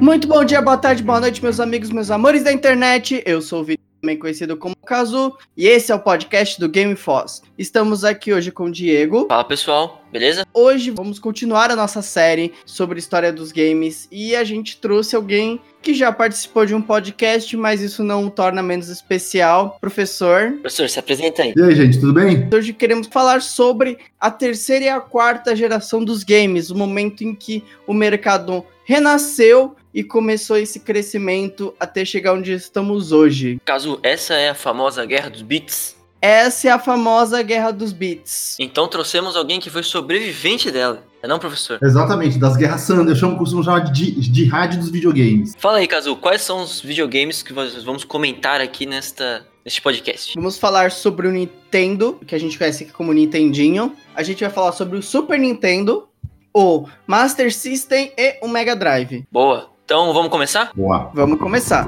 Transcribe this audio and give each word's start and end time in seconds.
Muito 0.00 0.26
bom 0.26 0.42
dia, 0.42 0.62
boa 0.62 0.78
tarde, 0.78 1.02
boa 1.02 1.20
noite, 1.20 1.42
meus 1.42 1.60
amigos, 1.60 1.90
meus 1.90 2.10
amores 2.10 2.42
da 2.42 2.50
internet. 2.50 3.22
Eu 3.26 3.42
sou 3.42 3.60
o 3.60 3.64
Vitor, 3.64 3.84
também 4.00 4.18
conhecido 4.18 4.56
como 4.56 4.74
Kazu, 4.74 5.36
e 5.54 5.66
esse 5.66 5.92
é 5.92 5.94
o 5.94 6.00
podcast 6.00 6.58
do 6.58 6.70
Game 6.70 6.96
Foss. 6.96 7.42
Estamos 7.58 8.02
aqui 8.02 8.32
hoje 8.32 8.50
com 8.50 8.64
o 8.64 8.72
Diego. 8.72 9.26
Fala 9.28 9.44
pessoal, 9.44 10.02
beleza? 10.10 10.46
Hoje 10.54 10.90
vamos 10.90 11.18
continuar 11.18 11.70
a 11.70 11.76
nossa 11.76 12.00
série 12.00 12.54
sobre 12.64 12.98
história 12.98 13.30
dos 13.30 13.52
games 13.52 14.08
e 14.10 14.34
a 14.34 14.42
gente 14.42 14.78
trouxe 14.78 15.14
alguém 15.14 15.60
que 15.82 15.92
já 15.92 16.10
participou 16.10 16.64
de 16.64 16.74
um 16.74 16.80
podcast, 16.80 17.54
mas 17.58 17.82
isso 17.82 18.02
não 18.02 18.24
o 18.24 18.30
torna 18.30 18.62
menos 18.62 18.88
especial. 18.88 19.76
Professor. 19.82 20.52
Professor, 20.62 20.88
se 20.88 20.98
apresenta 20.98 21.42
aí. 21.42 21.52
E 21.54 21.62
aí, 21.62 21.74
gente, 21.74 22.00
tudo 22.00 22.14
bem? 22.14 22.48
Hoje 22.52 22.72
queremos 22.72 23.06
falar 23.06 23.42
sobre 23.42 23.98
a 24.18 24.30
terceira 24.30 24.84
e 24.86 24.88
a 24.88 24.98
quarta 24.98 25.54
geração 25.54 26.02
dos 26.02 26.24
games, 26.24 26.70
o 26.70 26.74
momento 26.74 27.22
em 27.22 27.34
que 27.34 27.62
o 27.86 27.92
mercado 27.92 28.64
renasceu 28.90 29.76
e 29.94 30.04
começou 30.04 30.56
esse 30.56 30.80
crescimento 30.80 31.74
até 31.78 32.04
chegar 32.04 32.34
onde 32.34 32.52
estamos 32.52 33.12
hoje. 33.12 33.60
Caso 33.64 33.98
essa 34.02 34.34
é 34.34 34.50
a 34.50 34.54
famosa 34.54 35.04
guerra 35.04 35.30
dos 35.30 35.42
bits. 35.42 35.96
Essa 36.22 36.68
é 36.68 36.70
a 36.70 36.78
famosa 36.78 37.42
guerra 37.42 37.70
dos 37.70 37.92
bits. 37.92 38.56
Então 38.58 38.86
trouxemos 38.86 39.36
alguém 39.36 39.58
que 39.58 39.70
foi 39.70 39.82
sobrevivente 39.82 40.70
dela. 40.70 41.02
É 41.22 41.28
não, 41.28 41.38
professor? 41.38 41.78
Exatamente, 41.82 42.38
das 42.38 42.56
guerras 42.56 42.82
Sand, 42.82 43.06
eu 43.08 43.16
chamo, 43.16 43.36
costumo 43.36 43.62
chamar 43.62 43.80
de, 43.80 44.12
de 44.12 44.44
rádio 44.46 44.80
dos 44.80 44.90
videogames. 44.90 45.54
Fala 45.58 45.78
aí, 45.78 45.86
Cazu, 45.86 46.16
quais 46.16 46.42
são 46.42 46.62
os 46.62 46.80
videogames 46.80 47.42
que 47.42 47.52
nós 47.52 47.82
vamos 47.84 48.04
comentar 48.04 48.60
aqui 48.60 48.86
nesta, 48.86 49.46
neste 49.64 49.82
podcast? 49.82 50.34
Vamos 50.34 50.58
falar 50.58 50.90
sobre 50.90 51.28
o 51.28 51.30
Nintendo, 51.30 52.18
que 52.26 52.34
a 52.34 52.38
gente 52.38 52.56
conhece 52.56 52.84
aqui 52.84 52.92
como 52.92 53.12
Nintendinho. 53.12 53.94
A 54.14 54.22
gente 54.22 54.40
vai 54.40 54.50
falar 54.50 54.72
sobre 54.72 54.96
o 54.96 55.02
Super 55.02 55.38
Nintendo, 55.38 56.08
o 56.54 56.86
Master 57.06 57.52
System 57.52 58.12
e 58.16 58.38
o 58.42 58.48
Mega 58.48 58.74
Drive. 58.74 59.24
Boa. 59.30 59.70
Então 59.90 60.14
vamos 60.14 60.30
começar? 60.30 60.70
Boa. 60.72 61.10
Vamos 61.12 61.36
começar. 61.40 61.84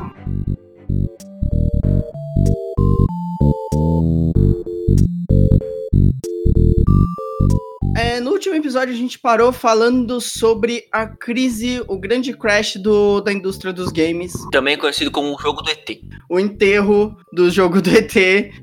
É, 8.03 8.19
no 8.19 8.33
último 8.33 8.56
episódio 8.56 8.92
a 8.92 8.97
gente 8.97 9.17
parou 9.17 9.53
falando 9.53 10.20
sobre 10.20 10.89
a 10.91 11.06
crise, 11.06 11.84
o 11.86 11.97
grande 11.97 12.36
crash 12.36 12.75
do, 12.75 13.20
da 13.20 13.33
indústria 13.33 13.72
dos 13.72 13.92
games. 13.92 14.33
Também 14.50 14.77
conhecido 14.77 15.08
como 15.08 15.33
o 15.33 15.39
jogo 15.41 15.62
do 15.62 15.70
ET. 15.70 16.00
O 16.28 16.41
enterro 16.41 17.17
do 17.33 17.48
jogo 17.48 17.80
do 17.80 17.89
ET, 17.89 18.12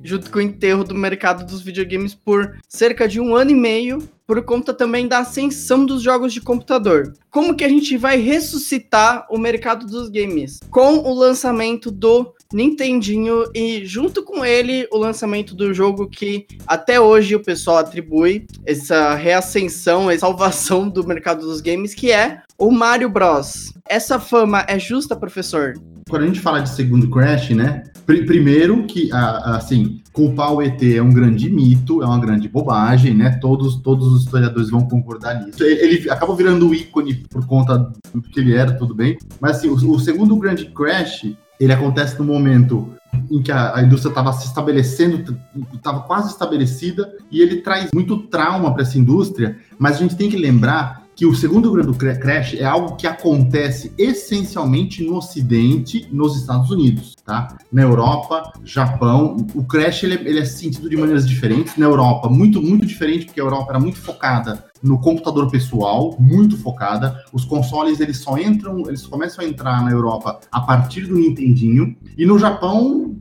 junto 0.04 0.30
com 0.30 0.40
o 0.40 0.42
enterro 0.42 0.84
do 0.84 0.94
mercado 0.94 1.46
dos 1.46 1.62
videogames 1.62 2.14
por 2.14 2.58
cerca 2.68 3.08
de 3.08 3.22
um 3.22 3.34
ano 3.34 3.52
e 3.52 3.56
meio, 3.56 4.00
por 4.28 4.44
conta 4.44 4.74
também 4.74 5.08
da 5.08 5.20
ascensão 5.20 5.86
dos 5.86 6.04
jogos 6.04 6.34
de 6.34 6.42
computador. 6.42 7.14
Como 7.32 7.56
que 7.56 7.64
a 7.64 7.70
gente 7.70 7.96
vai 7.96 8.18
ressuscitar 8.18 9.26
o 9.28 9.40
mercado 9.40 9.88
dos 9.88 10.10
games? 10.10 10.60
Com 10.70 10.98
o 10.98 11.14
lançamento 11.14 11.90
do 11.90 12.32
Nintendinho 12.52 13.44
e 13.54 13.86
junto 13.86 14.24
com 14.24 14.44
ele 14.44 14.88
o 14.92 14.98
lançamento 14.98 15.54
do 15.54 15.72
jogo 15.72 16.08
que 16.08 16.48
até 16.66 17.00
hoje 17.00 17.36
o 17.36 17.44
pessoal 17.44 17.78
atribui 17.78 18.48
essa 18.66 19.14
reascensão, 19.14 20.10
essa 20.10 20.22
salvação 20.22 20.90
do 20.90 21.06
mercado 21.06 21.42
dos 21.42 21.62
games, 21.62 21.94
que 21.94 22.12
é 22.12 22.42
o 22.58 22.72
Mario 22.72 23.10
Bros. 23.10 23.74
Essa 23.88 24.20
fama 24.20 24.66
é 24.68 24.80
justa, 24.80 25.16
professor? 25.16 25.74
Quando 26.10 26.24
a 26.24 26.26
gente 26.26 26.40
fala 26.40 26.60
de 26.60 26.70
segundo 26.70 27.08
Crash, 27.10 27.52
né? 27.52 27.84
pr 28.06 28.26
primeiro 28.26 28.84
que, 28.88 29.10
assim, 29.14 30.02
culpar 30.12 30.52
o 30.52 30.62
ET 30.62 30.82
é 30.82 31.02
um 31.02 31.14
grande 31.14 31.48
mito, 31.52 32.02
é 32.02 32.06
uma 32.08 32.20
grande 32.20 32.50
bobagem, 32.50 33.14
né? 33.14 33.38
Todos, 33.40 33.76
todos 33.76 34.08
os 34.08 34.24
historiadores 34.24 34.72
vão 34.72 34.88
concordar 34.88 35.46
nisso. 35.46 35.64
Ele, 35.64 35.98
ele 35.98 36.10
acabou 36.10 36.36
virando 36.36 36.68
o 36.68 36.74
ícone 36.74 37.24
por 37.30 37.46
conta 37.46 37.92
do 38.12 38.22
que 38.24 38.40
ele 38.40 38.56
era, 38.56 38.72
tudo 38.72 38.96
bem. 38.96 39.20
Mas, 39.40 39.58
assim, 39.58 39.70
o, 39.70 39.74
o 39.74 40.00
segundo 40.00 40.36
grande 40.38 40.66
Crash, 40.66 41.28
ele 41.60 41.74
acontece 41.74 42.18
no 42.18 42.26
momento 42.26 42.94
em 43.30 43.42
que 43.42 43.52
a, 43.52 43.76
a 43.76 43.84
indústria 43.84 44.10
estava 44.10 44.34
se 44.34 44.48
estabelecendo, 44.48 45.38
estava 45.74 46.02
quase 46.02 46.32
estabelecida, 46.32 47.12
e 47.32 47.42
ele 47.42 47.58
traz 47.58 47.90
muito 47.94 48.18
trauma 48.28 48.74
para 48.74 48.84
essa 48.84 48.98
indústria, 48.98 49.58
mas 49.78 49.98
a 49.98 50.00
gente 50.00 50.16
tem 50.16 50.30
que 50.30 50.38
lembrar 50.38 51.04
que 51.20 51.26
o 51.26 51.36
segundo 51.36 51.70
grande 51.70 52.18
crash 52.18 52.54
é 52.54 52.64
algo 52.64 52.96
que 52.96 53.06
acontece 53.06 53.92
essencialmente 53.98 55.04
no 55.04 55.18
Ocidente, 55.18 56.08
nos 56.14 56.38
Estados 56.38 56.72
Unidos, 56.72 57.14
tá? 57.26 57.58
Na 57.70 57.82
Europa, 57.82 58.54
Japão, 58.64 59.36
o 59.54 59.66
crash 59.66 60.04
ele, 60.04 60.16
ele 60.16 60.40
é 60.40 60.46
sentido 60.46 60.90
de 60.90 60.96
maneiras 60.96 61.28
diferentes. 61.28 61.76
Na 61.76 61.88
Europa, 61.88 62.30
muito, 62.30 62.62
muito 62.62 62.86
diferente, 62.86 63.26
porque 63.26 63.42
a 63.42 63.44
Europa 63.44 63.72
era 63.72 63.80
muito 63.82 63.98
focada 63.98 64.69
no 64.82 65.00
computador 65.00 65.50
pessoal, 65.50 66.16
muito 66.20 66.58
focada. 66.58 67.24
Os 67.34 67.46
consoles 67.46 68.00
eles 68.00 68.18
só 68.18 68.38
entram, 68.38 68.88
eles 68.88 69.06
começam 69.06 69.44
a 69.44 69.48
entrar 69.48 69.84
na 69.84 69.92
Europa 69.92 70.40
a 70.52 70.62
partir 70.62 71.02
do 71.02 71.16
Nintendinho. 71.16 71.96
E 72.18 72.26
no 72.26 72.40
Japão, 72.40 73.16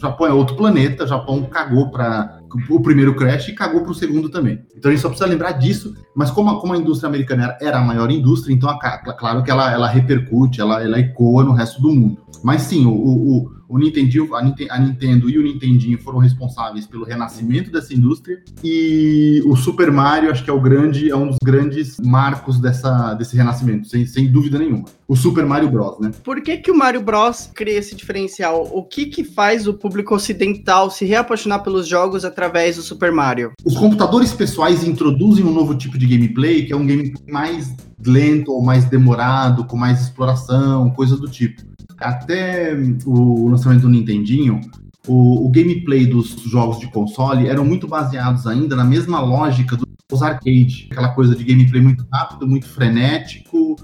Japão 0.00 0.26
é 0.26 0.32
outro 0.32 0.56
planeta, 0.56 1.06
Japão 1.06 1.42
cagou 1.44 1.90
para 1.90 2.40
o 2.70 2.80
primeiro 2.80 3.14
crash 3.14 3.48
e 3.48 3.54
cagou 3.54 3.82
para 3.82 3.90
o 3.90 3.94
segundo 3.94 4.28
também. 4.28 4.60
Então 4.76 4.90
a 4.90 4.94
gente 4.94 5.02
só 5.02 5.08
precisa 5.08 5.28
lembrar 5.28 5.52
disso, 5.52 5.94
mas 6.14 6.30
como 6.30 6.50
a, 6.50 6.60
como 6.60 6.72
a 6.72 6.78
indústria 6.78 7.08
americana 7.08 7.56
era, 7.60 7.78
a 7.78 7.82
maior 7.82 8.10
indústria, 8.10 8.54
então 8.54 8.68
a, 8.68 8.78
claro 9.14 9.42
que 9.42 9.50
ela, 9.50 9.72
ela 9.72 9.88
repercute, 9.88 10.60
ela, 10.60 10.82
ela 10.82 10.98
ecoa 10.98 11.44
no 11.44 11.52
resto 11.52 11.80
do 11.80 11.92
mundo. 11.92 12.18
Mas 12.42 12.62
sim, 12.62 12.86
o, 12.86 12.92
o, 12.92 13.57
o 13.68 13.78
Nintendo, 13.78 14.34
a, 14.34 14.42
Nintendo 14.78 15.28
e 15.28 15.38
o 15.38 15.42
Nintendinho 15.42 15.98
foram 15.98 16.18
responsáveis 16.18 16.86
pelo 16.86 17.04
renascimento 17.04 17.70
dessa 17.70 17.92
indústria 17.92 18.42
e 18.64 19.42
o 19.44 19.54
Super 19.54 19.92
Mario 19.92 20.30
acho 20.30 20.42
que 20.42 20.50
é 20.50 20.52
o 20.52 20.60
grande, 20.60 21.10
é 21.10 21.16
um 21.16 21.28
dos 21.28 21.36
grandes 21.42 21.98
marcos 22.02 22.58
dessa, 22.58 23.14
desse 23.14 23.36
renascimento, 23.36 23.86
sem, 23.86 24.06
sem 24.06 24.26
dúvida 24.26 24.58
nenhuma. 24.58 24.86
O 25.06 25.14
Super 25.14 25.44
Mario 25.44 25.70
Bros, 25.70 25.98
né? 26.00 26.10
Por 26.24 26.40
que 26.42 26.56
que 26.58 26.70
o 26.70 26.76
Mario 26.76 27.02
Bros 27.02 27.50
cria 27.54 27.78
esse 27.78 27.94
diferencial? 27.94 28.68
O 28.72 28.82
que 28.82 29.06
que 29.06 29.24
faz 29.24 29.66
o 29.66 29.74
público 29.74 30.14
ocidental 30.14 30.90
se 30.90 31.04
reapaixonar 31.04 31.62
pelos 31.62 31.86
jogos 31.86 32.24
através 32.24 32.76
do 32.76 32.82
Super 32.82 33.12
Mario? 33.12 33.52
Os 33.64 33.76
computadores 33.76 34.32
pessoais 34.32 34.84
introduzem 34.84 35.44
um 35.44 35.52
novo 35.52 35.74
tipo 35.74 35.98
de 35.98 36.06
gameplay, 36.06 36.64
que 36.64 36.72
é 36.72 36.76
um 36.76 36.86
gameplay 36.86 37.22
mais 37.26 37.74
lento 38.06 38.52
ou 38.52 38.62
mais 38.62 38.84
demorado, 38.84 39.64
com 39.64 39.76
mais 39.76 40.00
exploração, 40.00 40.90
coisas 40.90 41.18
do 41.20 41.28
tipo 41.28 41.67
até 42.00 42.74
o 43.04 43.48
lançamento 43.48 43.82
do 43.82 43.88
Nintendinho, 43.88 44.60
o, 45.06 45.46
o, 45.46 45.48
gameplay 45.48 46.06
dos 46.06 46.30
jogos 46.42 46.78
de 46.78 46.86
console 46.88 47.48
eram 47.48 47.64
muito 47.64 47.86
baseados 47.88 48.46
ainda 48.46 48.76
na 48.76 48.84
mesma 48.84 49.20
lógica 49.20 49.76
dos 49.76 50.22
arcade, 50.22 50.88
aquela 50.90 51.10
coisa 51.10 51.34
de 51.34 51.44
gameplay 51.44 51.82
muito 51.82 52.06
rápido, 52.12 52.46
muito 52.46 52.66
frenético 52.66 53.76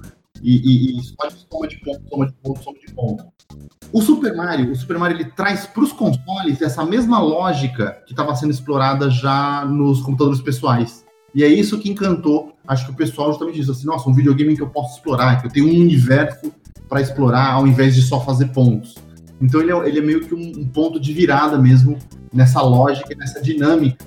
e, 0.42 0.56
e, 0.56 0.98
e 0.98 1.02
só 1.02 1.28
de 1.28 1.46
soma 1.50 1.68
de 1.68 1.80
ponto, 1.80 2.08
soma 2.08 2.26
de 2.26 2.32
ponto, 2.42 2.62
soma 2.62 2.78
de 2.78 2.94
ponto. 2.94 3.24
O 3.92 4.02
Super 4.02 4.34
Mario, 4.34 4.72
o 4.72 4.76
Super 4.76 4.98
Mario 4.98 5.16
ele 5.18 5.30
traz 5.30 5.66
para 5.66 5.84
os 5.84 5.92
consoles 5.92 6.60
essa 6.60 6.84
mesma 6.84 7.20
lógica 7.20 8.02
que 8.06 8.12
estava 8.12 8.34
sendo 8.34 8.50
explorada 8.50 9.08
já 9.10 9.64
nos 9.64 10.00
computadores 10.00 10.40
pessoais. 10.40 11.04
E 11.34 11.44
é 11.44 11.48
isso 11.48 11.78
que 11.78 11.90
encantou, 11.90 12.53
acho 12.66 12.86
que 12.86 12.92
o 12.92 12.94
pessoal 12.94 13.30
justamente 13.30 13.56
disse 13.56 13.70
assim, 13.70 13.86
nossa, 13.86 14.08
um 14.08 14.14
videogame 14.14 14.56
que 14.56 14.62
eu 14.62 14.68
posso 14.68 14.96
explorar, 14.96 15.40
que 15.40 15.46
eu 15.46 15.50
tenho 15.50 15.66
um 15.66 15.80
universo 15.80 16.52
para 16.88 17.00
explorar 17.00 17.52
ao 17.52 17.66
invés 17.66 17.94
de 17.94 18.02
só 18.02 18.20
fazer 18.20 18.46
pontos. 18.46 18.94
Então 19.40 19.60
ele 19.60 19.72
é, 19.72 19.88
ele 19.88 19.98
é 19.98 20.02
meio 20.02 20.20
que 20.20 20.34
um, 20.34 20.60
um, 20.60 20.66
ponto 20.66 20.98
de 20.98 21.12
virada 21.12 21.58
mesmo 21.58 21.98
nessa 22.32 22.62
lógica, 22.62 23.14
nessa 23.16 23.42
dinâmica 23.42 24.04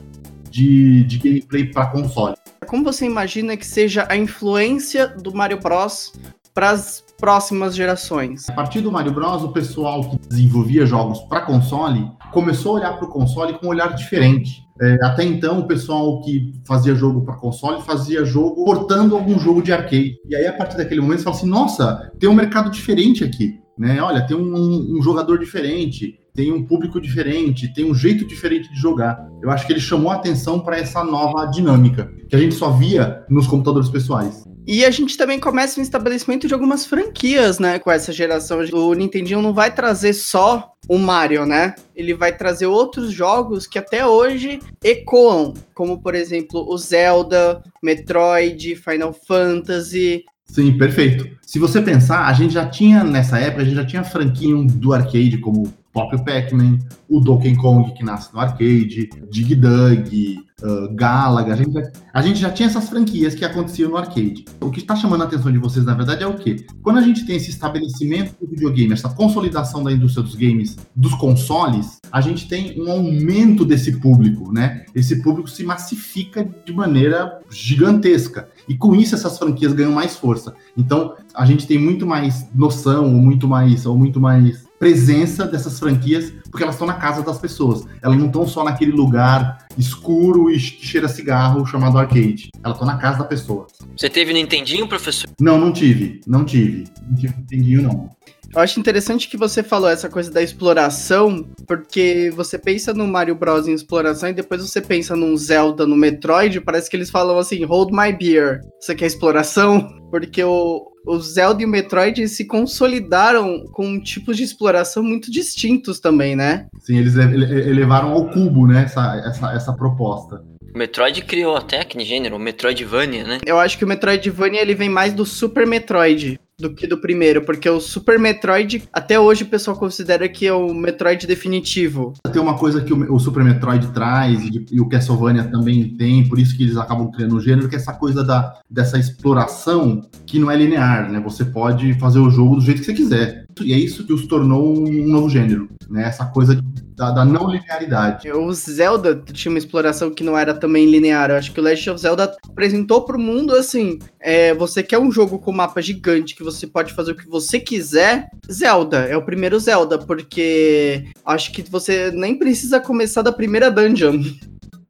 de, 0.50 1.04
de 1.04 1.18
gameplay 1.18 1.66
para 1.66 1.88
console. 1.88 2.36
Como 2.66 2.84
você 2.84 3.06
imagina 3.06 3.56
que 3.56 3.66
seja 3.66 4.06
a 4.10 4.18
influência 4.18 5.08
do 5.08 5.34
Mario 5.34 5.60
Bros 5.60 6.14
para 6.54 6.72
as 6.72 7.04
próximas 7.18 7.76
gerações? 7.76 8.50
A 8.50 8.54
partir 8.54 8.82
do 8.82 8.92
Mario 8.92 9.12
Bros, 9.12 9.44
o 9.44 9.50
pessoal 9.50 10.10
que 10.10 10.18
desenvolvia 10.30 10.86
jogos 10.86 11.20
para 11.22 11.42
console 11.42 12.10
começou 12.32 12.74
a 12.74 12.80
olhar 12.80 12.94
para 12.98 13.08
o 13.08 13.10
console 13.10 13.54
com 13.54 13.66
um 13.66 13.70
olhar 13.70 13.94
diferente. 13.96 14.66
É, 14.80 15.06
até 15.06 15.24
então, 15.24 15.60
o 15.60 15.68
pessoal 15.68 16.22
que 16.22 16.54
fazia 16.66 16.94
jogo 16.94 17.26
para 17.26 17.36
console 17.36 17.82
fazia 17.82 18.24
jogo 18.24 18.64
portando 18.64 19.16
algum 19.16 19.40
jogo 19.40 19.62
de 19.62 19.74
arcade. 19.74 20.16
E 20.30 20.36
aí, 20.36 20.46
a 20.46 20.54
partir 20.54 20.78
daquele 20.78 21.02
momento, 21.02 21.20
você 21.20 21.24
fala 21.24 21.36
assim: 21.36 21.50
nossa, 21.50 22.12
tem 22.20 22.30
um 22.30 22.36
mercado 22.36 22.70
diferente 22.70 23.24
aqui. 23.24 23.60
Né? 23.78 24.02
Olha, 24.02 24.26
tem 24.26 24.36
um, 24.36 24.98
um 24.98 25.02
jogador 25.02 25.40
diferente, 25.40 26.20
tem 26.38 26.54
um 26.54 26.64
público 26.64 27.02
diferente, 27.02 27.74
tem 27.74 27.84
um 27.84 27.96
jeito 27.96 28.24
diferente 28.24 28.72
de 28.72 28.80
jogar. 28.80 29.28
Eu 29.42 29.50
acho 29.50 29.66
que 29.66 29.74
ele 29.74 29.80
chamou 29.80 30.12
a 30.12 30.16
atenção 30.16 30.60
para 30.60 30.78
essa 30.78 31.04
nova 31.04 31.48
dinâmica 31.48 32.14
que 32.30 32.36
a 32.36 32.40
gente 32.40 32.54
só 32.54 32.70
via 32.70 33.26
nos 33.28 33.48
computadores 33.48 33.90
pessoais. 33.90 34.44
E 34.68 34.86
a 34.86 34.92
gente 34.92 35.18
também 35.18 35.40
começa 35.40 35.80
o 35.80 35.84
estabelecimento 35.84 36.48
de 36.48 36.54
algumas 36.54 36.86
franquias, 36.86 37.58
né, 37.58 37.80
com 37.80 37.90
essa 37.90 38.14
geração. 38.14 38.60
O 38.60 38.94
Nintendinho 38.94 39.42
não 39.42 39.52
vai 39.52 39.74
trazer 39.74 40.14
só 40.14 40.74
o 40.88 41.00
Mario, 41.00 41.44
né? 41.44 41.74
Ele 41.96 42.14
vai 42.14 42.36
trazer 42.36 42.68
outros 42.68 43.12
jogos 43.12 43.66
que 43.66 43.80
até 43.80 44.06
hoje 44.06 44.60
ecoam, 44.84 45.56
como 45.74 46.00
por 46.00 46.14
exemplo 46.14 46.68
o 46.70 46.78
Zelda, 46.78 47.64
Metroid, 47.82 48.76
Final 48.76 49.12
Fantasy. 49.12 50.24
Sim, 50.46 50.78
perfeito. 50.78 51.28
Se 51.42 51.60
você 51.60 51.82
pensar, 51.82 52.28
a 52.28 52.34
gente 52.34 52.54
já 52.54 52.66
tinha 52.66 53.04
nessa 53.04 53.40
época, 53.40 53.64
a 53.64 53.66
gente 53.66 53.76
já 53.76 53.86
tinha 53.86 54.04
franquia 54.04 54.56
do 54.56 54.94
arcade 54.94 55.40
como 55.40 55.74
próprio 55.98 56.24
Pac-Man, 56.24 56.78
o 57.10 57.20
Donkey 57.20 57.56
Kong 57.56 57.92
que 57.94 58.04
nasce 58.04 58.32
no 58.32 58.40
arcade, 58.40 59.10
Dig 59.32 59.56
Dug, 59.56 60.40
uh, 60.62 60.94
Galaga. 60.94 61.54
A 61.54 61.56
gente, 61.56 61.74
já, 61.74 61.82
a 62.14 62.22
gente 62.22 62.40
já 62.40 62.52
tinha 62.52 62.70
essas 62.70 62.88
franquias 62.88 63.34
que 63.34 63.44
aconteciam 63.44 63.90
no 63.90 63.98
arcade. 63.98 64.46
O 64.62 64.70
que 64.70 64.80
está 64.80 64.96
chamando 64.96 65.24
a 65.24 65.26
atenção 65.26 65.52
de 65.52 65.58
vocês, 65.58 65.84
na 65.86 65.96
verdade, 65.96 66.24
é 66.24 66.28
o 66.28 66.36
quê? 66.36 66.68
Quando 66.84 66.98
a 66.98 67.02
gente 67.02 67.26
tem 67.26 67.38
esse 67.38 67.50
estabelecimento 67.50 68.36
do 68.40 68.48
videogame, 68.48 68.94
essa 68.94 69.10
consolidação 69.10 69.84
da 69.84 69.92
indústria 69.92 70.24
dos 70.24 70.36
games, 70.36 70.78
dos 70.96 71.16
consoles, 71.16 72.00
a 72.12 72.22
gente 72.22 72.48
tem 72.48 72.80
um 72.80 72.92
aumento 72.92 73.66
desse 73.66 73.94
público, 73.94 74.54
né? 74.54 74.86
Esse 74.94 75.24
público 75.24 75.50
se 75.50 75.64
massifica 75.64 76.48
de 76.64 76.74
maneira 76.74 77.40
gigantesca. 77.50 78.50
E 78.70 78.76
com 78.76 78.96
isso 78.96 79.16
essas 79.16 79.40
franquias 79.40 79.74
ganham 79.74 79.92
mais 79.92 80.16
força. 80.16 80.54
Então, 80.78 81.16
a 81.34 81.46
gente 81.46 81.66
tem 81.66 81.80
muito 81.80 82.06
mais 82.06 82.48
noção, 82.54 83.06
ou 83.06 83.20
muito 83.20 83.48
mais, 83.48 83.86
ou 83.86 83.98
muito 83.98 84.20
mais 84.20 84.67
presença 84.80 85.46
dessas 85.46 85.80
franquias, 85.80 86.32
porque 86.50 86.64
elas 86.64 86.76
estão 86.76 86.88
na 86.88 86.94
casa 86.94 87.22
das 87.22 87.38
pessoas. 87.38 87.86
Elas 88.02 88.18
não 88.18 88.28
estão 88.28 88.48
só 88.48 88.64
naquele 88.64 88.92
lugar 88.92 89.66
escuro 89.78 90.50
e 90.50 90.60
cheira 90.60 91.08
cigarro 91.08 91.66
chamado 91.66 91.98
arcade. 91.98 92.50
Elas 92.64 92.78
estão 92.78 92.88
na 92.88 92.98
casa 92.98 93.20
da 93.20 93.26
pessoa. 93.26 93.68
Você 93.96 94.10
teve 94.10 94.34
Nintendinho, 94.34 94.88
professor? 94.88 95.30
Não, 95.40 95.58
não 95.58 95.72
tive. 95.72 96.22
Não 96.26 96.44
tive. 96.46 96.86
Não 97.08 97.16
tive 97.16 97.36
Nintendinho, 97.38 97.82
não. 97.84 98.10
Eu 98.54 98.62
acho 98.62 98.80
interessante 98.80 99.28
que 99.28 99.38
você 99.38 99.62
falou 99.62 99.90
essa 99.90 100.10
coisa 100.10 100.32
da 100.32 100.42
exploração, 100.42 101.48
porque 101.68 102.32
você 102.36 102.58
pensa 102.58 102.94
no 102.94 103.08
Mario 103.08 103.36
Bros 103.36 103.68
em 103.68 103.74
exploração 103.74 104.30
e 104.30 104.34
depois 104.34 104.62
você 104.62 104.82
pensa 104.82 105.16
num 105.16 105.36
Zelda, 105.36 105.86
no 105.86 105.96
Metroid, 105.96 106.62
parece 106.62 106.90
que 106.90 106.96
eles 106.96 107.10
falam 107.10 107.38
assim, 107.38 107.64
hold 107.66 107.92
my 107.92 108.12
beer. 108.12 108.62
Você 108.80 108.96
quer 108.96 109.06
exploração? 109.06 109.88
Porque 110.10 110.42
o, 110.42 110.90
o 111.06 111.20
Zelda 111.20 111.62
e 111.62 111.66
o 111.66 111.68
Metroid 111.68 112.26
se 112.30 112.46
consolidaram 112.46 113.66
com 113.74 114.00
tipos 114.00 114.38
de 114.38 114.44
exploração 114.44 115.04
muito 115.04 115.30
distintos 115.30 116.00
também, 116.00 116.34
né? 116.34 116.68
Sim, 116.80 116.98
eles 116.98 117.16
elevaram 117.18 118.14
ao 118.14 118.30
cubo, 118.30 118.66
né, 118.66 118.84
essa, 118.86 119.22
essa, 119.26 119.54
essa 119.54 119.74
proposta. 119.74 120.42
O 120.74 120.78
Metroid 120.78 121.22
criou 121.24 121.58
até 121.58 121.82
aquele 121.82 122.06
gênero, 122.06 122.38
o 122.38 122.40
Metroidvania, 122.40 123.26
né? 123.26 123.40
Eu 123.46 123.60
acho 123.60 123.78
que 123.78 123.84
o 123.84 123.88
Metroidvania 123.88 124.62
ele 124.62 124.76
vem 124.76 124.90
mais 124.90 125.14
do 125.14 125.26
Super 125.26 125.68
Metroid 125.68 126.40
do 126.60 126.74
que 126.74 126.88
do 126.88 126.98
primeiro, 126.98 127.44
porque 127.44 127.70
o 127.70 127.80
Super 127.80 128.18
Metroid, 128.18 128.90
até 128.92 129.20
hoje 129.20 129.44
o 129.44 129.48
pessoal 129.48 129.78
considera 129.78 130.28
que 130.28 130.48
é 130.48 130.52
o 130.52 130.74
Metroid 130.74 131.28
definitivo. 131.28 132.14
Tem 132.34 132.42
uma 132.42 132.58
coisa 132.58 132.82
que 132.82 132.92
o, 132.92 133.20
Super 133.20 133.44
Metroid 133.44 133.88
traz, 133.90 134.42
e, 134.44 134.66
e, 134.72 134.82
o 134.82 134.90
Castlevania 134.90 135.44
também 135.44 135.96
tem, 135.96 136.28
por 136.28 136.40
isso 136.40 136.58
que 136.58 136.64
eles 136.64 136.76
acabam 136.76 137.12
criando 137.12 137.36
o 137.36 137.40
gênero, 137.40 137.70
que 137.70 137.76
é 137.76 137.78
essa 137.78 137.94
coisa 137.94 138.24
da, 138.24 138.60
dessa 138.68 138.98
exploração 138.98 140.02
que 140.26 140.40
não 140.40 140.50
é 140.50 140.56
linear, 140.56 141.12
né? 141.12 141.20
Você 141.20 141.46
pode 141.46 141.94
fazer 142.00 142.18
o 142.18 142.30
jogo 142.32 142.56
do 142.56 142.62
jeito 142.62 142.80
que 142.80 142.86
você 142.86 142.94
quiser. 142.94 143.46
E 143.64 143.74
é 143.74 143.78
isso 143.78 144.06
que 144.06 144.14
os 144.14 144.28
tornou 144.28 144.78
um 144.78 145.08
novo 145.08 145.30
gênero, 145.30 145.70
né? 145.90 146.04
Essa 146.04 146.26
coisa 146.26 146.62
da, 146.96 147.12
da, 147.12 147.24
não 147.24 147.50
linearidade. 147.50 148.32
O 148.32 148.52
Zelda 148.52 149.22
tinha 149.32 149.52
uma 149.52 149.60
exploração 149.60 150.10
que 150.10 150.24
não 150.24 150.38
era 150.38 150.54
também 150.54 150.90
linear. 150.90 151.30
Eu 151.30 151.36
acho 151.36 151.52
que 151.52 151.60
o 151.60 151.64
Legend 151.64 151.92
of 151.92 152.02
Zelda 152.02 152.36
apresentou 152.50 153.06
pro 153.06 153.20
mundo 153.20 153.54
assim: 153.54 154.00
é, 154.20 154.54
você 154.54 154.82
quer 154.82 154.98
um 154.98 155.12
jogo 155.12 155.38
com 155.38 155.52
mapa 155.52 155.82
gigante 155.82 156.36
que 156.36 156.44
você 156.44 156.66
pode 156.66 156.94
fazer 156.94 157.12
o 157.12 157.16
que 157.16 157.28
você 157.28 157.60
quiser? 157.60 158.28
Zelda, 158.52 159.00
é 159.00 159.16
o 159.16 159.26
primeiro 159.26 159.60
Zelda, 159.60 160.00
porque 160.00 161.06
acho 161.26 161.52
que 161.52 161.62
você 161.62 162.12
nem 162.12 162.38
precisa 162.38 162.80
começar 162.80 163.22
da 163.22 163.32
primeira 163.32 163.70
dungeon 163.70 164.22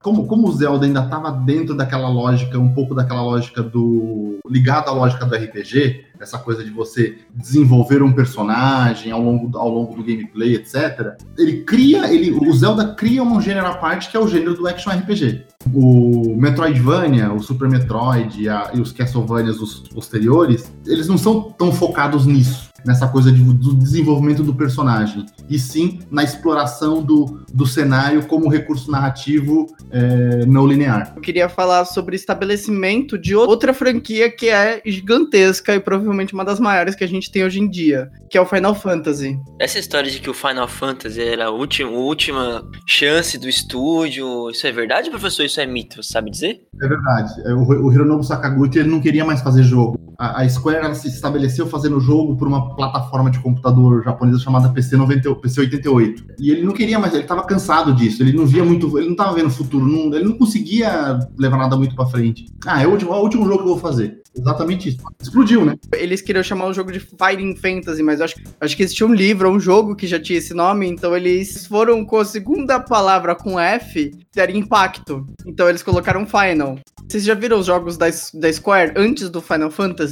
como, 0.08 0.26
como 0.26 0.48
o 0.48 0.52
Zelda 0.54 0.86
ainda 0.86 1.02
estava 1.02 1.30
dentro 1.32 1.76
daquela 1.76 2.08
lógica, 2.08 2.58
um 2.58 2.74
pouco 2.74 2.96
daquela 2.96 3.22
lógica 3.22 3.62
do. 3.62 4.40
ligado 4.50 4.88
à 4.88 4.94
lógica 4.94 5.26
do 5.26 5.36
RPG, 5.36 6.06
essa 6.18 6.38
coisa 6.38 6.64
de 6.64 6.70
você 6.70 7.18
desenvolver 7.36 8.02
um 8.02 8.14
personagem 8.14 9.12
ao 9.12 9.22
longo, 9.22 9.58
ao 9.58 9.68
longo 9.68 9.98
do 9.98 10.02
gameplay, 10.02 10.56
etc. 10.56 11.18
Ele 11.38 11.64
cria, 11.64 12.10
ele, 12.10 12.32
o 12.32 12.54
Zelda 12.54 12.96
cria 12.96 13.22
um 13.22 13.42
gênero 13.42 13.68
à 13.68 13.74
parte 13.74 14.10
que 14.10 14.16
é 14.16 14.20
o 14.20 14.30
gênero 14.30 14.56
do 14.56 14.66
action 14.66 14.92
RPG. 14.92 15.44
O 15.74 16.38
Metroidvania, 16.38 17.34
o 17.34 17.44
Super 17.44 17.68
Metroid 17.68 18.48
a, 18.48 18.72
e 18.74 18.80
os 18.80 18.94
Castlevanias 18.94 19.60
os 19.60 19.80
posteriores, 19.90 20.72
eles 20.86 21.10
não 21.10 21.18
são 21.18 21.52
tão 21.52 21.74
focados 21.74 22.26
nisso 22.26 22.68
nessa 22.88 23.08
coisa 23.08 23.32
de, 23.32 23.44
do 23.44 23.76
desenvolvimento 23.76 24.42
do 24.42 24.56
personagem, 24.56 25.26
e 25.50 25.60
sim 25.60 26.00
na 26.10 26.24
exploração 26.24 27.04
do, 27.04 27.46
do 27.54 27.66
cenário 27.66 28.26
como 28.26 28.50
recurso 28.50 28.90
narrativo 28.90 29.68
é, 29.92 30.46
não 30.46 30.66
linear. 30.66 31.14
Eu 31.16 31.22
queria 31.22 31.50
falar 31.50 31.86
sobre 31.86 32.16
o 32.16 32.18
estabelecimento 32.18 33.18
de 33.18 33.36
outra 33.36 33.74
franquia 33.74 34.32
que 34.32 34.50
é 34.50 34.82
gigantesca 34.86 35.76
e 35.76 35.80
provavelmente 35.80 36.34
uma 36.34 36.46
das 36.46 36.60
maiores 36.60 36.96
que 36.96 37.04
a 37.04 37.08
gente 37.08 37.30
tem 37.30 37.44
hoje 37.44 37.60
em 37.60 37.70
dia, 37.70 38.10
que 38.30 38.38
é 38.38 38.42
o 38.42 38.46
Final 38.46 38.74
Fantasy. 38.74 39.38
Essa 39.60 39.80
história 39.80 40.10
de 40.10 40.20
que 40.20 40.30
o 40.30 40.34
Final 40.34 40.68
Fantasy 40.68 41.22
era 41.22 41.46
a 41.46 41.52
última, 41.52 41.90
a 41.90 42.00
última 42.00 42.64
chance 42.86 43.38
do 43.38 43.50
estúdio, 43.50 44.50
isso 44.50 44.66
é 44.66 44.72
verdade, 44.72 45.10
professor? 45.10 45.46
Isso 45.46 45.60
é 45.60 45.66
mito, 45.66 46.02
você 46.02 46.14
sabe 46.14 46.32
dizer? 46.32 46.62
É 46.82 46.88
verdade. 46.88 47.34
É, 47.46 47.54
o, 47.54 47.66
o 47.68 47.92
Hironobu 47.92 48.24
Sakaguchi 48.24 48.80
ele 48.80 48.90
não 48.90 49.02
queria 49.02 49.26
mais 49.26 49.42
fazer 49.42 49.64
jogo. 49.64 50.07
A, 50.18 50.42
a 50.42 50.50
Square 50.50 50.96
se 50.96 51.08
estabeleceu 51.08 51.68
fazendo 51.68 52.00
jogo 52.00 52.36
por 52.36 52.48
uma 52.48 52.76
plataforma 52.76 53.30
de 53.30 53.40
computador 53.40 54.04
japonesa 54.04 54.40
chamada 54.40 54.70
PC, 54.70 54.98
90, 54.98 55.36
PC 55.36 55.62
88. 55.62 56.26
E 56.40 56.52
ele 56.52 56.64
não 56.64 56.74
queria 56.74 57.00
mais, 57.00 57.14
ele 57.14 57.24
estava 57.24 57.44
cansado 57.44 57.94
disso, 57.94 58.24
ele 58.24 58.34
não 58.34 58.46
via 58.46 58.64
muito, 58.64 58.98
ele 58.98 59.08
não 59.08 59.14
estava 59.14 59.34
vendo 59.34 59.48
o 59.48 59.52
futuro, 59.52 59.86
não, 59.86 60.14
ele 60.14 60.26
não 60.26 60.38
conseguia 60.38 61.20
levar 61.38 61.58
nada 61.58 61.76
muito 61.76 61.96
para 61.96 62.08
frente. 62.08 62.46
Ah, 62.66 62.82
é 62.82 62.88
o, 62.88 62.92
último, 62.92 63.14
é 63.14 63.18
o 63.18 63.22
último 63.22 63.46
jogo 63.46 63.58
que 63.58 63.64
eu 63.64 63.74
vou 63.74 63.80
fazer. 63.80 64.22
Exatamente 64.36 64.90
isso. 64.90 65.00
Explodiu, 65.22 65.66
né? 65.66 65.76
Eles 65.94 66.22
queriam 66.22 66.44
chamar 66.44 66.68
o 66.68 66.74
jogo 66.74 66.92
de 66.92 67.00
Fighting 67.00 67.56
Fantasy, 67.56 68.04
mas 68.04 68.22
acho, 68.22 68.36
acho 68.62 68.78
que 68.78 68.84
existia 68.84 69.08
um 69.08 69.14
livro, 69.14 69.50
um 69.50 69.60
jogo 69.60 69.96
que 69.96 70.06
já 70.06 70.20
tinha 70.20 70.38
esse 70.38 70.54
nome, 70.54 70.88
então 70.88 71.16
eles 71.16 71.66
foram 71.66 72.06
com 72.06 72.18
a 72.18 72.26
segunda 72.26 72.80
palavra 72.80 73.36
com 73.36 73.60
F, 73.60 74.12
ter 74.32 74.56
impacto. 74.56 75.26
Então 75.46 75.68
eles 75.68 75.82
colocaram 75.82 76.26
Final. 76.28 76.78
Vocês 77.08 77.24
já 77.24 77.34
viram 77.34 77.60
os 77.60 77.66
jogos 77.66 77.98
da, 77.98 78.08
da 78.34 78.54
Square 78.54 78.94
antes 78.96 79.30
do 79.30 79.42
Final 79.42 79.72
Fantasy? 79.72 80.07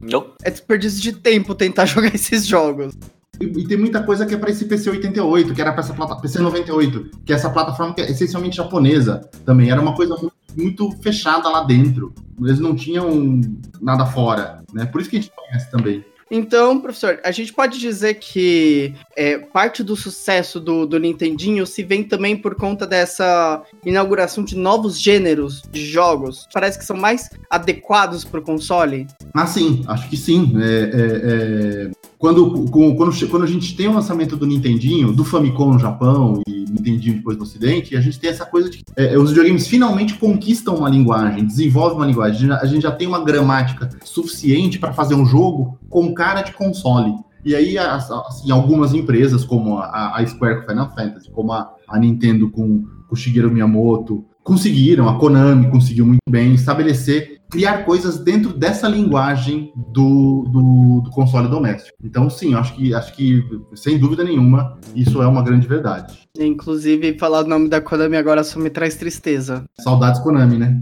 Não. 0.00 0.32
É 0.42 0.50
desperdício 0.50 1.00
de 1.00 1.12
tempo 1.12 1.54
tentar 1.54 1.84
jogar 1.86 2.14
esses 2.14 2.46
jogos. 2.46 2.94
E, 3.40 3.44
e, 3.44 3.66
tem 3.66 3.78
muita 3.78 4.02
coisa 4.02 4.26
que 4.26 4.34
é 4.34 4.36
para 4.36 4.50
esse 4.50 4.66
PC 4.66 4.90
88, 4.90 5.54
que 5.54 5.60
era 5.60 5.72
para 5.72 5.80
essa 5.80 5.94
plataforma, 5.94 6.22
PC 6.22 6.40
98, 6.40 7.10
que 7.24 7.32
é 7.32 7.36
essa 7.36 7.48
plataforma 7.48 7.94
que 7.94 8.02
é 8.02 8.10
essencialmente 8.10 8.58
japonesa 8.58 9.22
também. 9.46 9.70
Era 9.70 9.80
uma 9.80 9.94
coisa 9.94 10.14
muito, 10.14 10.34
muito, 10.56 10.92
fechada 11.02 11.48
lá 11.48 11.64
dentro. 11.64 12.12
Eles 12.38 12.60
não 12.60 12.76
tinham 12.76 13.40
nada 13.80 14.04
fora, 14.04 14.62
né? 14.74 14.84
Por 14.84 15.00
isso 15.00 15.08
que 15.08 15.16
a 15.16 15.20
gente 15.20 15.32
conhece 15.34 15.70
também. 15.70 16.04
Então, 16.30 16.80
professor, 16.80 17.18
a 17.24 17.30
gente 17.32 17.52
pode 17.52 17.78
dizer 17.78 18.14
que 18.14 18.94
é, 19.16 19.38
parte 19.38 19.82
do 19.82 19.96
sucesso 19.96 20.60
do, 20.60 20.86
do 20.86 20.98
Nintendinho 20.98 21.66
se 21.66 21.82
vem 21.82 22.04
também 22.04 22.36
por 22.36 22.54
conta 22.54 22.86
dessa 22.86 23.62
inauguração 23.84 24.44
de 24.44 24.56
novos 24.56 25.00
gêneros 25.00 25.62
de 25.70 25.84
jogos. 25.84 26.46
Parece 26.52 26.78
que 26.78 26.84
são 26.84 26.96
mais 26.96 27.28
adequados 27.50 28.24
para 28.24 28.38
o 28.38 28.42
console. 28.42 29.08
Ah, 29.34 29.46
sim, 29.46 29.82
acho 29.88 30.08
que 30.08 30.16
sim. 30.16 30.52
É, 30.60 30.66
é, 30.66 31.86
é 31.86 31.99
quando, 32.20 32.66
quando, 32.70 33.28
quando 33.30 33.42
a 33.44 33.46
gente 33.46 33.74
tem 33.74 33.88
o 33.88 33.94
lançamento 33.94 34.36
do 34.36 34.46
Nintendinho, 34.46 35.10
do 35.10 35.24
Famicom 35.24 35.72
no 35.72 35.78
Japão 35.78 36.42
e 36.46 36.66
Nintendinho 36.68 37.14
depois 37.14 37.38
no 37.38 37.44
Ocidente, 37.44 37.96
a 37.96 38.00
gente 38.02 38.20
tem 38.20 38.28
essa 38.28 38.44
coisa 38.44 38.68
de 38.68 38.76
que 38.76 38.84
é, 38.94 39.16
os 39.16 39.30
videogames 39.30 39.66
finalmente 39.66 40.12
conquistam 40.18 40.74
uma 40.74 40.90
linguagem, 40.90 41.46
desenvolvem 41.46 41.96
uma 41.96 42.06
linguagem. 42.06 42.52
A 42.52 42.66
gente 42.66 42.82
já 42.82 42.92
tem 42.92 43.08
uma 43.08 43.24
gramática 43.24 43.88
suficiente 44.04 44.78
para 44.78 44.92
fazer 44.92 45.14
um 45.14 45.24
jogo 45.24 45.78
com 45.88 46.12
cara 46.12 46.42
de 46.42 46.52
console. 46.52 47.14
E 47.42 47.54
aí, 47.56 47.78
assim, 47.78 48.50
algumas 48.50 48.92
empresas, 48.92 49.42
como 49.42 49.78
a, 49.78 50.18
a 50.18 50.26
Square 50.26 50.60
com 50.60 50.66
Final 50.66 50.94
Fantasy, 50.94 51.30
como 51.30 51.52
a, 51.52 51.72
a 51.88 51.98
Nintendo 51.98 52.50
com, 52.50 52.84
com 53.08 53.16
Shigeru 53.16 53.50
Miyamoto, 53.50 54.26
conseguiram, 54.44 55.08
a 55.08 55.18
Konami 55.18 55.70
conseguiu 55.70 56.04
muito 56.04 56.20
bem 56.28 56.52
estabelecer, 56.52 57.39
criar 57.50 57.84
coisas 57.84 58.18
dentro 58.18 58.52
dessa 58.52 58.88
linguagem 58.88 59.72
do, 59.76 60.44
do, 60.48 61.00
do, 61.02 61.10
console 61.10 61.48
doméstico. 61.48 61.98
Então, 62.02 62.30
sim, 62.30 62.54
acho 62.54 62.74
que, 62.74 62.94
acho 62.94 63.12
que, 63.14 63.44
sem 63.74 63.98
dúvida 63.98 64.22
nenhuma, 64.22 64.78
isso 64.94 65.20
é 65.20 65.26
uma 65.26 65.42
grande 65.42 65.66
verdade. 65.66 66.20
Inclusive, 66.38 67.18
falar 67.18 67.44
o 67.44 67.48
nome 67.48 67.68
da 67.68 67.80
Konami 67.80 68.16
agora 68.16 68.44
só 68.44 68.58
me 68.58 68.70
traz 68.70 68.94
tristeza. 68.94 69.64
Saudades 69.80 70.20
Konami, 70.20 70.56
né? 70.56 70.80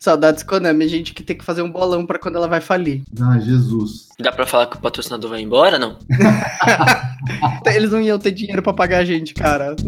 Saudades 0.00 0.42
Konami, 0.42 0.88
gente 0.88 1.12
que 1.12 1.22
tem 1.22 1.36
que 1.36 1.44
fazer 1.44 1.60
um 1.60 1.70
bolão 1.70 2.06
para 2.06 2.18
quando 2.18 2.36
ela 2.36 2.48
vai 2.48 2.60
falir. 2.60 3.02
Ah, 3.20 3.38
Jesus. 3.38 4.08
Dá 4.18 4.32
para 4.32 4.46
falar 4.46 4.66
que 4.66 4.76
o 4.76 4.80
patrocinador 4.80 5.30
vai 5.30 5.42
embora, 5.42 5.78
não? 5.78 5.98
Eles 7.66 7.90
não 7.90 8.00
iam 8.00 8.18
ter 8.18 8.30
dinheiro 8.30 8.62
para 8.62 8.72
pagar 8.72 8.98
a 8.98 9.04
gente, 9.04 9.34
cara. 9.34 9.76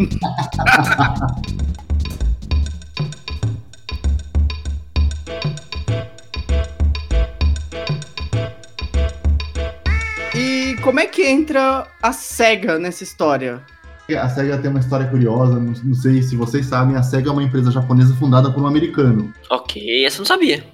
como 10.82 11.00
é 11.00 11.06
que 11.06 11.26
entra 11.26 11.86
a 12.02 12.12
SEGA 12.12 12.78
nessa 12.78 13.02
história? 13.02 13.60
A 14.08 14.28
SEGA 14.28 14.56
tem 14.58 14.70
uma 14.70 14.80
história 14.80 15.06
curiosa, 15.06 15.54
não, 15.54 15.72
não, 15.84 15.94
sei 15.94 16.22
se 16.22 16.34
vocês 16.34 16.66
sabem, 16.66 16.96
a 16.96 17.02
SEGA 17.02 17.28
é 17.28 17.32
uma 17.32 17.42
empresa 17.42 17.70
japonesa 17.70 18.14
fundada 18.14 18.50
por 18.50 18.62
um 18.62 18.66
americano. 18.66 19.32
Ok, 19.50 20.04
essa 20.04 20.16
eu 20.16 20.20
não 20.20 20.26
sabia. 20.26 20.64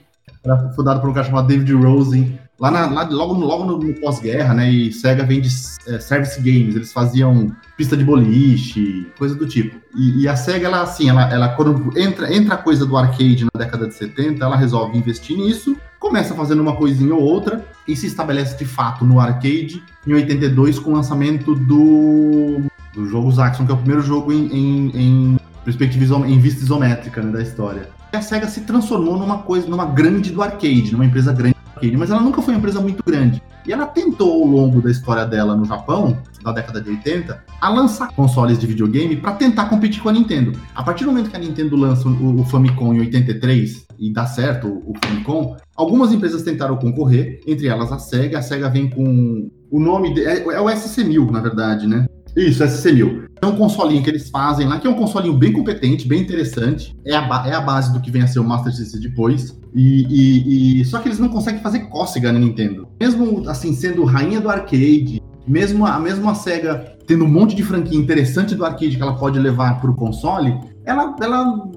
Foi 0.43 0.73
fundada 0.77 1.01
por 1.01 1.11
um 1.11 1.13
cara 1.13 1.27
chamado 1.27 1.49
David 1.49 1.73
Rosen 1.73 2.39
lá, 2.59 2.71
na, 2.71 2.87
lá 2.87 3.03
logo, 3.03 3.35
logo 3.35 3.65
no, 3.65 3.79
no 3.79 3.95
pós-guerra, 3.95 4.55
né? 4.55 4.71
E 4.71 4.93
Sega 4.93 5.25
vende 5.25 5.49
é, 5.87 5.99
service 5.99 6.41
games, 6.41 6.75
eles 6.75 6.93
faziam 6.93 7.55
pista 7.77 7.97
de 7.97 8.05
boliche, 8.05 9.07
coisa 9.19 9.35
do 9.35 9.47
tipo. 9.47 9.77
E, 9.95 10.23
e, 10.23 10.29
a 10.29 10.37
SEGA, 10.37 10.67
ela, 10.67 10.83
assim, 10.83 11.09
ela, 11.09 11.31
ela 11.33 11.49
quando 11.51 11.97
entra, 11.99 12.35
entra 12.35 12.55
a 12.55 12.59
coisa 12.59 12.87
do 12.87 12.97
arcade 12.97 13.45
na 13.45 13.65
década 13.65 13.87
de 13.87 13.95
70, 13.95 14.45
ela 14.45 14.57
resolve 14.57 14.97
investir 14.97 15.37
nisso, 15.37 15.77
começa 15.99 16.35
fazendo 16.35 16.61
uma 16.61 16.77
coisinha 16.77 17.15
ou 17.15 17.23
outra 17.23 17.65
e 17.87 17.97
se 17.97 18.07
estabelece 18.07 18.57
de 18.57 18.65
fato 18.65 19.05
no 19.05 19.21
arcade 19.21 19.83
em 20.07 20.13
82 20.13 20.79
com 20.79 20.91
o 20.91 20.95
lançamento 20.95 21.55
do, 21.55 22.61
do 22.93 23.07
jogo 23.07 23.31
Zaxxon, 23.31 23.67
que 23.67 23.73
é 23.73 23.75
o 23.75 23.79
primeiro 23.79 24.03
jogo 24.03 24.33
em, 24.33 24.47
em, 24.47 24.91
em 24.95 25.37
perspectiva 25.65 26.17
em 26.27 26.39
vista 26.39 26.63
isométrica 26.63 27.23
né, 27.23 27.33
da 27.33 27.43
história. 27.43 27.89
E 28.13 28.17
a 28.17 28.23
SEGA 28.23 28.47
se 28.47 28.61
transformou 28.61 29.19
numa 29.19 29.39
coisa, 29.39 29.67
numa 29.67 29.87
grande 29.87 30.31
do 30.31 30.43
arcade, 30.43 30.93
numa 30.93 31.05
empresa 31.05 31.33
grande 31.33 31.54
mas 31.93 32.11
ela 32.11 32.21
nunca 32.21 32.41
foi 32.43 32.55
uma 32.55 32.59
empresa 32.59 32.81
muito 32.81 33.03
grande. 33.05 33.43
E 33.67 33.73
ela 33.73 33.87
tentou, 33.87 34.43
ao 34.43 34.49
longo 34.49 34.83
da 34.83 34.91
história 34.91 35.25
dela 35.25 35.57
no 35.57 35.65
Japão, 35.65 36.19
da 36.43 36.53
década 36.53 36.81
de 36.81 36.91
80, 36.91 37.43
a 37.61 37.69
lançar 37.71 38.09
consoles 38.09 38.59
de 38.59 38.67
videogame 38.67 39.17
para 39.17 39.33
tentar 39.33 39.67
competir 39.67 40.03
com 40.03 40.11
a 40.11 40.13
Nintendo. 40.13 40.53
A 40.75 40.83
partir 40.83 41.05
do 41.05 41.11
momento 41.11 41.31
que 41.31 41.37
a 41.37 41.41
Nintendo 41.41 41.75
lança 41.77 42.07
o, 42.07 42.41
o 42.41 42.45
Famicom 42.45 42.93
em 42.93 43.01
83 43.01 43.87
e 43.99 44.13
dá 44.13 44.27
certo 44.27 44.69
o, 44.69 44.91
o 44.91 44.95
Famicom, 45.03 45.57
algumas 45.75 46.13
empresas 46.13 46.43
tentaram 46.43 46.77
concorrer, 46.77 47.41
entre 47.47 47.67
elas 47.67 47.91
a 47.91 47.99
Sega. 47.99 48.39
A 48.39 48.43
Sega 48.43 48.69
vem 48.69 48.91
com 48.91 49.51
o 49.71 49.81
nome 49.81 50.13
de, 50.13 50.25
é, 50.25 50.41
é 50.41 50.61
o 50.61 50.67
SC1000, 50.67 51.31
na 51.31 51.41
verdade, 51.41 51.87
né? 51.87 52.07
Isso, 52.37 52.65
SC1000. 52.65 53.29
É 53.41 53.47
um 53.47 53.57
consolinho 53.57 54.03
que 54.03 54.11
eles 54.11 54.29
fazem 54.29 54.67
lá, 54.67 54.79
que 54.79 54.87
é 54.87 54.91
um 54.91 54.95
consolinho 54.95 55.35
bem 55.35 55.53
competente, 55.53 56.09
bem 56.09 56.21
interessante. 56.21 56.97
É 57.05 57.15
a, 57.15 57.45
é 57.47 57.55
a 57.55 57.61
base 57.61 57.93
do 57.93 58.01
que 58.01 58.11
vem 58.11 58.23
a 58.23 58.27
ser 58.27 58.41
o 58.41 58.45
Master 58.45 58.73
System 58.73 59.01
depois. 59.01 59.59
E, 59.75 60.07
e, 60.09 60.81
e, 60.81 60.85
só 60.85 60.99
que 60.99 61.09
eles 61.09 61.19
não 61.19 61.29
conseguem 61.29 61.61
fazer 61.61 61.81
cócega 61.91 62.33
na 62.33 62.39
Nintendo. 62.39 62.89
Mesmo 63.01 63.49
assim, 63.49 63.73
sendo 63.75 64.05
rainha 64.05 64.41
do 64.41 64.49
arcade, 64.49 65.21
mesmo 65.47 65.87
a 65.87 65.99
mesma 66.01 66.35
SEGA 66.35 66.97
tendo 67.07 67.25
um 67.25 67.29
monte 67.29 67.55
de 67.55 67.63
franquia 67.63 67.99
interessante 67.99 68.55
do 68.55 68.65
arcade 68.65 68.97
que 68.97 69.03
ela 69.03 69.17
pode 69.17 69.39
levar 69.39 69.81
para 69.81 69.91
o 69.91 69.95
console, 69.95 70.59
ela, 70.85 71.15
ela, 71.21 71.71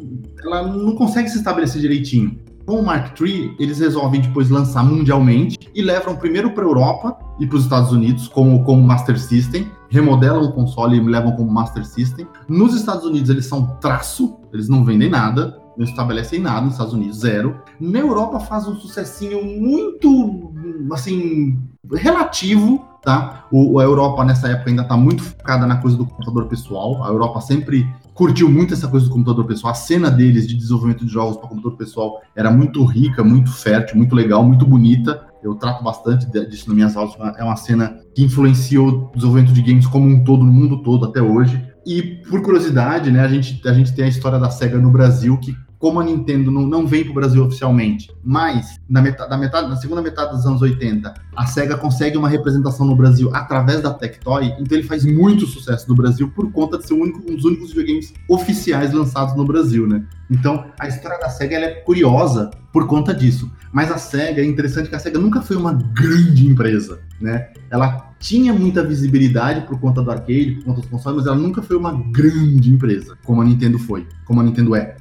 ela 0.44 0.68
não 0.68 0.96
consegue 0.96 1.30
se 1.30 1.38
estabelecer 1.38 1.82
direitinho. 1.82 2.40
Com 2.68 2.82
o 2.82 2.86
Mark 2.86 3.18
III, 3.18 3.56
eles 3.58 3.80
resolvem 3.80 4.20
depois 4.20 4.50
lançar 4.50 4.84
mundialmente 4.84 5.58
e 5.74 5.82
levam 5.82 6.18
primeiro 6.18 6.52
para 6.52 6.66
a 6.66 6.68
Europa 6.68 7.18
e 7.40 7.48
para 7.48 7.56
os 7.56 7.64
Estados 7.64 7.94
Unidos 7.94 8.28
como, 8.28 8.62
como 8.66 8.86
Master 8.86 9.18
System, 9.18 9.72
remodelam 9.90 10.44
o 10.44 10.52
console 10.52 10.98
e 10.98 11.02
levam 11.02 11.32
como 11.32 11.50
Master 11.50 11.86
System. 11.86 12.28
Nos 12.46 12.76
Estados 12.76 13.06
Unidos 13.06 13.30
eles 13.30 13.46
são 13.46 13.78
traço, 13.80 14.38
eles 14.52 14.68
não 14.68 14.84
vendem 14.84 15.10
nada, 15.10 15.58
não 15.78 15.86
estabelecem 15.86 16.40
nada 16.40 16.62
nos 16.62 16.74
Estados 16.74 16.94
Unidos, 16.94 17.20
zero. 17.20 17.62
Na 17.80 18.00
Europa 18.00 18.40
faz 18.40 18.68
um 18.68 18.76
sucessinho 18.76 19.44
muito, 19.46 20.54
assim, 20.92 21.60
relativo, 21.94 22.84
tá? 23.04 23.46
O, 23.52 23.80
a 23.80 23.84
Europa 23.84 24.26
nessa 24.26 24.50
época 24.50 24.70
ainda 24.70 24.82
está 24.82 24.98
muito 24.98 25.24
focada 25.24 25.66
na 25.66 25.78
coisa 25.78 25.96
do 25.96 26.06
computador 26.06 26.48
pessoal. 26.48 27.04
A 27.04 27.08
Europa 27.10 27.40
sempre 27.42 27.88
curtiu 28.14 28.50
muito 28.50 28.74
essa 28.74 28.88
coisa 28.88 29.06
do 29.06 29.12
computador 29.12 29.46
pessoal. 29.46 29.72
A 29.72 29.76
cena 29.76 30.10
deles 30.10 30.48
de 30.48 30.56
desenvolvimento 30.56 31.06
de 31.06 31.12
jogos 31.12 31.38
para 31.38 31.48
computador 31.48 31.78
pessoal 31.78 32.22
era 32.36 32.50
muito 32.50 32.84
rica, 32.84 33.24
muito 33.24 33.52
fértil, 33.52 33.98
muito 33.98 34.16
legal, 34.16 34.44
muito 34.44 34.66
bonita. 34.66 35.26
Eu 35.44 35.56
trato 35.56 35.84
bastante 35.84 36.26
disso 36.50 36.68
nas 36.68 36.76
minhas 36.76 36.98
aulas. 36.98 37.16
É 37.38 37.44
uma 37.44 37.56
cena 37.56 38.00
que 38.16 38.24
influenciou 38.24 39.12
o 39.14 39.16
desenvolvimento 39.16 39.54
de 39.54 39.62
games 39.62 39.86
como 39.86 40.08
um 40.08 40.24
todo, 40.24 40.44
no 40.44 40.52
mundo 40.52 40.82
todo 40.82 41.06
até 41.06 41.22
hoje. 41.22 41.64
E 41.86 42.02
por 42.28 42.42
curiosidade, 42.42 43.10
né, 43.12 43.22
a 43.22 43.28
gente, 43.30 43.66
a 43.66 43.72
gente 43.72 43.94
tem 43.94 44.06
a 44.06 44.10
história 44.10 44.38
da 44.38 44.50
SEGA 44.50 44.78
no 44.78 44.92
Brasil, 44.92 45.38
que 45.38 45.56
como 45.80 46.00
a 46.00 46.04
Nintendo 46.04 46.52
não, 46.52 46.62
não 46.62 46.88
vem 46.88 47.04
para 47.04 47.12
o 47.12 47.16
Brasil 47.16 47.44
oficialmente, 47.44 48.12
mas 48.24 48.80
na, 48.90 49.02
metade, 49.02 49.30
na, 49.30 49.38
metade, 49.38 49.70
na 49.70 49.76
segunda 49.76 50.02
metade 50.02 50.32
dos 50.36 50.46
anos 50.46 50.62
80, 50.62 51.14
a 51.36 51.46
SEGA 51.46 51.78
consegue 51.78 52.18
uma 52.18 52.30
representação 52.30 52.86
no 52.86 52.96
Brasil 52.96 53.30
através 53.34 53.82
da 53.82 53.94
Tectoy, 53.94 54.54
então 54.60 54.78
ele 54.78 54.88
faz 54.88 55.06
muito 55.06 55.46
sucesso 55.46 55.88
no 55.88 55.96
Brasil 55.96 56.32
por 56.36 56.52
conta 56.52 56.78
de 56.78 56.88
ser 56.88 56.94
um, 56.94 57.02
único, 57.02 57.20
um 57.30 57.36
dos 57.36 57.46
únicos 57.46 57.70
videogames 57.70 58.14
oficiais 58.28 58.94
lançados 58.94 59.36
no 59.36 59.46
Brasil, 59.46 59.88
né? 59.88 60.04
Então, 60.30 60.66
a 60.80 60.88
história 60.88 61.18
da 61.20 61.30
SEGA 61.30 61.56
é 61.56 61.76
curiosa 61.76 62.52
por 62.74 62.86
conta 62.86 63.14
disso. 63.14 63.50
Mas 63.72 63.92
a 63.92 63.98
SEGA, 63.98 64.42
é 64.42 64.46
interessante 64.46 64.90
que 64.90 64.96
a 64.96 65.00
SEGA 65.00 65.20
nunca 65.20 65.42
foi 65.42 65.56
uma 65.56 65.74
grande 65.74 66.48
empresa, 66.48 67.00
né? 67.20 67.50
Ela 67.70 68.14
tinha 68.20 68.54
muita 68.54 68.84
visibilidade 68.84 69.62
por 69.62 69.80
conta 69.80 70.02
do 70.02 70.12
arcade, 70.12 70.56
por 70.56 70.66
conta 70.66 70.82
dos 70.82 70.90
consoles, 70.90 71.18
mas 71.18 71.28
ela 71.28 71.36
nunca 71.36 71.62
foi 71.62 71.78
uma 71.78 71.94
grande 72.12 72.72
empresa, 72.72 73.18
como 73.24 73.42
a 73.42 73.46
Nintendo 73.46 73.78
foi, 73.80 74.08
como 74.26 74.42
a 74.42 74.44
Nintendo 74.44 74.76
é. 74.76 74.96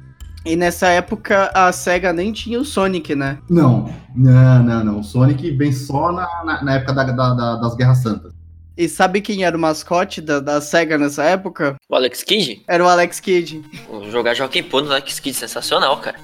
E 0.47 0.55
nessa 0.55 0.87
época 0.87 1.51
a 1.53 1.73
SEGA 1.73 2.13
nem 2.13 2.31
tinha 2.31 2.57
o 2.57 2.63
Sonic, 2.63 3.13
né? 3.13 3.37
Não, 3.49 3.93
não, 4.15 4.63
não, 4.63 4.83
não. 4.83 4.99
O 5.01 5.03
Sonic 5.03 5.51
vem 5.51 5.73
só 5.73 6.09
na, 6.13 6.25
na, 6.45 6.63
na 6.63 6.75
época 6.75 6.93
da, 6.93 7.03
da, 7.03 7.33
da, 7.33 7.55
das 7.57 7.75
Guerras 7.75 7.97
Santas. 8.01 8.31
E 8.77 8.87
sabe 8.87 9.19
quem 9.19 9.43
era 9.43 9.57
o 9.57 9.59
mascote 9.59 10.21
da, 10.21 10.39
da 10.39 10.61
SEGA 10.61 10.97
nessa 10.97 11.23
época? 11.23 11.75
O 11.89 11.95
Alex 11.95 12.23
Kidd? 12.23 12.63
Era 12.65 12.81
o 12.81 12.87
Alex 12.87 13.19
Kidd. 13.19 13.61
Jogar 14.09 14.35
Joaquim 14.35 14.63
Pô 14.63 14.79
no 14.79 14.89
Alex 14.89 15.19
Kidd, 15.19 15.35
sensacional, 15.35 15.97
cara. 15.97 16.17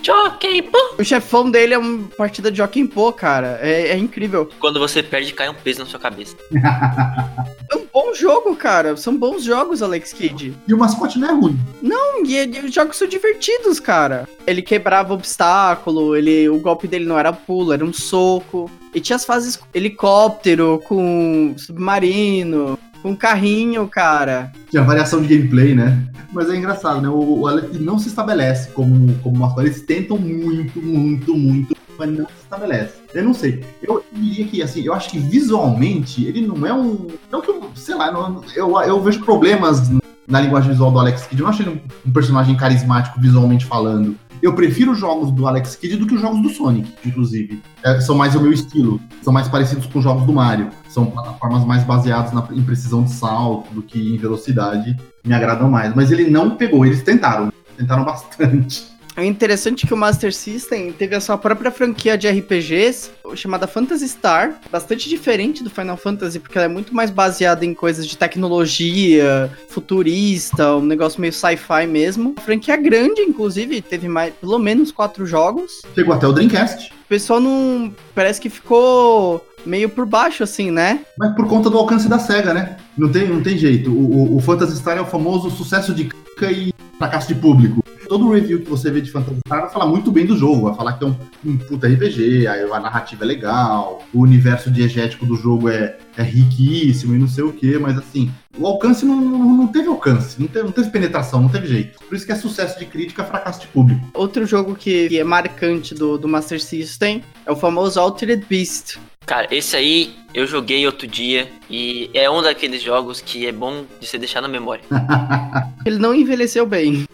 Joaquim 0.00 0.62
Pô! 0.62 0.78
O 0.98 1.04
chefão 1.04 1.50
dele 1.50 1.74
é 1.74 1.78
uma 1.78 2.06
partida 2.16 2.52
de 2.52 2.58
Joaquim 2.58 2.86
Pô, 2.86 3.12
cara. 3.12 3.58
É, 3.60 3.88
é 3.88 3.96
incrível. 3.96 4.48
Quando 4.60 4.78
você 4.78 5.02
perde, 5.02 5.32
cai 5.32 5.48
um 5.48 5.54
peso 5.54 5.80
na 5.80 5.86
sua 5.86 5.98
cabeça. 5.98 6.36
bom 7.94 8.12
jogo, 8.12 8.56
cara. 8.56 8.96
São 8.96 9.16
bons 9.16 9.44
jogos, 9.44 9.80
Alex 9.80 10.12
Kidd. 10.12 10.52
E 10.66 10.74
o 10.74 10.78
mascote 10.78 11.16
não 11.16 11.28
é 11.28 11.32
ruim. 11.32 11.56
Não, 11.80 12.26
e, 12.26 12.36
e 12.36 12.66
os 12.66 12.74
jogos 12.74 12.96
são 12.96 13.06
divertidos, 13.06 13.78
cara. 13.78 14.28
Ele 14.44 14.60
quebrava 14.60 15.14
obstáculo, 15.14 16.16
ele, 16.16 16.48
o 16.48 16.58
golpe 16.58 16.88
dele 16.88 17.04
não 17.04 17.16
era 17.16 17.32
pulo, 17.32 17.72
era 17.72 17.84
um 17.84 17.92
soco. 17.92 18.68
E 18.92 19.00
tinha 19.00 19.14
as 19.14 19.24
fases 19.24 19.54
com 19.54 19.66
helicóptero, 19.72 20.82
com 20.86 21.54
submarino, 21.56 22.76
com 23.00 23.14
carrinho, 23.14 23.86
cara. 23.86 24.52
Tinha 24.70 24.82
variação 24.82 25.22
de 25.22 25.28
gameplay, 25.28 25.74
né? 25.74 25.96
Mas 26.32 26.50
é 26.50 26.56
engraçado, 26.56 27.00
né? 27.00 27.08
O, 27.08 27.40
o 27.40 27.46
Aleph 27.46 27.74
não 27.74 27.96
se 27.96 28.08
estabelece 28.08 28.70
como, 28.70 29.14
como 29.22 29.38
mascote. 29.38 29.68
Eles 29.68 29.82
tentam 29.82 30.18
muito, 30.18 30.82
muito, 30.82 31.36
muito, 31.36 31.76
mas 31.98 32.10
não 32.10 32.26
se 32.26 32.32
estabelece. 32.42 32.94
Eu 33.12 33.24
não 33.24 33.34
sei. 33.34 33.64
Eu 33.82 34.04
diria 34.12 34.46
que, 34.46 34.62
assim, 34.62 34.82
eu 34.82 34.92
acho 34.94 35.10
que 35.10 35.18
visualmente 35.18 36.24
ele 36.24 36.46
não 36.46 36.66
é 36.66 36.72
um. 36.72 37.08
Não 37.30 37.40
que 37.40 37.50
eu, 37.50 37.70
sei 37.74 37.94
lá, 37.94 38.10
não, 38.10 38.42
eu, 38.54 38.80
eu 38.82 39.02
vejo 39.02 39.24
problemas 39.24 39.90
na 40.26 40.40
linguagem 40.40 40.70
visual 40.70 40.90
do 40.90 40.98
Alex 40.98 41.26
Kidd. 41.26 41.40
Eu 41.40 41.44
não 41.44 41.52
achei 41.52 41.66
ele 41.66 41.80
um, 42.04 42.08
um 42.08 42.12
personagem 42.12 42.56
carismático 42.56 43.20
visualmente 43.20 43.64
falando. 43.64 44.16
Eu 44.42 44.54
prefiro 44.54 44.92
os 44.92 44.98
jogos 44.98 45.30
do 45.30 45.46
Alex 45.46 45.74
Kidd 45.76 45.96
do 45.96 46.06
que 46.06 46.14
os 46.14 46.20
jogos 46.20 46.42
do 46.42 46.50
Sonic, 46.50 46.92
inclusive. 47.06 47.62
É, 47.82 48.00
são 48.00 48.14
mais 48.14 48.34
o 48.34 48.40
meu 48.40 48.52
estilo. 48.52 49.00
São 49.22 49.32
mais 49.32 49.48
parecidos 49.48 49.86
com 49.86 49.98
os 49.98 50.04
jogos 50.04 50.26
do 50.26 50.32
Mario. 50.32 50.68
São 50.88 51.06
plataformas 51.06 51.64
mais 51.64 51.82
baseadas 51.84 52.32
na, 52.32 52.46
em 52.52 52.62
precisão 52.62 53.04
de 53.04 53.10
salto 53.10 53.72
do 53.72 53.82
que 53.82 54.14
em 54.14 54.18
velocidade. 54.18 54.96
Me 55.24 55.32
agradam 55.32 55.70
mais. 55.70 55.94
Mas 55.94 56.10
ele 56.10 56.28
não 56.28 56.50
pegou, 56.56 56.84
eles 56.84 57.02
tentaram. 57.02 57.50
Tentaram 57.76 58.04
bastante. 58.04 58.93
É 59.16 59.24
interessante 59.24 59.86
que 59.86 59.94
o 59.94 59.96
Master 59.96 60.34
System 60.34 60.90
teve 60.92 61.14
a 61.14 61.20
sua 61.20 61.38
própria 61.38 61.70
franquia 61.70 62.18
de 62.18 62.28
RPGs 62.28 63.12
chamada 63.36 63.66
Phantasy 63.66 64.08
Star, 64.08 64.54
bastante 64.72 65.08
diferente 65.08 65.62
do 65.62 65.70
Final 65.70 65.96
Fantasy, 65.96 66.40
porque 66.40 66.58
ela 66.58 66.64
é 66.64 66.68
muito 66.68 66.94
mais 66.94 67.10
baseada 67.10 67.64
em 67.64 67.72
coisas 67.72 68.06
de 68.06 68.18
tecnologia, 68.18 69.50
futurista, 69.68 70.74
um 70.76 70.84
negócio 70.84 71.20
meio 71.20 71.32
sci-fi 71.32 71.86
mesmo. 71.86 72.34
franquia 72.44 72.76
grande, 72.76 73.20
inclusive, 73.20 73.80
teve 73.80 74.08
mais, 74.08 74.34
pelo 74.34 74.58
menos 74.58 74.90
quatro 74.90 75.24
jogos. 75.24 75.82
Chegou 75.94 76.12
até 76.12 76.26
o 76.26 76.32
Dreamcast. 76.32 76.92
O 76.92 77.08
pessoal 77.08 77.38
não. 77.38 77.94
Parece 78.14 78.40
que 78.40 78.50
ficou 78.50 79.46
meio 79.64 79.88
por 79.88 80.06
baixo, 80.06 80.42
assim, 80.42 80.70
né? 80.70 81.00
Mas 81.18 81.34
por 81.34 81.46
conta 81.46 81.70
do 81.70 81.78
alcance 81.78 82.08
da 82.08 82.18
SEGA, 82.18 82.52
né? 82.52 82.76
Não 82.98 83.10
tem, 83.10 83.28
não 83.28 83.42
tem 83.42 83.56
jeito. 83.56 83.90
O, 83.90 84.34
o, 84.34 84.36
o 84.36 84.40
Phantasy 84.40 84.76
Star 84.76 84.98
é 84.98 85.00
o 85.00 85.06
famoso 85.06 85.50
sucesso 85.50 85.94
de 85.94 86.08
e 86.42 86.74
fracasso 86.98 87.28
de 87.28 87.34
público. 87.36 87.82
Todo 88.08 88.30
review 88.30 88.60
que 88.60 88.70
você 88.70 88.90
vê 88.90 89.00
de 89.00 89.10
Phantasy 89.10 89.38
Star 89.46 89.62
vai 89.62 89.70
falar 89.70 89.86
muito 89.86 90.10
bem 90.10 90.26
do 90.26 90.36
jogo, 90.36 90.66
vai 90.66 90.74
falar 90.74 90.94
que 90.94 91.04
é 91.04 91.06
um, 91.06 91.16
um 91.44 91.56
puta 91.56 91.86
RPG, 91.86 92.46
a, 92.46 92.76
a 92.76 92.80
narrativa 92.80 93.24
é 93.24 93.26
legal, 93.26 94.02
o 94.12 94.20
universo 94.20 94.70
diegético 94.70 95.26
do 95.26 95.36
jogo 95.36 95.68
é, 95.68 95.96
é 96.16 96.22
riquíssimo 96.22 97.14
e 97.14 97.18
não 97.18 97.28
sei 97.28 97.44
o 97.44 97.52
que, 97.52 97.78
mas 97.78 97.98
assim, 97.98 98.30
o 98.58 98.66
alcance 98.66 99.04
não, 99.04 99.16
não, 99.20 99.38
não 99.38 99.66
teve 99.66 99.88
alcance, 99.88 100.40
não 100.40 100.46
teve, 100.46 100.64
não 100.64 100.72
teve, 100.72 100.90
penetração, 100.90 101.40
não 101.40 101.48
teve 101.48 101.66
jeito. 101.66 101.98
Por 101.98 102.14
isso 102.14 102.24
que 102.24 102.32
é 102.32 102.36
sucesso 102.36 102.78
de 102.78 102.86
crítica, 102.86 103.24
fracasso 103.24 103.60
de 103.60 103.66
público. 103.68 104.00
Outro 104.14 104.46
jogo 104.46 104.74
que, 104.74 105.08
que 105.08 105.18
é 105.18 105.24
marcante 105.24 105.94
do, 105.94 106.18
do 106.18 106.28
Master 106.28 106.62
System 106.62 107.22
é 107.44 107.52
o 107.52 107.56
famoso 107.56 107.98
Altered 107.98 108.44
Beast. 108.48 108.98
Cara, 109.26 109.48
esse 109.50 109.74
aí 109.74 110.14
eu 110.34 110.46
joguei 110.46 110.84
outro 110.86 111.06
dia 111.06 111.48
e 111.70 112.10
é 112.12 112.28
um 112.30 112.42
daqueles 112.42 112.82
jogos 112.82 113.20
que 113.22 113.46
é 113.46 113.52
bom 113.52 113.84
de 113.98 114.06
você 114.06 114.18
deixar 114.18 114.42
na 114.42 114.48
memória. 114.48 114.84
Ele 115.86 115.98
não 115.98 116.14
envelheceu 116.14 116.66
bem. 116.66 117.06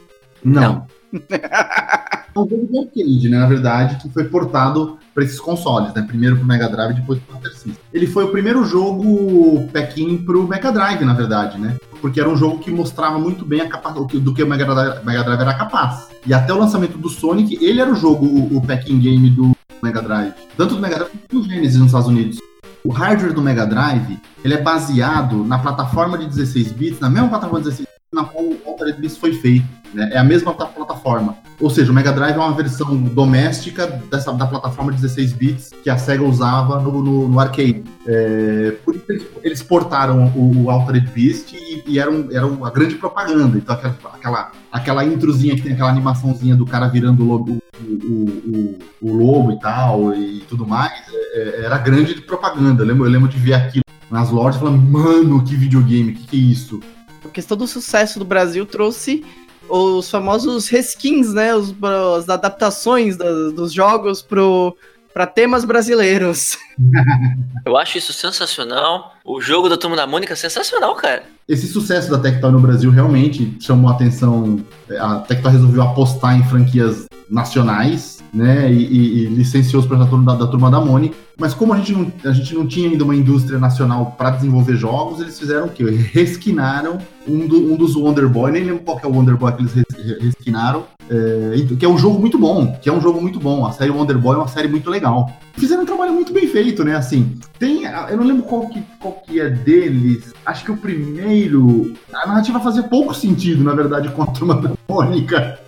Não. 0.45 0.87
é 1.13 2.39
um 2.39 2.49
jogo 2.49 2.69
de 2.71 2.79
arcade, 2.79 3.29
né, 3.29 3.39
na 3.39 3.47
verdade, 3.47 3.97
que 3.97 4.09
foi 4.11 4.25
portado 4.25 4.99
para 5.15 5.25
esses 5.25 5.41
consoles, 5.41 5.93
né? 5.93 6.03
Primeiro 6.03 6.37
pro 6.37 6.47
Mega 6.47 6.69
Drive, 6.69 6.95
depois 6.95 7.19
pro 7.21 7.35
Master 7.35 7.53
System. 7.53 7.77
Ele 7.93 8.07
foi 8.07 8.25
o 8.25 8.29
primeiro 8.29 8.65
jogo 8.65 9.69
pack-in 9.73 10.19
pro 10.19 10.47
Mega 10.47 10.71
Drive, 10.71 11.05
na 11.05 11.15
verdade, 11.15 11.59
né? 11.59 11.77
Porque 12.01 12.21
era 12.21 12.29
um 12.29 12.37
jogo 12.37 12.59
que 12.59 12.71
mostrava 12.71 13.19
muito 13.19 13.45
bem 13.45 13.61
a 13.61 13.69
capa 13.69 13.91
do 13.91 14.07
que 14.33 14.43
o 14.43 14.47
Mega 14.47 14.65
Drive, 14.65 15.05
Mega 15.05 15.25
Drive 15.25 15.41
era 15.41 15.55
capaz. 15.55 16.09
E 16.27 16.33
até 16.33 16.53
o 16.53 16.59
lançamento 16.59 16.97
do 16.97 17.09
Sonic, 17.09 17.63
ele 17.63 17.81
era 17.81 17.91
o 17.91 17.97
jogo, 17.97 18.27
o, 18.27 18.63
pack-in 18.65 19.01
game 19.01 19.31
do 19.31 19.53
Mega 19.83 20.01
Drive. 20.01 20.35
Tanto 20.57 20.77
do 20.77 20.81
Mega 20.81 20.97
Drive 20.97 21.11
quanto 21.11 21.43
do 21.43 21.49
Genesis 21.49 21.79
nos 21.79 21.87
Estados 21.87 22.09
Unidos. 22.09 22.39
O 22.85 22.91
hardware 22.91 23.35
do 23.35 23.43
Mega 23.43 23.67
Drive, 23.67 24.19
ele 24.43 24.55
é 24.55 24.63
baseado 24.63 25.45
na 25.45 25.59
plataforma 25.59 26.17
de 26.17 26.27
16 26.27 26.73
bits, 26.73 27.01
na 27.01 27.11
mesma 27.11 27.29
plataforma 27.29 27.59
de 27.59 27.71
16 27.71 27.87
bits 27.87 28.01
na 28.13 28.25
qual 28.25 28.45
o 28.45 28.59
Altered 28.67 29.01
Beast 29.01 29.19
foi 29.19 29.35
feito. 29.35 29.80
Né? 29.93 30.11
É 30.13 30.19
a 30.19 30.25
mesma 30.25 30.55
plataforma. 30.55 31.37
Ou 31.61 31.69
seja, 31.69 31.91
o 31.91 31.95
Mega 31.95 32.13
Drive 32.13 32.35
é 32.35 32.39
uma 32.39 32.53
versão 32.53 32.97
doméstica 32.97 33.87
dessa, 34.11 34.33
da 34.33 34.47
plataforma 34.47 34.93
16 34.93 35.33
bits 35.33 35.71
que 35.83 35.91
a 35.91 35.99
SEGA 35.99 36.25
usava 36.25 36.81
no, 36.81 37.03
no, 37.03 37.29
no 37.29 37.41
arcade. 37.41 37.83
É, 38.07 38.73
por 38.85 38.95
isso 38.95 39.05
eles, 39.09 39.27
eles 39.43 39.63
portaram 39.63 40.33
o, 40.35 40.65
o 40.65 40.71
Altered 40.71 41.07
Beast 41.11 41.53
e, 41.53 41.83
e 41.87 41.99
eram, 41.99 42.29
eram 42.31 42.65
a 42.65 42.71
grande 42.71 42.95
propaganda. 42.95 43.59
Então 43.59 43.75
aquela, 43.75 43.97
aquela, 44.15 44.53
aquela 44.73 45.05
introzinha 45.05 45.55
que 45.55 45.63
tem 45.63 45.73
aquela 45.73 45.91
animaçãozinha 45.91 46.57
do 46.57 46.65
cara 46.65 46.89
virando 46.89 47.23
o 47.23 47.27
lobo, 47.27 47.59
o, 47.83 47.93
o, 47.93 48.79
o 49.03 49.13
lobo 49.13 49.53
e 49.53 49.61
tal 49.61 50.15
e 50.15 50.41
tudo 50.49 50.67
mais, 50.67 50.93
é, 51.35 51.61
é 51.61 51.65
era 51.65 51.77
grande 51.79 52.15
propaganda. 52.23 52.83
Eu 52.83 52.87
lembro, 52.87 53.05
eu 53.05 53.11
lembro 53.11 53.29
de 53.29 53.37
ver 53.37 53.55
aquilo 53.55 53.85
nas 54.11 54.31
lojas 54.31 54.59
falando, 54.59 54.81
mano, 54.81 55.45
que 55.45 55.55
videogame, 55.55 56.13
que 56.13 56.27
que 56.27 56.37
é 56.37 56.41
isso? 56.41 56.81
a 57.25 57.29
questão 57.29 57.57
do 57.57 57.67
sucesso 57.67 58.19
do 58.19 58.25
Brasil 58.25 58.65
trouxe 58.67 59.25
os 59.71 60.11
famosos 60.11 60.69
reskins, 60.69 61.33
né? 61.33 61.55
Os, 61.55 61.75
as 62.19 62.29
adaptações 62.29 63.17
da, 63.17 63.31
dos 63.51 63.73
jogos 63.73 64.21
pro, 64.23 64.77
para 65.13 65.27
temas 65.27 65.65
brasileiros. 65.65 66.59
Eu 67.65 67.77
acho 67.77 67.99
isso 67.99 68.13
sensacional. 68.13 69.15
O 69.25 69.41
jogo 69.41 69.69
da 69.69 69.77
Turma 69.77 69.97
da 69.97 70.07
Mônica 70.07 70.33
é 70.33 70.37
sensacional, 70.37 70.95
cara. 70.95 71.23
Esse 71.49 71.67
sucesso 71.67 72.11
da 72.11 72.19
Tectoy 72.19 72.53
no 72.53 72.61
Brasil 72.61 72.91
realmente 72.91 73.57
chamou 73.61 73.91
a 73.91 73.95
atenção. 73.95 74.65
A 74.99 75.17
Tectoy 75.19 75.53
resolveu 75.53 75.83
apostar 75.83 76.39
em 76.39 76.45
franquias 76.45 77.07
nacionais, 77.29 78.20
né? 78.33 78.73
E, 78.73 78.85
e, 78.85 79.25
e 79.25 79.27
licenciou 79.27 79.83
os 79.83 79.89
projetos 79.89 80.25
da, 80.25 80.35
da 80.35 80.47
Turma 80.47 80.71
da 80.71 80.81
Mônica. 80.81 81.17
Mas 81.41 81.55
como 81.55 81.73
a 81.73 81.77
gente 81.79 81.93
não, 81.93 82.13
a 82.25 82.33
gente 82.33 82.55
não 82.55 82.67
tinha 82.67 82.91
ainda 82.91 83.03
uma 83.03 83.17
indústria 83.17 83.59
nacional 83.59 84.15
para 84.17 84.31
desenvolver 84.31 84.77
jogos, 84.77 85.21
eles 85.21 85.39
fizeram 85.39 85.67
o 85.67 85.71
quê? 85.71 85.85
Resquinaram 85.85 86.99
um, 87.27 87.47
do, 87.47 87.73
um 87.73 87.77
dos 87.77 87.97
Wonder 87.97 88.29
Boy, 88.29 88.53
nem 88.53 88.65
lembro 88.65 88.83
qual 88.83 88.99
que 88.99 89.07
é 89.07 89.09
o 89.09 89.13
Wonder 89.13 89.39
Boy 89.39 89.53
que 89.53 89.63
eles 89.63 89.75
resquinaram, 90.21 90.85
é, 91.09 91.77
que 91.79 91.85
é 91.85 91.89
um 91.89 91.97
jogo 91.97 92.19
muito 92.19 92.39
bom, 92.39 92.79
que 92.81 92.91
é 92.91 92.93
um 92.93 93.01
jogo 93.01 93.23
muito 93.23 93.41
bom. 93.41 93.65
A 93.65 93.73
série 93.73 93.91
Wonder 93.91 94.19
Boy 94.19 94.37
é 94.37 94.39
uma 94.39 94.49
série 94.49 94.69
muito 94.69 94.91
legal. 94.91 95.33
Fizeram 95.55 95.83
um 95.83 95.87
trabalho 95.87 96.13
muito 96.13 96.31
bem 96.31 96.47
feito, 96.47 96.85
né? 96.85 96.95
Assim, 96.95 97.39
tem, 97.59 97.85
eu 97.85 98.19
não 98.19 98.25
lembro 98.25 98.43
qual 98.43 98.69
que, 98.69 98.83
qual 98.99 99.15
que 99.27 99.41
é 99.41 99.49
deles. 99.49 100.35
Acho 100.45 100.65
que 100.67 100.73
o 100.73 100.77
primeiro, 100.77 101.95
a 102.13 102.27
narrativa 102.27 102.61
fazia 102.61 102.83
pouco 102.83 103.15
sentido, 103.15 103.65
na 103.65 103.75
verdade, 103.75 104.11
com 104.11 104.23
a 104.23 104.27
turma 104.27 104.57
da 104.57 104.73
Mônica. 104.87 105.59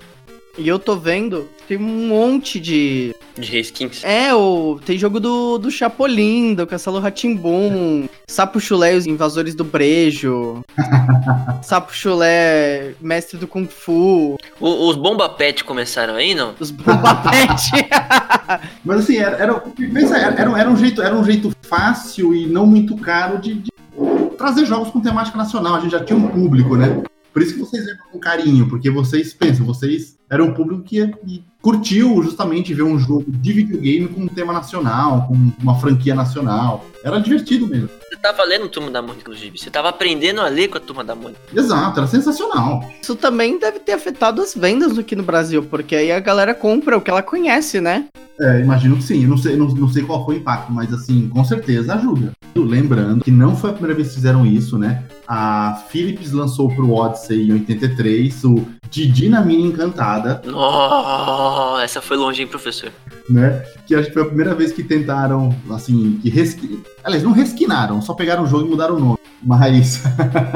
E 0.58 0.68
eu 0.68 0.78
tô 0.78 0.96
vendo, 0.96 1.48
tem 1.66 1.78
um 1.78 2.08
monte 2.08 2.60
de. 2.60 3.14
De 3.38 3.50
reskins. 3.50 4.04
É, 4.04 4.34
o, 4.34 4.78
tem 4.84 4.98
jogo 4.98 5.18
do, 5.18 5.56
do 5.56 5.70
Chapolin, 5.70 6.54
do 6.54 6.66
Castelo 6.66 7.00
Ratimbum, 7.00 8.06
Sapo 8.28 8.60
Chulé, 8.60 8.94
os 8.94 9.06
invasores 9.06 9.54
do 9.54 9.64
Brejo, 9.64 10.62
Sapo 11.62 11.94
Chulé, 11.94 12.92
mestre 13.00 13.38
do 13.38 13.46
Kung 13.46 13.66
Fu. 13.66 14.36
O, 14.60 14.88
os 14.88 14.96
Bomba 14.96 15.26
Pet 15.30 15.64
começaram 15.64 16.16
aí, 16.16 16.34
não? 16.34 16.54
Os 16.60 16.70
Bomba 16.70 17.14
Pet. 17.24 17.88
Mas 18.84 19.00
assim, 19.00 19.16
era, 19.16 19.36
era, 19.38 19.64
era, 20.36 20.60
era, 20.60 20.70
um 20.70 20.76
jeito, 20.76 21.00
era 21.00 21.14
um 21.16 21.24
jeito 21.24 21.50
fácil 21.62 22.34
e 22.34 22.44
não 22.46 22.66
muito 22.66 22.94
caro 22.98 23.38
de, 23.38 23.54
de 23.54 23.70
trazer 24.36 24.66
jogos 24.66 24.90
com 24.90 25.00
temática 25.00 25.38
nacional. 25.38 25.76
A 25.76 25.80
gente 25.80 25.92
já 25.92 26.04
tinha 26.04 26.18
um 26.18 26.28
público, 26.28 26.76
né? 26.76 27.02
Por 27.32 27.42
isso 27.42 27.54
que 27.54 27.60
vocês 27.60 27.86
lembram 27.86 28.04
com 28.12 28.18
carinho, 28.18 28.68
porque 28.68 28.90
vocês 28.90 29.32
pensam, 29.32 29.64
vocês 29.64 30.16
eram 30.28 30.46
um 30.46 30.54
público 30.54 30.82
que, 30.82 31.06
que 31.06 31.44
curtiu 31.60 32.22
justamente 32.22 32.74
ver 32.74 32.82
um 32.82 32.98
jogo 32.98 33.24
de 33.26 33.52
videogame 33.52 34.08
com 34.08 34.22
um 34.22 34.28
tema 34.28 34.52
nacional, 34.52 35.26
com 35.28 35.52
uma 35.62 35.78
franquia 35.78 36.14
nacional. 36.14 36.84
Era 37.04 37.18
divertido 37.18 37.66
mesmo. 37.66 37.88
Você 37.88 38.16
tava 38.16 38.44
lendo 38.44 38.68
Turma 38.68 38.90
da 38.90 39.00
Mônica, 39.00 39.20
inclusive. 39.20 39.58
Você 39.58 39.70
tava 39.70 39.88
aprendendo 39.88 40.40
a 40.40 40.48
ler 40.48 40.68
com 40.68 40.76
a 40.76 40.80
Turma 40.80 41.04
da 41.04 41.14
Mônica. 41.14 41.40
Exato, 41.54 42.00
era 42.00 42.06
sensacional. 42.06 42.90
Isso 43.00 43.16
também 43.16 43.58
deve 43.58 43.78
ter 43.78 43.92
afetado 43.92 44.42
as 44.42 44.54
vendas 44.54 44.98
aqui 44.98 45.16
no 45.16 45.22
Brasil, 45.22 45.62
porque 45.62 45.96
aí 45.96 46.12
a 46.12 46.20
galera 46.20 46.54
compra 46.54 46.98
o 46.98 47.00
que 47.00 47.10
ela 47.10 47.22
conhece, 47.22 47.80
né? 47.80 48.06
É, 48.40 48.60
imagino 48.60 48.96
que 48.96 49.02
sim. 49.04 49.22
Eu 49.22 49.28
não 49.28 49.36
sei, 49.36 49.56
não, 49.56 49.66
não 49.68 49.88
sei 49.88 50.02
qual 50.02 50.24
foi 50.24 50.36
o 50.36 50.38
impacto, 50.38 50.72
mas 50.72 50.92
assim, 50.92 51.28
com 51.28 51.44
certeza 51.44 51.94
ajuda. 51.94 52.32
Lembrando 52.54 53.24
que 53.24 53.30
não 53.30 53.56
foi 53.56 53.70
a 53.70 53.72
primeira 53.72 53.94
vez 53.94 54.08
que 54.08 54.14
fizeram 54.16 54.44
isso, 54.44 54.78
né? 54.78 55.04
A 55.26 55.84
Philips 55.88 56.32
lançou 56.32 56.68
pro 56.68 56.92
Odyssey 56.92 57.48
em 57.48 57.52
83 57.52 58.44
o 58.44 58.66
Didi 58.90 59.28
na 59.28 59.40
Mina 59.40 59.68
Encantada. 59.68 60.42
Oh, 60.46 61.78
essa 61.78 62.02
foi 62.02 62.16
longe, 62.16 62.42
hein, 62.42 62.48
professor? 62.48 62.90
Né? 63.30 63.64
Que 63.86 63.94
acho 63.94 64.08
que 64.08 64.14
foi 64.14 64.22
a 64.22 64.26
primeira 64.26 64.54
vez 64.54 64.72
que 64.72 64.82
tentaram, 64.82 65.54
assim, 65.70 66.18
que 66.22 66.28
resqui... 66.28 66.82
Aliás, 67.02 67.22
não 67.22 67.32
resquinaram, 67.32 68.02
só 68.02 68.14
pegaram 68.14 68.44
o 68.44 68.46
jogo 68.46 68.66
e 68.66 68.70
mudaram 68.70 68.96
o 68.96 69.00
nome. 69.00 69.18
Mas. 69.42 70.02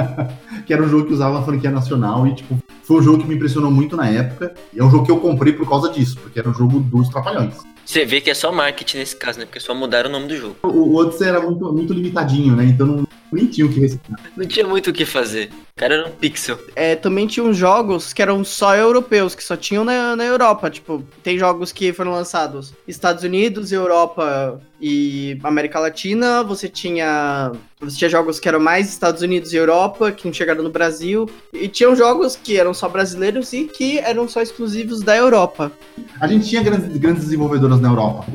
que 0.66 0.72
era 0.72 0.82
um 0.82 0.88
jogo 0.88 1.06
que 1.06 1.12
usava 1.12 1.40
a 1.40 1.42
franquia 1.42 1.70
nacional 1.70 2.26
e, 2.26 2.34
tipo, 2.34 2.58
foi 2.82 2.98
um 2.98 3.02
jogo 3.02 3.18
que 3.22 3.28
me 3.28 3.34
impressionou 3.34 3.70
muito 3.70 3.96
na 3.96 4.08
época. 4.08 4.54
E 4.72 4.78
é 4.78 4.84
um 4.84 4.90
jogo 4.90 5.04
que 5.04 5.10
eu 5.10 5.18
comprei 5.18 5.52
por 5.52 5.68
causa 5.68 5.90
disso, 5.90 6.18
porque 6.20 6.38
era 6.38 6.48
um 6.48 6.54
jogo 6.54 6.78
dos 6.78 7.08
Trapalhões. 7.08 7.56
Você 7.86 8.04
vê 8.04 8.20
que 8.20 8.28
é 8.28 8.34
só 8.34 8.50
marketing 8.50 8.98
nesse 8.98 9.14
caso, 9.14 9.38
né? 9.38 9.46
Porque 9.46 9.60
só 9.60 9.72
mudaram 9.72 10.10
o 10.10 10.12
nome 10.12 10.26
do 10.26 10.36
jogo. 10.36 10.56
O, 10.64 10.68
o 10.68 10.96
Odyssey 10.96 11.28
era 11.28 11.40
muito, 11.40 11.72
muito 11.72 11.92
limitadinho, 11.92 12.56
né? 12.56 12.64
Então 12.64 12.84
não, 12.84 13.08
nem 13.32 13.46
tinha 13.46 13.64
o 13.64 13.72
que 13.72 13.78
reciclar. 13.78 14.20
Não 14.36 14.44
tinha 14.44 14.66
muito 14.66 14.90
o 14.90 14.92
que 14.92 15.04
fazer. 15.04 15.50
O 15.52 15.78
cara 15.80 15.94
era 15.94 16.08
um 16.08 16.10
pixel. 16.10 16.58
É, 16.74 16.96
também 16.96 17.28
tinham 17.28 17.54
jogos 17.54 18.12
que 18.12 18.20
eram 18.20 18.44
só 18.44 18.74
europeus, 18.74 19.36
que 19.36 19.44
só 19.44 19.56
tinham 19.56 19.84
na, 19.84 20.16
na 20.16 20.24
Europa. 20.24 20.68
Tipo, 20.68 21.04
tem 21.22 21.38
jogos 21.38 21.70
que 21.70 21.92
foram 21.92 22.10
lançados 22.10 22.74
Estados 22.88 23.22
Unidos, 23.22 23.70
Europa 23.70 24.60
e 24.80 25.38
América 25.42 25.78
Latina. 25.78 26.42
Você 26.42 26.68
tinha. 26.68 27.52
Você 27.80 27.98
tinha 27.98 28.10
jogos 28.10 28.40
que 28.40 28.48
eram 28.48 28.60
mais 28.60 28.88
Estados 28.88 29.22
Unidos 29.22 29.52
e 29.52 29.56
Europa, 29.56 30.10
que 30.12 30.26
não 30.26 30.32
chegaram 30.32 30.62
no 30.62 30.70
Brasil. 30.70 31.28
E 31.52 31.68
tinham 31.68 31.94
jogos 31.94 32.36
que 32.36 32.58
eram 32.58 32.72
só 32.72 32.88
brasileiros 32.88 33.52
e 33.52 33.64
que 33.64 33.98
eram 33.98 34.28
só 34.28 34.40
exclusivos 34.40 35.02
da 35.02 35.16
Europa. 35.16 35.72
A 36.20 36.26
gente 36.26 36.48
tinha 36.48 36.62
grandes, 36.62 36.96
grandes 36.96 37.24
desenvolvedoras 37.24 37.80
na 37.80 37.88
Europa 37.88 38.26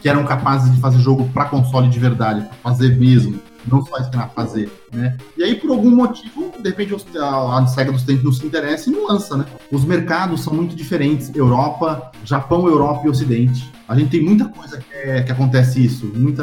que 0.00 0.08
eram 0.08 0.24
capazes 0.24 0.72
de 0.72 0.80
fazer 0.80 0.98
jogo 0.98 1.28
para 1.34 1.46
console 1.46 1.88
de 1.88 1.98
verdade, 1.98 2.46
fazer 2.62 2.96
mesmo, 2.96 3.40
não 3.66 3.84
só 3.84 3.98
ensinar 3.98 4.24
a 4.24 4.28
fazer, 4.28 4.70
né? 4.92 5.16
E 5.36 5.42
aí, 5.42 5.54
por 5.54 5.70
algum 5.70 5.90
motivo, 5.90 6.52
de 6.58 6.68
repente 6.68 6.94
a, 7.18 7.58
a 7.58 7.66
SEGA 7.66 7.92
dos 7.92 8.02
tempos 8.02 8.24
não 8.24 8.32
se 8.32 8.46
interessa 8.46 8.88
e 8.88 8.92
não 8.92 9.06
lança, 9.06 9.36
né? 9.36 9.44
Os 9.70 9.84
mercados 9.84 10.42
são 10.42 10.54
muito 10.54 10.74
diferentes, 10.74 11.34
Europa, 11.34 12.10
Japão, 12.24 12.66
Europa 12.66 13.06
e 13.06 13.10
Ocidente. 13.10 13.70
A 13.88 13.96
gente 13.96 14.10
tem 14.10 14.22
muita 14.22 14.46
coisa 14.46 14.78
que, 14.78 14.94
é, 14.94 15.22
que 15.22 15.32
acontece 15.32 15.84
isso, 15.84 16.06
muito 16.14 16.42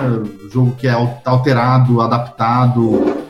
jogo 0.51 0.75
que 0.75 0.87
é 0.87 0.93
alterado, 1.25 2.01
adaptado, 2.01 3.23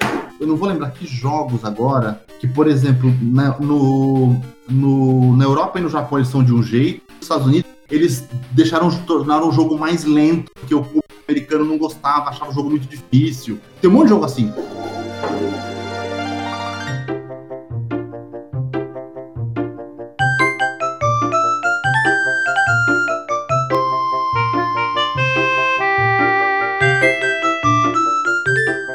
eu 0.43 0.47
não 0.47 0.57
vou 0.57 0.67
lembrar 0.67 0.91
que 0.91 1.07
jogos 1.07 1.63
agora, 1.63 2.21
que, 2.39 2.47
por 2.47 2.67
exemplo, 2.67 3.13
na, 3.21 3.57
no, 3.59 4.35
no, 4.69 5.37
na 5.37 5.45
Europa 5.45 5.79
e 5.79 5.81
no 5.81 5.89
Japão 5.89 6.17
eles 6.17 6.27
são 6.27 6.43
de 6.43 6.53
um 6.53 6.61
jeito, 6.61 7.01
nos 7.13 7.21
Estados 7.21 7.47
Unidos 7.47 7.71
eles 7.89 8.27
deixaram 8.51 8.89
tornaram 9.05 9.49
o 9.49 9.51
jogo 9.51 9.77
mais 9.77 10.03
lento, 10.03 10.51
porque 10.53 10.73
o 10.75 10.83
americano 11.27 11.65
não 11.65 11.77
gostava, 11.77 12.29
achava 12.29 12.51
o 12.51 12.53
jogo 12.53 12.69
muito 12.69 12.87
difícil. 12.87 13.59
Tem 13.81 13.89
um 13.89 13.93
monte 13.93 14.03
de 14.05 14.09
jogo 14.09 14.25
assim. 14.25 14.51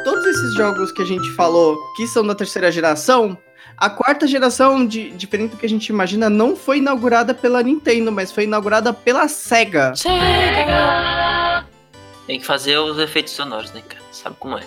Todos 0.03 0.25
esses 0.25 0.53
jogos 0.53 0.91
que 0.91 1.01
a 1.01 1.05
gente 1.05 1.29
falou 1.31 1.77
que 1.95 2.07
são 2.07 2.25
da 2.25 2.35
terceira 2.35 2.71
geração, 2.71 3.37
a 3.77 3.89
quarta 3.89 4.27
geração, 4.27 4.85
de, 4.85 5.09
diferente 5.11 5.51
do 5.51 5.57
que 5.57 5.65
a 5.65 5.69
gente 5.69 5.87
imagina, 5.87 6.29
não 6.29 6.55
foi 6.55 6.79
inaugurada 6.79 7.33
pela 7.33 7.63
Nintendo, 7.63 8.11
mas 8.11 8.31
foi 8.31 8.43
inaugurada 8.43 8.93
pela 8.93 9.27
Sega. 9.27 9.95
Sega! 9.95 11.38
Tem 12.29 12.39
que 12.39 12.45
fazer 12.45 12.77
os 12.77 12.99
efeitos 12.99 13.33
sonoros, 13.33 13.73
né, 13.73 13.81
cara? 13.89 14.03
Sabe 14.11 14.35
como 14.37 14.55
é. 14.55 14.61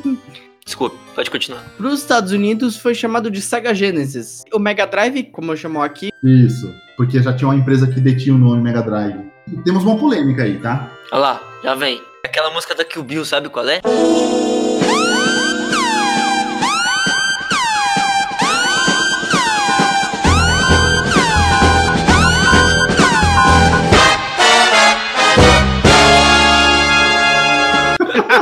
Desculpa, 0.64 0.96
pode 1.14 1.30
continuar. 1.30 1.62
Para 1.76 1.86
os 1.86 2.00
Estados 2.00 2.32
Unidos 2.32 2.78
foi 2.78 2.94
chamado 2.94 3.30
de 3.30 3.42
Sega 3.42 3.74
Genesis. 3.74 4.42
O 4.50 4.58
Mega 4.58 4.86
Drive, 4.86 5.24
como 5.24 5.52
eu 5.52 5.56
chamo 5.58 5.82
aqui. 5.82 6.10
Isso, 6.24 6.74
porque 6.96 7.22
já 7.22 7.34
tinha 7.34 7.46
uma 7.46 7.56
empresa 7.56 7.86
que 7.86 8.00
detinha 8.00 8.34
o 8.34 8.38
nome 8.38 8.62
Mega 8.62 8.80
Drive. 8.80 9.20
temos 9.66 9.84
uma 9.84 9.98
polêmica 9.98 10.44
aí, 10.44 10.58
tá? 10.60 10.90
Olha 11.12 11.20
lá, 11.20 11.42
já 11.62 11.74
vem. 11.74 12.00
Aquela 12.24 12.50
música 12.52 12.74
da 12.74 12.86
Kill 12.86 13.04
Bill, 13.04 13.22
sabe 13.26 13.50
qual 13.50 13.68
é? 13.68 13.82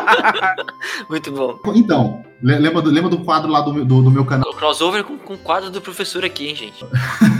Muito 1.09 1.33
bom. 1.33 1.59
Então, 1.75 2.25
lembra 2.43 2.83
do, 2.83 2.91
lembra 2.91 3.11
do 3.11 3.19
quadro 3.19 3.51
lá 3.51 3.61
do, 3.61 3.85
do, 3.85 4.03
do 4.03 4.11
meu 4.11 4.25
canal? 4.25 4.49
O 4.51 4.55
crossover 4.55 5.05
com, 5.05 5.19
com 5.19 5.35
o 5.35 5.39
quadro 5.39 5.71
do 5.71 5.81
professor 5.81 6.25
aqui, 6.25 6.49
hein, 6.49 6.57
gente? 6.57 6.85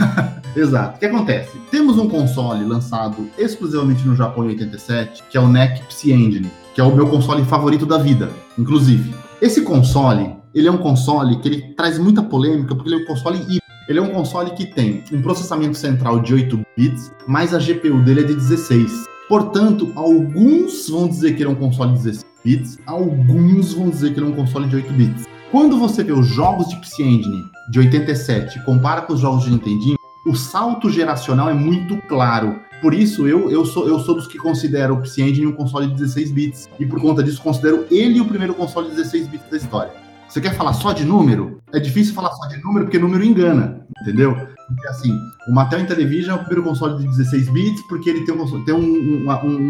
Exato. 0.55 0.97
O 0.97 0.99
que 0.99 1.05
acontece? 1.05 1.57
Temos 1.69 1.97
um 1.97 2.09
console 2.09 2.65
lançado 2.65 3.29
exclusivamente 3.37 4.07
no 4.07 4.15
Japão 4.15 4.45
em 4.45 4.49
87, 4.49 5.23
que 5.29 5.37
é 5.37 5.41
o 5.41 5.47
NEC 5.47 5.83
Psy 5.83 6.11
Engine, 6.11 6.51
que 6.73 6.81
é 6.81 6.83
o 6.83 6.95
meu 6.95 7.07
console 7.07 7.43
favorito 7.45 7.85
da 7.85 7.97
vida, 7.97 8.31
inclusive. 8.57 9.13
Esse 9.39 9.61
console, 9.61 10.35
ele 10.53 10.67
é 10.67 10.71
um 10.71 10.77
console 10.77 11.37
que 11.37 11.47
ele 11.47 11.61
traz 11.75 11.99
muita 11.99 12.23
polêmica, 12.23 12.73
porque 12.73 12.89
ele 12.89 13.01
é 13.01 13.03
um 13.03 13.07
console 13.07 13.37
híbrido. 13.37 13.61
Ele 13.87 13.99
é 13.99 14.01
um 14.01 14.09
console 14.09 14.51
que 14.51 14.65
tem 14.65 15.03
um 15.13 15.21
processamento 15.21 15.77
central 15.77 16.19
de 16.19 16.33
8 16.33 16.59
bits, 16.75 17.13
mas 17.25 17.53
a 17.53 17.59
GPU 17.59 18.01
dele 18.01 18.21
é 18.21 18.23
de 18.23 18.33
16. 18.33 19.05
Portanto, 19.29 19.91
alguns 19.95 20.89
vão 20.89 21.07
dizer 21.07 21.35
que 21.35 21.43
ele 21.43 21.49
é 21.49 21.53
um 21.53 21.55
console 21.55 21.91
de 21.91 22.03
16 22.03 22.25
bits, 22.47 22.79
alguns 22.85 23.73
vão 23.73 23.89
dizer 23.89 24.13
que 24.13 24.19
ele 24.19 24.27
é 24.27 24.29
um 24.29 24.35
console 24.35 24.69
de 24.69 24.77
8 24.77 24.93
bits. 24.93 25.25
Quando 25.51 25.77
você 25.77 26.01
vê 26.01 26.13
os 26.13 26.25
jogos 26.27 26.69
de 26.69 26.77
PC 26.77 27.03
Engine 27.03 27.43
de 27.69 27.79
87 27.79 28.57
e 28.57 28.61
compara 28.63 29.01
com 29.01 29.11
os 29.11 29.19
jogos 29.19 29.43
de 29.43 29.51
Nintendinho, 29.51 29.97
o 30.25 30.33
salto 30.33 30.89
geracional 30.89 31.49
é 31.49 31.53
muito 31.53 31.97
claro. 32.07 32.57
Por 32.81 32.93
isso, 32.93 33.27
eu, 33.27 33.51
eu, 33.51 33.65
sou, 33.65 33.85
eu 33.87 33.99
sou 33.99 34.15
dos 34.15 34.27
que 34.27 34.37
considero 34.37 34.93
o 34.93 35.01
PC 35.01 35.23
Engine 35.23 35.47
um 35.47 35.51
console 35.51 35.87
de 35.87 35.95
16 35.95 36.31
bits. 36.31 36.69
E 36.79 36.85
por 36.85 37.01
conta 37.01 37.21
disso, 37.21 37.41
considero 37.41 37.85
ele 37.91 38.21
o 38.21 38.25
primeiro 38.25 38.53
console 38.53 38.89
de 38.89 38.95
16 38.95 39.27
bits 39.27 39.49
da 39.49 39.57
história. 39.57 39.91
Você 40.29 40.39
quer 40.39 40.55
falar 40.55 40.71
só 40.71 40.93
de 40.93 41.03
número? 41.03 41.61
É 41.73 41.79
difícil 41.79 42.13
falar 42.13 42.31
só 42.31 42.47
de 42.47 42.61
número 42.63 42.85
porque 42.85 42.99
número 42.99 43.23
engana, 43.25 43.85
entendeu? 44.01 44.35
Porque 44.67 44.87
assim, 44.87 45.17
o 45.49 45.53
Mattel 45.53 45.79
Intellivision 45.79 46.37
é 46.37 46.41
o 46.41 46.43
primeiro 46.43 46.63
console 46.63 46.97
de 46.97 47.07
16 47.07 47.49
bits 47.49 47.81
porque 47.87 48.09
ele 48.09 48.25
tem 48.25 48.35
um, 48.35 48.65
tem 48.65 48.75
um, 48.75 49.29
um, 49.29 49.47
um 49.47 49.69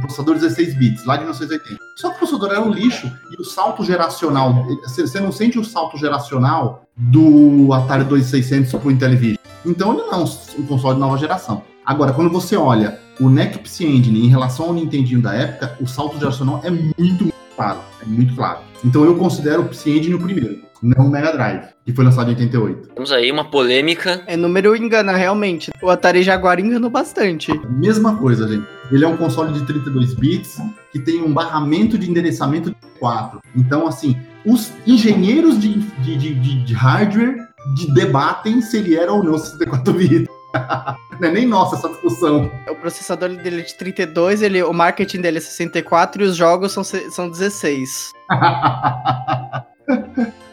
processador 0.00 0.34
16 0.34 0.74
bits, 0.74 1.04
lá 1.04 1.16
de 1.16 1.22
1980. 1.22 1.78
Só 1.96 2.10
que 2.10 2.16
o 2.16 2.18
processador 2.18 2.50
era 2.50 2.60
um 2.60 2.70
lixo 2.70 3.10
e 3.30 3.40
o 3.40 3.44
salto 3.44 3.84
geracional, 3.84 4.66
você 4.84 5.20
não 5.20 5.32
sente 5.32 5.58
o 5.58 5.64
salto 5.64 5.96
geracional 5.96 6.86
do 6.96 7.72
Atari 7.72 8.04
2600 8.04 8.72
pro 8.74 8.90
Intellivision. 8.90 9.36
Então 9.64 9.92
ele 9.92 10.02
não 10.02 10.12
é 10.12 10.16
um 10.16 10.66
console 10.66 10.94
de 10.94 11.00
nova 11.00 11.18
geração. 11.18 11.62
Agora, 11.84 12.12
quando 12.12 12.30
você 12.30 12.56
olha 12.56 12.98
o 13.20 13.28
NEC 13.28 13.58
Psy 13.58 13.86
Engine 13.86 14.26
em 14.26 14.28
relação 14.28 14.66
ao 14.66 14.74
Nintendinho 14.74 15.20
da 15.20 15.34
época, 15.34 15.76
o 15.80 15.86
salto 15.86 16.18
geracional 16.18 16.60
é 16.64 16.70
muito, 16.70 17.24
muito 17.24 17.34
claro. 17.54 17.80
É 18.02 18.04
muito 18.06 18.34
claro. 18.34 18.60
Então 18.84 19.04
eu 19.04 19.16
considero 19.16 19.62
o 19.62 19.68
Psy 19.68 19.98
Engine 19.98 20.14
o 20.14 20.20
primeiro, 20.20 20.60
não 20.84 21.06
o 21.06 21.10
Mega 21.10 21.32
Drive, 21.32 21.64
que 21.84 21.92
foi 21.92 22.04
lançado 22.04 22.28
em 22.28 22.34
88. 22.34 22.88
Temos 22.94 23.10
aí 23.10 23.32
uma 23.32 23.50
polêmica. 23.50 24.22
É, 24.26 24.36
número 24.36 24.76
engana, 24.76 25.16
realmente. 25.16 25.70
O 25.82 25.88
Atari 25.88 26.22
Jaguar 26.22 26.60
enganou 26.60 26.90
bastante. 26.90 27.52
Mesma 27.70 28.16
coisa, 28.16 28.46
gente. 28.46 28.66
Ele 28.92 29.04
é 29.04 29.08
um 29.08 29.16
console 29.16 29.52
de 29.52 29.64
32 29.64 30.14
bits 30.14 30.60
que 30.92 30.98
tem 30.98 31.22
um 31.22 31.32
barramento 31.32 31.96
de 31.96 32.10
endereçamento 32.10 32.70
de 32.70 32.76
4. 32.98 33.40
Então, 33.56 33.86
assim, 33.86 34.16
os 34.44 34.72
engenheiros 34.86 35.58
de, 35.58 35.78
de, 35.78 36.16
de, 36.16 36.64
de 36.64 36.74
hardware 36.74 37.36
de 37.76 37.92
debatem 37.94 38.60
se 38.60 38.76
ele 38.76 38.94
era 38.94 39.10
ou 39.10 39.24
não 39.24 39.38
64 39.38 39.94
bits. 39.94 40.28
não 41.18 41.28
é 41.28 41.32
nem 41.32 41.46
nossa 41.46 41.76
essa 41.76 41.88
discussão. 41.88 42.50
O 42.68 42.74
processador 42.76 43.30
dele 43.30 43.60
é 43.60 43.64
de 43.64 43.74
32, 43.74 44.42
ele, 44.42 44.62
o 44.62 44.72
marketing 44.72 45.22
dele 45.22 45.38
é 45.38 45.40
64 45.40 46.22
e 46.22 46.26
os 46.26 46.36
jogos 46.36 46.72
são, 46.72 46.84
são 46.84 47.30
16. 47.30 48.12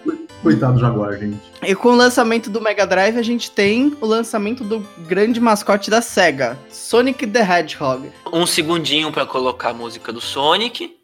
Coitado 0.42 0.74
do 0.74 0.80
Jaguar, 0.80 1.20
gente. 1.20 1.40
E 1.62 1.76
com 1.76 1.90
o 1.90 1.96
lançamento 1.96 2.50
do 2.50 2.60
Mega 2.60 2.88
Drive, 2.88 3.18
a 3.18 3.22
gente 3.22 3.52
tem 3.52 3.96
o 4.02 4.08
lançamento 4.08 4.64
do 4.64 4.84
grande 5.08 5.40
mascote 5.40 5.90
da 5.90 6.02
SEGA, 6.02 6.58
Sonic 6.70 7.28
the 7.28 7.42
Hedgehog. 7.42 8.12
Um 8.34 8.48
segundinho 8.48 9.12
para 9.12 9.24
colocar 9.24 9.70
a 9.70 9.74
música 9.74 10.12
do 10.12 10.20
Sonic. 10.20 10.96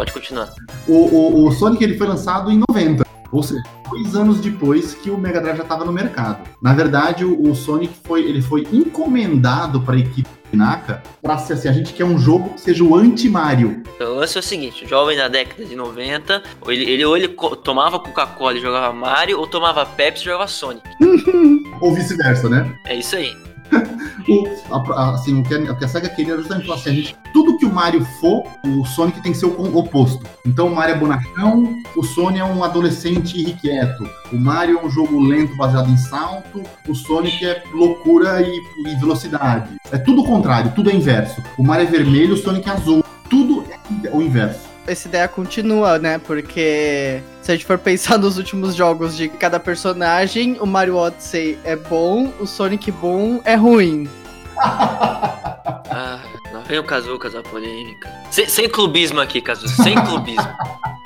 Pode 0.00 0.12
continuar. 0.12 0.50
O, 0.88 0.94
o, 0.94 1.46
o 1.46 1.52
Sonic 1.52 1.84
ele 1.84 1.98
foi 1.98 2.06
lançado 2.06 2.50
em 2.50 2.62
90. 2.70 3.04
Ou 3.30 3.42
seja, 3.42 3.62
dois 3.88 4.16
anos 4.16 4.40
depois 4.40 4.94
que 4.94 5.10
o 5.10 5.18
Mega 5.18 5.40
Drive 5.40 5.58
já 5.58 5.62
estava 5.62 5.84
no 5.84 5.92
mercado. 5.92 6.48
Na 6.60 6.72
verdade, 6.72 7.24
o, 7.24 7.48
o, 7.48 7.54
Sonic 7.54 7.92
foi, 8.02 8.22
ele 8.22 8.40
foi 8.40 8.66
encomendado 8.72 9.82
para 9.82 9.94
a 9.94 9.98
equipe 9.98 10.28
Naka 10.52 11.00
para 11.22 11.38
ser 11.38 11.52
assim, 11.52 11.68
a 11.68 11.72
gente 11.72 11.92
quer 11.92 12.04
um 12.04 12.18
jogo 12.18 12.54
que 12.54 12.62
seja 12.62 12.82
o 12.82 12.96
anti-Mario. 12.96 13.84
O 14.00 14.04
lance 14.04 14.36
é 14.36 14.40
o 14.40 14.42
seguinte, 14.42 14.84
o 14.84 14.88
jovem 14.88 15.16
da 15.16 15.28
década 15.28 15.64
de 15.64 15.76
90, 15.76 16.42
ele, 16.66 16.90
ele 16.90 17.04
ou 17.04 17.16
ele 17.16 17.28
tomava 17.62 18.00
Coca-Cola 18.00 18.56
e 18.56 18.60
jogava 18.60 18.92
Mario, 18.92 19.38
ou 19.38 19.46
tomava 19.46 19.86
Pepsi 19.86 20.22
e 20.22 20.24
jogava 20.24 20.48
Sonic. 20.48 20.82
ou 21.80 21.94
vice-versa, 21.94 22.48
né? 22.48 22.74
É 22.86 22.96
isso 22.96 23.14
aí. 23.14 23.32
Assim, 25.14 25.40
o 25.40 25.42
que, 25.42 25.54
a, 25.54 25.58
o 25.72 25.76
que 25.76 25.84
a 25.84 25.88
SEGA 25.88 26.08
queria 26.08 26.34
era 26.34 26.42
justamente 26.42 26.70
assim, 26.70 26.90
a 26.90 26.92
gente, 26.92 27.16
tudo 27.32 27.58
que 27.58 27.66
o 27.66 27.72
Mario 27.72 28.04
for, 28.20 28.44
o 28.64 28.84
Sonic 28.84 29.22
tem 29.22 29.32
que 29.32 29.38
ser 29.38 29.46
o 29.46 29.76
oposto. 29.76 30.24
Então 30.46 30.68
o 30.68 30.74
Mario 30.74 30.94
é 30.94 30.98
bonachão, 30.98 31.76
o 31.96 32.02
Sonic 32.02 32.40
é 32.40 32.44
um 32.44 32.62
adolescente 32.62 33.38
irrequieto. 33.38 34.08
O 34.32 34.36
Mario 34.36 34.78
é 34.78 34.86
um 34.86 34.90
jogo 34.90 35.20
lento 35.20 35.56
baseado 35.56 35.90
em 35.90 35.96
salto, 35.96 36.62
o 36.88 36.94
Sonic 36.94 37.44
é 37.44 37.62
loucura 37.72 38.40
e, 38.42 38.60
e 38.86 38.96
velocidade. 38.96 39.76
É 39.90 39.98
tudo 39.98 40.22
o 40.22 40.24
contrário, 40.24 40.72
tudo 40.74 40.90
é 40.90 40.94
inverso. 40.94 41.42
O 41.58 41.62
Mario 41.62 41.86
é 41.86 41.90
vermelho, 41.90 42.34
o 42.34 42.36
Sonic 42.36 42.68
é 42.68 42.72
azul. 42.72 43.04
Tudo 43.28 43.64
é 44.04 44.10
o 44.10 44.20
inverso 44.20 44.70
essa 44.86 45.06
ideia 45.06 45.28
continua, 45.28 45.98
né? 45.98 46.18
Porque 46.18 47.22
se 47.42 47.50
a 47.50 47.54
gente 47.54 47.64
for 47.64 47.78
pensar 47.78 48.18
nos 48.18 48.38
últimos 48.38 48.74
jogos 48.74 49.16
de 49.16 49.28
cada 49.28 49.60
personagem, 49.60 50.58
o 50.60 50.66
Mario 50.66 50.96
Odyssey 50.96 51.58
é 51.64 51.76
bom, 51.76 52.32
o 52.40 52.46
Sonic 52.46 52.90
bom 52.90 53.40
é 53.44 53.54
ruim. 53.54 54.08
Ah, 54.60 56.20
lá 56.52 56.60
vem 56.66 56.78
o 56.78 56.84
Kazucas 56.84 57.34
a 57.34 57.42
polêmica. 57.42 58.08
Sem, 58.30 58.46
sem 58.46 58.68
clubismo 58.68 59.20
aqui, 59.20 59.40
Kazu, 59.40 59.68
sem 59.68 59.94
clubismo. 60.04 60.42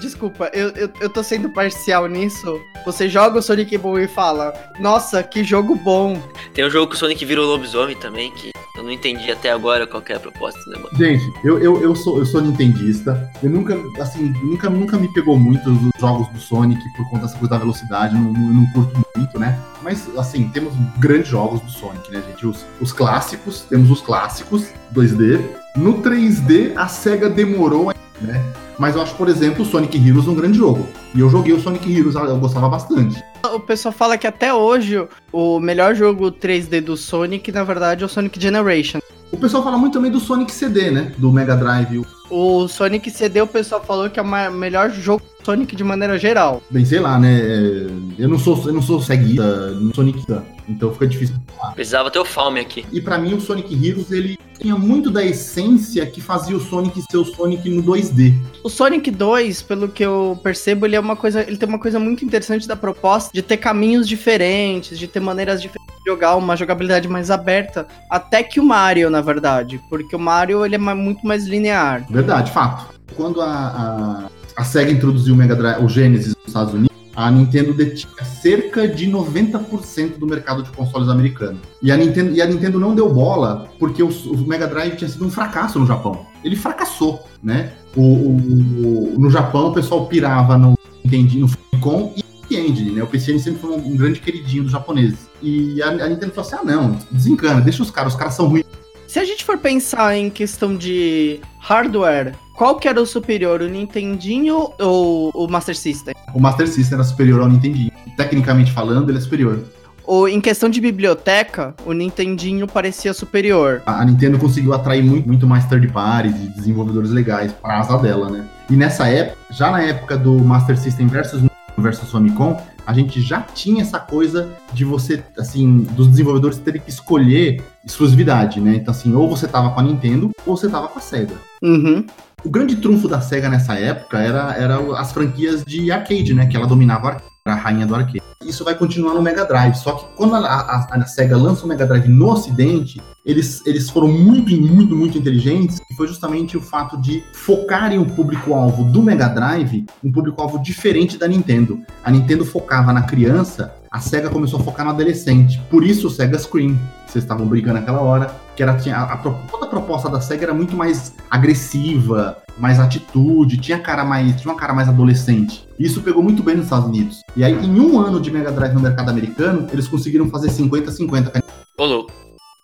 Desculpa, 0.00 0.50
eu, 0.54 0.70
eu, 0.70 0.90
eu 1.00 1.10
tô 1.10 1.22
sendo 1.22 1.50
parcial 1.50 2.06
nisso. 2.06 2.58
Você 2.86 3.08
joga 3.08 3.38
o 3.38 3.42
Sonic 3.42 3.76
bom 3.76 3.98
e 3.98 4.08
fala, 4.08 4.52
nossa, 4.80 5.22
que 5.22 5.44
jogo 5.44 5.74
bom. 5.74 6.20
Tem 6.54 6.64
um 6.64 6.70
jogo 6.70 6.88
que 6.88 6.96
o 6.96 6.98
Sonic 6.98 7.22
virou 7.24 7.46
lobisomem 7.46 7.94
também, 7.96 8.32
que 8.32 8.50
eu 8.76 8.82
não 8.82 8.90
entendi 8.90 9.30
até 9.30 9.52
agora 9.52 9.86
qual 9.86 10.02
é 10.08 10.14
a 10.14 10.20
proposta 10.20 10.58
do 10.64 10.70
negócio. 10.70 10.96
Gente, 10.96 11.22
eu, 11.44 11.58
eu, 11.58 11.82
eu, 11.82 11.94
sou, 11.94 12.18
eu 12.18 12.24
sou 12.24 12.40
nintendista. 12.40 13.30
Eu 13.42 13.50
nunca, 13.50 13.76
assim, 14.00 14.32
nunca, 14.42 14.70
nunca 14.70 14.96
me 14.96 15.12
pegou 15.12 15.38
muito 15.38 15.70
os 15.70 16.00
jogos 16.00 16.28
do 16.28 16.40
Sonic 16.40 16.80
por 16.96 17.08
conta 17.10 17.26
dessa 17.26 17.36
coisa 17.36 17.50
da 17.50 17.58
velocidade. 17.58 18.14
Eu 18.14 18.22
não, 18.22 18.30
eu 18.30 18.54
não 18.54 18.66
curto 18.72 19.06
muito, 19.14 19.38
né? 19.38 19.58
Mas, 19.82 20.08
assim, 20.16 20.48
temos 20.48 20.72
grandes 20.98 21.28
jogos 21.28 21.60
do 21.60 21.70
Sonic, 21.70 22.10
né, 22.10 22.22
gente? 22.26 22.46
Os, 22.46 22.64
os 22.80 22.90
clássicos, 22.90 23.60
temos 23.68 23.90
os 23.90 24.00
clássicos 24.00 24.68
2D. 24.94 25.42
No 25.76 26.02
3D, 26.02 26.72
a 26.74 26.88
SEGA 26.88 27.28
demorou, 27.28 27.92
né? 28.20 28.42
Mas 28.78 28.96
eu 28.96 29.02
acho, 29.02 29.14
por 29.14 29.28
exemplo, 29.28 29.62
o 29.62 29.66
Sonic 29.66 29.96
Heroes 29.96 30.26
um 30.26 30.34
grande 30.34 30.56
jogo. 30.56 30.86
E 31.14 31.20
eu 31.20 31.28
joguei 31.28 31.52
o 31.52 31.60
Sonic 31.60 31.90
Heroes, 31.94 32.14
eu 32.14 32.36
gostava 32.38 32.68
bastante. 32.68 33.22
O 33.54 33.60
pessoal 33.60 33.92
fala 33.92 34.16
que 34.16 34.26
até 34.26 34.52
hoje 34.54 35.06
o 35.32 35.60
melhor 35.60 35.94
jogo 35.94 36.30
3D 36.30 36.80
do 36.80 36.96
Sonic, 36.96 37.50
na 37.52 37.64
verdade, 37.64 38.02
é 38.02 38.06
o 38.06 38.08
Sonic 38.08 38.40
Generation. 38.40 39.00
O 39.32 39.36
pessoal 39.36 39.62
fala 39.62 39.78
muito 39.78 39.92
também 39.94 40.10
do 40.10 40.20
Sonic 40.20 40.52
CD, 40.52 40.90
né? 40.90 41.12
Do 41.18 41.32
Mega 41.32 41.56
Drive. 41.56 42.02
O 42.30 42.68
Sonic 42.68 43.10
CD, 43.10 43.40
o 43.40 43.46
pessoal 43.46 43.82
falou 43.82 44.08
que 44.08 44.20
é 44.20 44.22
o 44.22 44.52
melhor 44.52 44.90
jogo 44.90 45.22
Sonic 45.44 45.74
de 45.74 45.82
maneira 45.82 46.18
geral. 46.18 46.62
Bem, 46.70 46.84
sei 46.84 47.00
lá, 47.00 47.18
né? 47.18 47.40
É, 47.40 47.86
eu 48.18 48.28
não 48.28 48.38
sou, 48.38 48.62
eu 48.66 48.72
não 48.72 48.82
sou 48.82 49.00
ceguista, 49.00 49.70
não 49.72 49.86
sou 49.86 50.04
Sonicista, 50.04 50.44
então 50.68 50.92
fica 50.92 51.06
difícil 51.06 51.34
falar. 51.56 51.72
Precisava 51.72 52.10
ter 52.10 52.18
o 52.18 52.24
Falme 52.24 52.60
aqui. 52.60 52.86
E 52.92 53.00
para 53.00 53.18
mim 53.18 53.34
o 53.34 53.40
Sonic 53.40 53.74
Heroes, 53.74 54.10
ele 54.10 54.38
tinha 54.60 54.76
muito 54.76 55.10
da 55.10 55.24
essência 55.24 56.04
que 56.06 56.20
fazia 56.20 56.56
o 56.56 56.60
Sonic 56.60 57.02
ser 57.10 57.16
o 57.16 57.24
Sonic 57.24 57.68
no 57.68 57.82
2D. 57.82 58.34
O 58.62 58.68
Sonic 58.68 59.10
2, 59.10 59.62
pelo 59.62 59.88
que 59.88 60.04
eu 60.04 60.38
percebo, 60.42 60.86
ele 60.86 60.96
é 60.96 61.00
uma 61.00 61.16
coisa, 61.16 61.42
ele 61.42 61.56
tem 61.56 61.68
uma 61.68 61.78
coisa 61.78 61.98
muito 61.98 62.24
interessante 62.24 62.68
da 62.68 62.76
proposta 62.76 63.30
de 63.32 63.42
ter 63.42 63.56
caminhos 63.56 64.06
diferentes, 64.06 64.98
de 64.98 65.08
ter 65.08 65.20
maneiras 65.20 65.62
diferentes 65.62 65.79
de 65.79 65.79
jogar, 66.06 66.36
uma 66.36 66.56
jogabilidade 66.56 67.08
mais 67.08 67.30
aberta, 67.30 67.86
até 68.08 68.42
que 68.42 68.60
o 68.60 68.64
Mario, 68.64 69.10
na 69.10 69.20
verdade, 69.20 69.80
porque 69.88 70.16
o 70.16 70.18
Mario 70.18 70.64
ele 70.64 70.74
é 70.74 70.78
muito 70.78 71.26
mais 71.26 71.46
linear. 71.46 72.06
Verdade, 72.10 72.50
fato. 72.50 72.94
Quando 73.16 73.40
a, 73.42 74.26
a 74.26 74.30
a 74.60 74.64
SEGA 74.64 74.90
introduziu 74.90 75.34
o 75.34 75.36
Mega 75.36 75.56
Drive, 75.56 75.82
o 75.82 75.88
Genesis 75.88 76.34
nos 76.36 76.48
Estados 76.48 76.74
Unidos, 76.74 76.90
a 77.16 77.30
Nintendo 77.30 77.72
detinha 77.72 78.24
cerca 78.24 78.86
de 78.86 79.10
90% 79.10 80.18
do 80.18 80.26
mercado 80.26 80.62
de 80.62 80.70
consoles 80.70 81.08
americano. 81.08 81.58
E 81.82 81.90
a 81.90 81.96
Nintendo, 81.96 82.34
e 82.34 82.42
a 82.42 82.46
Nintendo 82.46 82.78
não 82.78 82.94
deu 82.94 83.12
bola 83.12 83.68
porque 83.78 84.02
o, 84.02 84.08
o 84.08 84.46
Mega 84.46 84.66
Drive 84.66 84.96
tinha 84.96 85.08
sido 85.08 85.24
um 85.24 85.30
fracasso 85.30 85.78
no 85.78 85.86
Japão. 85.86 86.26
Ele 86.44 86.56
fracassou, 86.56 87.24
né? 87.42 87.72
O, 87.96 88.02
o, 88.02 89.14
no 89.18 89.30
Japão 89.30 89.68
o 89.68 89.72
pessoal 89.72 90.06
pirava 90.06 90.56
no 90.56 90.78
Nintendo, 91.04 91.40
no 91.40 91.48
Famicom 91.48 92.12
e 92.16 92.22
Engine, 92.56 92.92
né? 92.92 93.02
O 93.02 93.06
PC 93.06 93.38
sempre 93.38 93.60
foi 93.60 93.70
um, 93.70 93.78
um, 93.78 93.96
grande 93.96 94.20
queridinho 94.20 94.64
dos 94.64 94.72
japoneses. 94.72 95.18
E 95.42 95.82
a, 95.82 95.88
a 95.88 96.08
Nintendo 96.08 96.32
falou 96.32 96.48
assim: 96.48 96.56
ah, 96.56 96.64
não, 96.64 96.98
desencana, 97.10 97.60
deixa 97.60 97.82
os 97.82 97.90
caras, 97.90 98.12
os 98.12 98.18
caras 98.18 98.34
são 98.34 98.48
ruins. 98.48 98.64
Se 99.06 99.18
a 99.18 99.24
gente 99.24 99.44
for 99.44 99.58
pensar 99.58 100.16
em 100.16 100.30
questão 100.30 100.76
de 100.76 101.40
hardware, 101.58 102.34
qual 102.56 102.76
que 102.76 102.86
era 102.86 103.00
o 103.00 103.06
superior, 103.06 103.60
o 103.60 103.68
Nintendinho 103.68 104.70
ou 104.78 105.30
o 105.34 105.48
Master 105.48 105.76
System? 105.76 106.14
O 106.32 106.40
Master 106.40 106.68
System 106.68 106.96
era 106.96 107.04
superior 107.04 107.40
ao 107.40 107.48
Nintendinho. 107.48 107.90
Tecnicamente 108.16 108.70
falando, 108.70 109.10
ele 109.10 109.18
é 109.18 109.20
superior. 109.20 109.58
Ou 110.04 110.28
em 110.28 110.40
questão 110.40 110.68
de 110.68 110.80
biblioteca, 110.80 111.74
o 111.86 111.92
Nintendinho 111.92 112.66
parecia 112.66 113.14
superior. 113.14 113.82
A, 113.86 114.04
Nintendo 114.04 114.38
conseguiu 114.38 114.74
atrair 114.74 115.02
muito, 115.02 115.26
muito 115.26 115.46
mais 115.46 115.64
third 115.66 115.88
parties 115.88 116.34
e 116.34 116.48
desenvolvedores 116.48 117.10
legais 117.10 117.52
para 117.52 117.78
asa 117.78 117.96
dela, 117.96 118.28
né? 118.28 118.44
E 118.68 118.74
nessa 118.74 119.08
época, 119.08 119.38
já 119.50 119.70
na 119.70 119.82
época 119.82 120.16
do 120.16 120.38
Master 120.38 120.78
System 120.78 121.06
versus 121.06 121.42
versus 121.80 122.10
Famicom, 122.10 122.60
a 122.86 122.92
gente 122.92 123.20
já 123.20 123.40
tinha 123.40 123.82
essa 123.82 123.98
coisa 123.98 124.48
de 124.72 124.84
você, 124.84 125.22
assim, 125.38 125.82
dos 125.92 126.08
desenvolvedores 126.08 126.58
terem 126.58 126.80
que 126.80 126.90
escolher 126.90 127.62
exclusividade, 127.84 128.60
né? 128.60 128.76
Então, 128.76 128.92
assim, 128.92 129.14
ou 129.14 129.28
você 129.28 129.46
tava 129.46 129.70
com 129.70 129.80
a 129.80 129.82
Nintendo 129.82 130.30
ou 130.46 130.56
você 130.56 130.68
tava 130.68 130.88
com 130.88 130.98
a 130.98 131.02
Sega. 131.02 131.34
Uhum. 131.62 132.04
O 132.44 132.50
grande 132.50 132.76
trunfo 132.76 133.06
da 133.06 133.20
SEGA 133.20 133.48
nessa 133.48 133.74
época 133.74 134.18
era, 134.18 134.54
era 134.54 134.78
as 134.98 135.12
franquias 135.12 135.64
de 135.64 135.92
arcade, 135.92 136.32
né? 136.32 136.46
Que 136.46 136.56
ela 136.56 136.66
dominava 136.66 137.22
a 137.44 137.54
rainha 137.54 137.86
do 137.86 137.94
arcade. 137.94 138.19
Isso 138.42 138.64
vai 138.64 138.74
continuar 138.74 139.12
no 139.12 139.20
Mega 139.20 139.44
Drive, 139.44 139.74
só 139.74 139.92
que 139.92 140.16
quando 140.16 140.34
a, 140.34 140.38
a, 140.38 140.88
a 140.94 141.06
SEGA 141.06 141.36
lança 141.36 141.66
o 141.66 141.68
Mega 141.68 141.86
Drive 141.86 142.08
no 142.08 142.30
ocidente, 142.30 142.98
eles, 143.22 143.60
eles 143.66 143.90
foram 143.90 144.08
muito, 144.08 144.50
muito, 144.56 144.96
muito 144.96 145.18
inteligentes, 145.18 145.78
e 145.90 145.94
foi 145.94 146.08
justamente 146.08 146.56
o 146.56 146.60
fato 146.60 146.96
de 146.96 147.22
focarem 147.34 147.98
o 147.98 148.06
público-alvo 148.06 148.84
do 148.84 149.02
Mega 149.02 149.28
Drive, 149.28 149.84
um 150.02 150.10
público-alvo 150.10 150.58
diferente 150.58 151.18
da 151.18 151.28
Nintendo. 151.28 151.80
A 152.02 152.10
Nintendo 152.10 152.46
focava 152.46 152.94
na 152.94 153.02
criança, 153.02 153.74
a 153.90 154.00
SEGA 154.00 154.30
começou 154.30 154.58
a 154.58 154.62
focar 154.62 154.86
no 154.86 154.92
adolescente. 154.92 155.60
Por 155.68 155.84
isso 155.84 156.06
o 156.06 156.10
SEGA 156.10 156.38
Scream, 156.38 156.78
vocês 157.06 157.22
estavam 157.22 157.46
brincando 157.46 157.74
naquela 157.74 158.00
hora, 158.00 158.34
que 158.60 158.62
era, 158.62 158.76
tinha, 158.76 158.94
a, 158.94 159.14
a, 159.14 159.16
toda 159.16 159.64
a 159.64 159.68
proposta 159.68 160.10
da 160.10 160.20
SEGA 160.20 160.44
era 160.44 160.52
muito 160.52 160.76
mais 160.76 161.14
agressiva, 161.30 162.36
mais 162.58 162.78
atitude, 162.78 163.56
tinha 163.56 163.78
cara 163.78 164.04
mais, 164.04 164.38
tinha 164.38 164.52
uma 164.52 164.60
cara 164.60 164.74
mais 164.74 164.86
adolescente. 164.86 165.66
E 165.78 165.86
isso 165.86 166.02
pegou 166.02 166.22
muito 166.22 166.42
bem 166.42 166.56
nos 166.56 166.64
Estados 166.64 166.86
Unidos. 166.86 167.22
E 167.34 167.42
aí, 167.42 167.54
em 167.54 167.80
um 167.80 167.98
ano 167.98 168.20
de 168.20 168.30
Mega 168.30 168.52
Drive 168.52 168.74
no 168.74 168.80
mercado 168.80 169.08
americano, 169.08 169.66
eles 169.72 169.88
conseguiram 169.88 170.28
fazer 170.28 170.50
50-50. 170.50 171.42
Ô, 171.78 171.86
louco. 171.86 172.12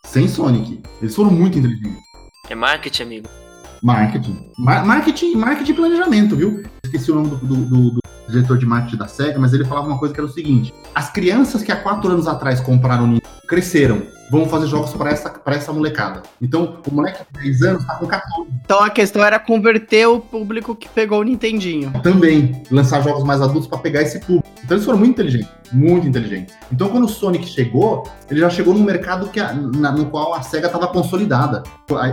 Sem 0.04 0.28
Sonic. 0.28 0.82
Eles 1.00 1.16
foram 1.16 1.30
muito 1.30 1.59
inteligentes. 1.59 1.98
É 2.50 2.54
marketing, 2.54 3.02
amigo. 3.02 3.28
Marketing. 3.82 4.38
Mar 4.59 4.85
marketing, 4.85 5.35
marketing 5.35 5.72
e 5.72 5.74
planejamento, 5.74 6.37
viu? 6.37 6.62
Esqueci 6.85 7.11
o 7.11 7.14
nome 7.14 7.30
do, 7.30 7.37
do, 7.37 7.56
do, 7.56 7.90
do, 7.92 8.00
diretor 8.28 8.59
de 8.59 8.66
marketing 8.66 8.98
da 8.98 9.09
SEGA, 9.09 9.38
mas 9.38 9.54
ele 9.54 9.64
falava 9.64 9.87
uma 9.87 9.98
coisa 9.98 10.12
que 10.12 10.20
era 10.20 10.28
o 10.28 10.30
seguinte: 10.32 10.74
as 10.94 11.11
crianças 11.11 11.62
que 11.62 11.72
há 11.72 11.76
quatro 11.76 12.11
anos 12.11 12.28
atrás 12.28 12.61
compraram 12.61 13.04
o 13.04 13.06
Nintendo 13.06 13.26
cresceram 13.46 14.02
vamos 14.30 14.50
fazer 14.50 14.66
jogos 14.66 14.92
para 14.92 15.10
essa, 15.10 15.30
pra 15.30 15.54
essa 15.54 15.72
molecada. 15.72 16.22
Então, 16.40 16.78
o 16.86 16.94
moleque 16.94 17.24
de 17.32 17.42
10 17.42 17.62
anos 17.62 17.86
tá 17.86 17.94
com 17.96 18.06
14. 18.06 18.48
Então 18.64 18.82
a 18.82 18.90
questão 18.90 19.22
era 19.24 19.38
converter 19.38 20.06
o 20.06 20.20
público 20.20 20.74
que 20.74 20.88
pegou 20.88 21.20
o 21.20 21.22
Nintendinho. 21.22 21.92
Também, 22.02 22.62
lançar 22.70 23.02
jogos 23.02 23.24
mais 23.24 23.40
adultos 23.40 23.68
para 23.68 23.78
pegar 23.78 24.02
esse 24.02 24.18
público. 24.20 24.48
Então 24.64 24.76
eles 24.76 24.84
foram 24.84 24.98
muito 24.98 25.12
inteligentes, 25.12 25.50
muito 25.72 26.06
inteligentes. 26.06 26.54
Então 26.72 26.88
quando 26.88 27.04
o 27.04 27.08
Sonic 27.08 27.46
chegou, 27.46 28.02
ele 28.28 28.40
já 28.40 28.50
chegou 28.50 28.74
num 28.74 28.82
mercado 28.82 29.28
que 29.28 29.38
a, 29.38 29.52
na, 29.52 29.92
no 29.92 30.06
qual 30.06 30.34
a 30.34 30.42
SEGA 30.42 30.66
estava 30.66 30.88
consolidada. 30.88 31.62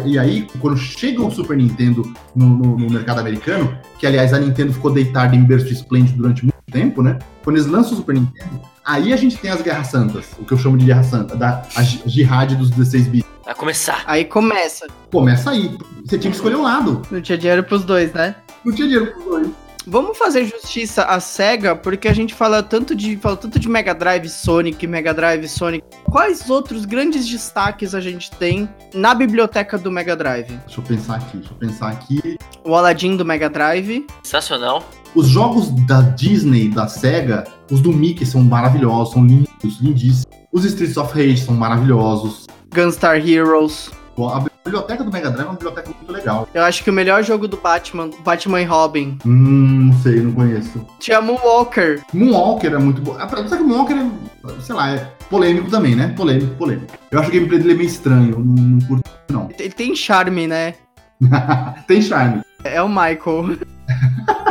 E 0.05 0.19
aí, 0.19 0.47
quando 0.61 0.77
chega 0.77 1.23
o 1.23 1.31
Super 1.31 1.57
Nintendo 1.57 2.03
no, 2.35 2.45
no, 2.45 2.77
no 2.77 2.89
mercado 2.89 3.19
americano, 3.19 3.75
que 3.97 4.05
aliás 4.05 4.33
a 4.33 4.39
Nintendo 4.39 4.73
ficou 4.73 4.91
deitada 4.91 5.35
em 5.35 5.43
berço 5.43 5.73
esplêndido 5.73 6.17
durante 6.17 6.43
muito 6.43 6.53
tempo, 6.71 7.01
né? 7.01 7.17
Quando 7.43 7.55
eles 7.55 7.67
lançam 7.67 7.93
o 7.93 7.95
Super 7.97 8.13
Nintendo, 8.13 8.61
Aí 8.85 9.13
a 9.13 9.15
gente 9.15 9.37
tem 9.37 9.49
as 9.49 9.61
Guerras 9.61 9.87
Santas, 9.87 10.25
o 10.37 10.43
que 10.43 10.51
eu 10.51 10.57
chamo 10.57 10.77
de 10.77 10.85
Guerra 10.85 11.03
Santa, 11.03 11.35
da 11.37 11.63
a 11.75 11.83
jihad 11.83 12.53
dos 12.55 12.69
16 12.69 13.07
bits. 13.07 13.29
Vai 13.45 13.55
começar. 13.55 14.03
Aí 14.05 14.25
começa. 14.25 14.87
Começa 15.11 15.51
aí. 15.51 15.77
Você 16.05 16.17
tinha 16.17 16.31
que 16.31 16.37
escolher 16.37 16.55
um 16.55 16.63
lado. 16.63 17.01
Não 17.09 17.21
tinha 17.21 17.37
dinheiro 17.37 17.63
pros 17.63 17.83
dois, 17.85 18.11
né? 18.13 18.35
Não 18.63 18.73
tinha 18.73 18.87
dinheiro 18.87 19.11
pros 19.11 19.25
dois. 19.25 19.47
Vamos 19.85 20.17
fazer 20.17 20.45
justiça 20.45 21.03
à 21.03 21.19
SEGA, 21.19 21.75
porque 21.75 22.07
a 22.07 22.13
gente 22.13 22.33
fala 22.33 22.63
tanto 22.63 22.95
de 22.95 23.17
fala 23.17 23.35
tanto 23.35 23.59
de 23.59 23.67
Mega 23.67 23.93
Drive 23.93 24.29
Sonic, 24.29 24.87
Mega 24.87 25.13
Drive 25.13 25.47
Sonic. 25.49 25.83
Quais 26.05 26.49
outros 26.49 26.85
grandes 26.85 27.27
destaques 27.27 27.93
a 27.93 27.99
gente 27.99 28.31
tem 28.31 28.69
na 28.93 29.13
biblioteca 29.13 29.77
do 29.77 29.91
Mega 29.91 30.15
Drive? 30.15 30.57
Deixa 30.65 30.79
eu 30.79 30.83
pensar 30.85 31.15
aqui, 31.15 31.37
deixa 31.37 31.51
eu 31.51 31.57
pensar 31.57 31.89
aqui. 31.89 32.37
O 32.63 32.73
Aladdin 32.75 33.17
do 33.17 33.25
Mega 33.25 33.49
Drive. 33.49 34.07
Sensacional. 34.23 34.87
Os 35.13 35.27
jogos 35.27 35.69
da 35.85 36.01
Disney, 36.01 36.69
da 36.69 36.87
SEGA, 36.87 37.43
os 37.73 37.81
do 37.81 37.91
Mickey 37.91 38.23
são 38.23 38.43
maravilhosos, 38.43 39.13
são 39.15 39.25
lindos, 39.25 39.81
lindíssimos. 39.81 40.27
Os 40.51 40.63
Streets 40.63 40.95
of 40.95 41.11
Rage 41.11 41.37
são 41.37 41.55
maravilhosos. 41.55 42.45
Gunstar 42.71 43.17
Heroes. 43.27 43.89
A 44.15 44.45
biblioteca 44.63 45.03
do 45.03 45.11
Mega 45.11 45.31
Drive 45.31 45.47
é 45.47 45.49
uma 45.49 45.55
biblioteca 45.55 45.89
muito 45.89 46.11
legal. 46.11 46.47
Eu 46.53 46.63
acho 46.63 46.83
que 46.83 46.91
o 46.91 46.93
melhor 46.93 47.23
jogo 47.23 47.47
do 47.47 47.57
Batman, 47.57 48.11
Batman 48.23 48.61
e 48.61 48.63
Robin. 48.63 49.17
Hum, 49.25 49.87
não 49.87 49.93
sei, 50.01 50.21
não 50.21 50.33
conheço. 50.33 50.85
Tinha 50.99 51.19
Moonwalker. 51.19 52.03
Moonwalker 52.13 52.73
é 52.73 52.77
muito 52.77 53.01
bom. 53.01 53.17
Apesar 53.19 53.57
que 53.57 53.63
Moonwalker 53.63 53.97
é, 53.97 54.61
sei 54.61 54.75
lá, 54.75 54.91
é 54.91 55.11
polêmico 55.27 55.71
também, 55.71 55.95
né? 55.95 56.13
Polêmico, 56.15 56.53
polêmico. 56.53 56.93
Eu 57.09 57.19
acho 57.19 57.31
que 57.31 57.37
o 57.37 57.39
gameplay 57.39 57.59
dele 57.59 57.73
é 57.73 57.77
meio 57.77 57.87
estranho, 57.87 58.37
não, 58.37 58.63
não 58.63 58.87
curto, 58.87 59.09
não. 59.31 59.49
Ele 59.57 59.73
tem 59.73 59.95
charme, 59.95 60.45
né? 60.45 60.75
tem 61.87 62.03
charme. 62.03 62.43
É 62.63 62.79
o 62.83 62.87
Michael. 62.87 63.57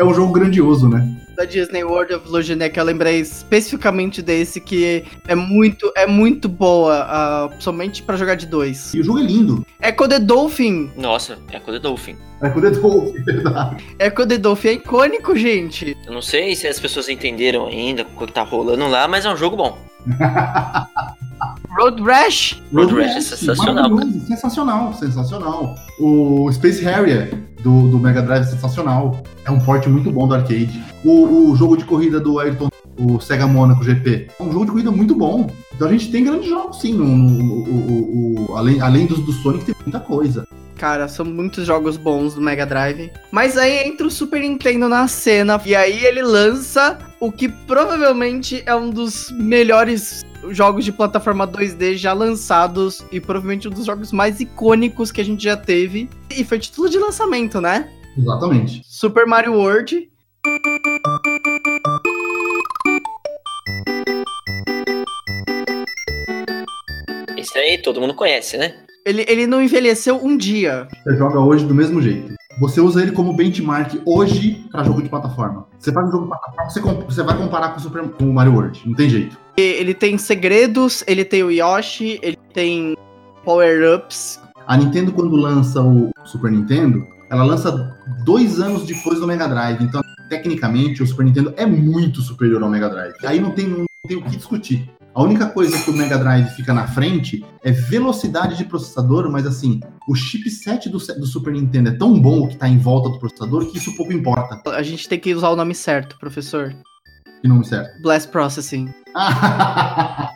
é 0.00 0.04
um 0.04 0.14
jogo 0.14 0.32
grandioso, 0.32 0.88
né? 0.88 1.06
Da 1.36 1.44
Disney 1.44 1.84
World 1.84 2.14
of 2.14 2.26
Illusion, 2.26 2.56
né, 2.56 2.70
que 2.70 2.80
eu 2.80 2.84
lembrei 2.84 3.20
especificamente 3.20 4.22
desse, 4.22 4.58
que 4.58 5.04
é 5.28 5.34
muito, 5.34 5.92
é 5.94 6.06
muito 6.06 6.48
boa, 6.48 7.06
uh, 7.06 7.62
somente 7.62 8.02
para 8.02 8.16
jogar 8.16 8.34
de 8.34 8.46
dois. 8.46 8.94
E 8.94 9.00
o 9.00 9.04
jogo 9.04 9.18
é 9.18 9.22
lindo. 9.22 9.64
Echo 9.80 10.08
the 10.08 10.18
Dolphin. 10.18 10.90
Nossa, 10.96 11.38
Echo 11.52 11.70
the 11.70 11.78
Dolphin. 11.78 12.16
Echo 12.42 12.60
the 12.62 12.70
Dolphin, 12.70 13.12
verdade. 13.24 13.84
Echo 13.98 14.26
the 14.26 14.38
Dolphin 14.38 14.68
é 14.68 14.72
icônico, 14.72 15.36
gente. 15.36 15.96
Eu 16.06 16.12
não 16.14 16.22
sei 16.22 16.56
se 16.56 16.66
as 16.66 16.80
pessoas 16.80 17.08
entenderam 17.10 17.66
ainda 17.66 18.06
o 18.16 18.26
que 18.26 18.32
tá 18.32 18.42
rolando 18.42 18.88
lá, 18.88 19.06
mas 19.06 19.26
é 19.26 19.30
um 19.30 19.36
jogo 19.36 19.56
bom. 19.56 19.78
Road 21.78 22.02
Rash. 22.02 22.60
Road, 22.72 22.94
Rash 22.94 23.16
é 23.16 23.20
sensacional. 23.20 23.90
Sensacional, 24.26 24.94
sensacional. 24.94 25.74
O 26.00 26.50
Space 26.52 26.82
Harrier 26.82 27.49
do, 27.62 27.88
do 27.88 27.98
Mega 27.98 28.22
Drive 28.22 28.42
é 28.42 28.46
sensacional. 28.46 29.22
É 29.44 29.50
um 29.50 29.60
porte 29.60 29.88
muito 29.88 30.10
bom 30.10 30.26
do 30.26 30.34
arcade. 30.34 30.82
O, 31.04 31.50
o 31.50 31.56
jogo 31.56 31.76
de 31.76 31.84
corrida 31.84 32.20
do 32.20 32.38
Ayrton, 32.38 32.68
o 32.98 33.20
Sega 33.20 33.46
Monaco 33.46 33.82
GP, 33.82 34.28
é 34.38 34.42
um 34.42 34.52
jogo 34.52 34.66
de 34.66 34.70
corrida 34.72 34.90
muito 34.90 35.14
bom. 35.14 35.50
Então 35.74 35.88
a 35.88 35.92
gente 35.92 36.10
tem 36.10 36.24
grandes 36.24 36.48
jogos, 36.48 36.80
sim. 36.80 36.94
No, 36.94 37.06
no, 37.06 37.66
no, 37.66 38.56
além, 38.56 38.80
além 38.80 39.06
dos 39.06 39.20
do 39.20 39.32
Sonic, 39.32 39.64
tem 39.64 39.74
muita 39.84 40.00
coisa. 40.00 40.46
Cara, 40.76 41.08
são 41.08 41.26
muitos 41.26 41.66
jogos 41.66 41.98
bons 41.98 42.34
do 42.34 42.40
Mega 42.40 42.64
Drive. 42.64 43.10
Mas 43.30 43.58
aí 43.58 43.86
entra 43.86 44.06
o 44.06 44.10
Super 44.10 44.40
Nintendo 44.40 44.88
na 44.88 45.06
cena. 45.08 45.60
E 45.66 45.74
aí 45.74 46.04
ele 46.04 46.22
lança 46.22 46.98
o 47.20 47.30
que 47.30 47.48
provavelmente 47.48 48.62
é 48.64 48.74
um 48.74 48.88
dos 48.88 49.30
melhores 49.32 50.22
jogos 50.50 50.84
de 50.84 50.92
plataforma 50.92 51.46
2D 51.46 51.96
já 51.96 52.12
lançados 52.12 53.04
e 53.12 53.20
provavelmente 53.20 53.68
um 53.68 53.70
dos 53.70 53.86
jogos 53.86 54.12
mais 54.12 54.40
icônicos 54.40 55.12
que 55.12 55.20
a 55.20 55.24
gente 55.24 55.42
já 55.42 55.56
teve. 55.56 56.08
E 56.30 56.44
foi 56.44 56.58
título 56.58 56.88
de 56.88 56.98
lançamento, 56.98 57.60
né? 57.60 57.88
Exatamente. 58.16 58.82
Super 58.84 59.26
Mario 59.26 59.54
World. 59.54 60.10
Esse 67.36 67.58
aí 67.58 67.78
todo 67.82 68.00
mundo 68.00 68.14
conhece, 68.14 68.56
né? 68.56 68.74
Ele, 69.06 69.24
ele 69.28 69.46
não 69.46 69.62
envelheceu 69.62 70.22
um 70.22 70.36
dia. 70.36 70.86
Você 71.04 71.16
joga 71.16 71.40
hoje 71.40 71.64
do 71.64 71.74
mesmo 71.74 72.02
jeito. 72.02 72.34
Você 72.60 72.78
usa 72.78 73.00
ele 73.00 73.12
como 73.12 73.32
benchmark 73.32 74.02
hoje 74.04 74.66
para 74.70 74.84
jogo 74.84 75.02
de 75.02 75.08
plataforma. 75.08 75.66
Você 75.78 75.90
faz 75.90 76.06
um 76.08 76.12
jogo 76.12 76.24
de 76.24 76.28
plataforma, 76.28 76.70
você, 76.70 76.80
você 76.80 77.22
vai 77.22 77.34
comparar 77.34 77.70
com 77.70 77.78
o, 77.78 77.80
Super, 77.80 78.06
com 78.10 78.24
o 78.28 78.34
Mario 78.34 78.52
World. 78.52 78.82
Não 78.84 78.94
tem 78.94 79.08
jeito. 79.08 79.34
Ele 79.56 79.94
tem 79.94 80.18
segredos, 80.18 81.02
ele 81.06 81.24
tem 81.24 81.42
o 81.42 81.50
Yoshi, 81.50 82.20
ele 82.22 82.36
tem 82.52 82.98
power-ups. 83.46 84.38
A 84.66 84.76
Nintendo, 84.76 85.10
quando 85.10 85.34
lança 85.36 85.80
o 85.80 86.10
Super 86.26 86.50
Nintendo, 86.50 87.06
ela 87.30 87.44
lança 87.44 87.96
dois 88.26 88.60
anos 88.60 88.84
depois 88.84 89.18
do 89.18 89.26
Mega 89.26 89.48
Drive. 89.48 89.82
Então, 89.82 90.02
tecnicamente, 90.28 91.02
o 91.02 91.06
Super 91.06 91.24
Nintendo 91.24 91.54
é 91.56 91.64
muito 91.64 92.20
superior 92.20 92.62
ao 92.62 92.68
Mega 92.68 92.90
Drive. 92.90 93.14
Aí 93.24 93.40
não 93.40 93.52
tem, 93.52 93.68
não 93.68 93.86
tem 94.06 94.18
o 94.18 94.22
que 94.22 94.36
discutir. 94.36 94.86
A 95.12 95.22
única 95.22 95.46
coisa 95.46 95.76
que 95.82 95.90
o 95.90 95.92
Mega 95.92 96.16
Drive 96.16 96.50
fica 96.50 96.72
na 96.72 96.86
frente 96.86 97.44
é 97.64 97.72
velocidade 97.72 98.56
de 98.56 98.64
processador, 98.64 99.28
mas 99.28 99.44
assim, 99.44 99.80
o 100.08 100.14
chipset 100.14 100.88
do, 100.88 100.98
do 100.98 101.26
Super 101.26 101.52
Nintendo 101.52 101.88
é 101.88 101.92
tão 101.92 102.20
bom 102.20 102.42
o 102.42 102.46
que 102.46 102.54
está 102.54 102.68
em 102.68 102.78
volta 102.78 103.10
do 103.10 103.18
processador 103.18 103.66
que 103.66 103.78
isso 103.78 103.96
pouco 103.96 104.12
importa. 104.12 104.62
A 104.70 104.82
gente 104.84 105.08
tem 105.08 105.18
que 105.18 105.34
usar 105.34 105.48
o 105.50 105.56
nome 105.56 105.74
certo, 105.74 106.16
professor. 106.18 106.72
Que 107.42 107.48
nome 107.48 107.64
certo? 107.64 108.00
Blast 108.02 108.30
Processing. 108.30 108.88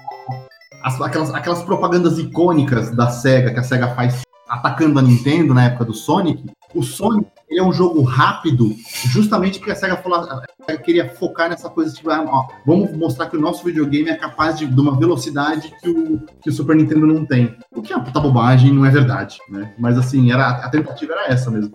As, 0.83 1.01
aquelas, 1.01 1.33
aquelas 1.33 1.63
propagandas 1.63 2.19
icônicas 2.19 2.95
da 2.95 3.09
SEGA 3.09 3.55
que 3.55 3.59
a 3.59 3.63
SEGA 3.63 3.95
faz 3.95 4.21
atacando 4.47 4.99
a 4.99 5.03
Nintendo 5.03 5.55
na 5.55 5.65
época 5.65 5.87
do 5.87 5.95
Sonic, 5.95 6.45
o 6.75 6.83
Sonic 6.83 7.31
é 7.51 7.63
um 7.63 7.73
jogo 7.73 8.03
rápido, 8.03 8.75
justamente 9.13 9.59
porque 9.59 9.73
a 9.73 9.77
SEGA, 9.77 9.97
falou, 9.97 10.27
queria 10.83 11.09
focar 11.09 11.49
nessa 11.49 11.69
coisa, 11.69 11.95
tipo, 11.95 12.11
ah, 12.11 12.25
ó, 12.27 12.49
vamos 12.67 12.93
mostrar 12.97 13.27
que 13.27 13.37
o 13.37 13.41
nosso 13.41 13.65
videogame 13.65 14.11
é 14.11 14.17
capaz 14.17 14.59
de, 14.59 14.67
de 14.67 14.81
uma 14.81 14.99
velocidade 14.99 15.73
que 15.81 15.89
o, 15.89 16.21
que 16.43 16.51
o 16.51 16.53
Super 16.53 16.77
Nintendo 16.77 17.07
não 17.07 17.25
tem. 17.25 17.57
O 17.75 17.83
que 17.83 17.93
é 17.93 17.97
uma 17.97 18.05
puta 18.05 18.21
bobagem, 18.21 18.73
não 18.73 18.85
é 18.85 18.91
verdade, 18.91 19.39
né? 19.49 19.73
Mas 19.79 19.99
assim, 19.99 20.33
era, 20.33 20.49
a 20.49 20.69
tentativa 20.69 21.13
era 21.13 21.33
essa 21.33 21.51
mesmo. 21.51 21.73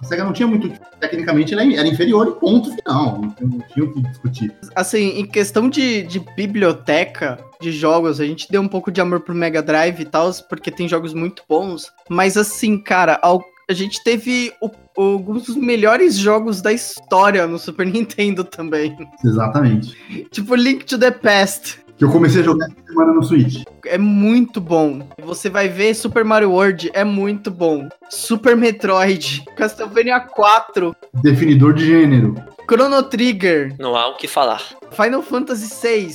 A 0.00 0.04
SEGA 0.04 0.24
não 0.24 0.32
tinha 0.32 0.46
muito. 0.46 0.70
Tecnicamente, 1.00 1.52
era 1.54 1.88
inferior 1.88 2.28
e 2.28 2.40
ponto 2.40 2.70
final. 2.70 3.20
Não, 3.20 3.48
não 3.48 3.58
tinha 3.72 3.84
o 3.84 3.92
que 3.92 4.00
discutir. 4.02 4.54
Assim, 4.74 5.18
em 5.18 5.26
questão 5.26 5.68
de, 5.68 6.04
de 6.04 6.20
biblioteca 6.20 7.38
de 7.60 7.72
jogos, 7.72 8.20
a 8.20 8.24
gente 8.24 8.50
deu 8.50 8.62
um 8.62 8.68
pouco 8.68 8.92
de 8.92 9.00
amor 9.00 9.20
pro 9.20 9.34
Mega 9.34 9.60
Drive 9.60 10.00
e 10.00 10.04
tal, 10.04 10.32
porque 10.48 10.70
tem 10.70 10.88
jogos 10.88 11.12
muito 11.12 11.42
bons. 11.48 11.92
Mas 12.08 12.36
assim, 12.36 12.78
cara, 12.78 13.18
ao 13.20 13.42
a 13.68 13.74
gente 13.74 14.02
teve 14.02 14.52
o, 14.62 14.70
alguns 14.96 15.44
dos 15.44 15.56
melhores 15.56 16.16
jogos 16.16 16.62
da 16.62 16.72
história 16.72 17.46
no 17.46 17.58
Super 17.58 17.86
Nintendo 17.86 18.42
também. 18.42 18.96
Exatamente. 19.22 19.94
tipo 20.30 20.54
Link 20.54 20.84
to 20.86 20.98
the 20.98 21.10
Past. 21.10 21.80
Que 21.98 22.04
eu 22.04 22.10
comecei 22.10 22.40
a 22.40 22.44
jogar 22.44 22.66
essa 22.66 22.86
semana 22.86 23.12
no 23.12 23.22
Switch. 23.22 23.64
É 23.84 23.98
muito 23.98 24.60
bom. 24.60 25.06
Você 25.20 25.50
vai 25.50 25.68
ver 25.68 25.94
Super 25.94 26.24
Mario 26.24 26.52
World, 26.52 26.90
é 26.94 27.04
muito 27.04 27.50
bom. 27.50 27.88
Super 28.08 28.56
Metroid, 28.56 29.44
Castlevania 29.56 30.20
4. 30.20 30.94
Definidor 31.22 31.74
de 31.74 31.86
gênero. 31.86 32.36
Chrono 32.70 33.02
Trigger. 33.02 33.74
Não 33.78 33.96
há 33.96 34.08
o 34.08 34.16
que 34.16 34.28
falar. 34.28 34.62
Final 34.92 35.22
Fantasy 35.22 35.68
VI. 35.82 36.14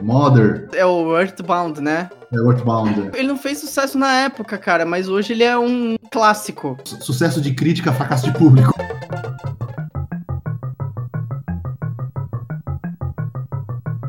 Mother. 0.00 0.68
É 0.74 0.84
o 0.84 1.18
Earthbound, 1.18 1.80
né? 1.80 2.10
É 2.32 2.36
Earthbound. 2.36 3.10
Ele 3.14 3.28
não 3.28 3.36
fez 3.36 3.58
sucesso 3.58 3.98
na 3.98 4.12
época, 4.12 4.58
cara, 4.58 4.84
mas 4.84 5.08
hoje 5.08 5.32
ele 5.32 5.44
é 5.44 5.56
um 5.58 5.96
clássico. 6.10 6.76
Sucesso 6.84 7.40
de 7.40 7.54
crítica, 7.54 7.92
fracasso 7.92 8.30
de 8.30 8.38
público. 8.38 8.72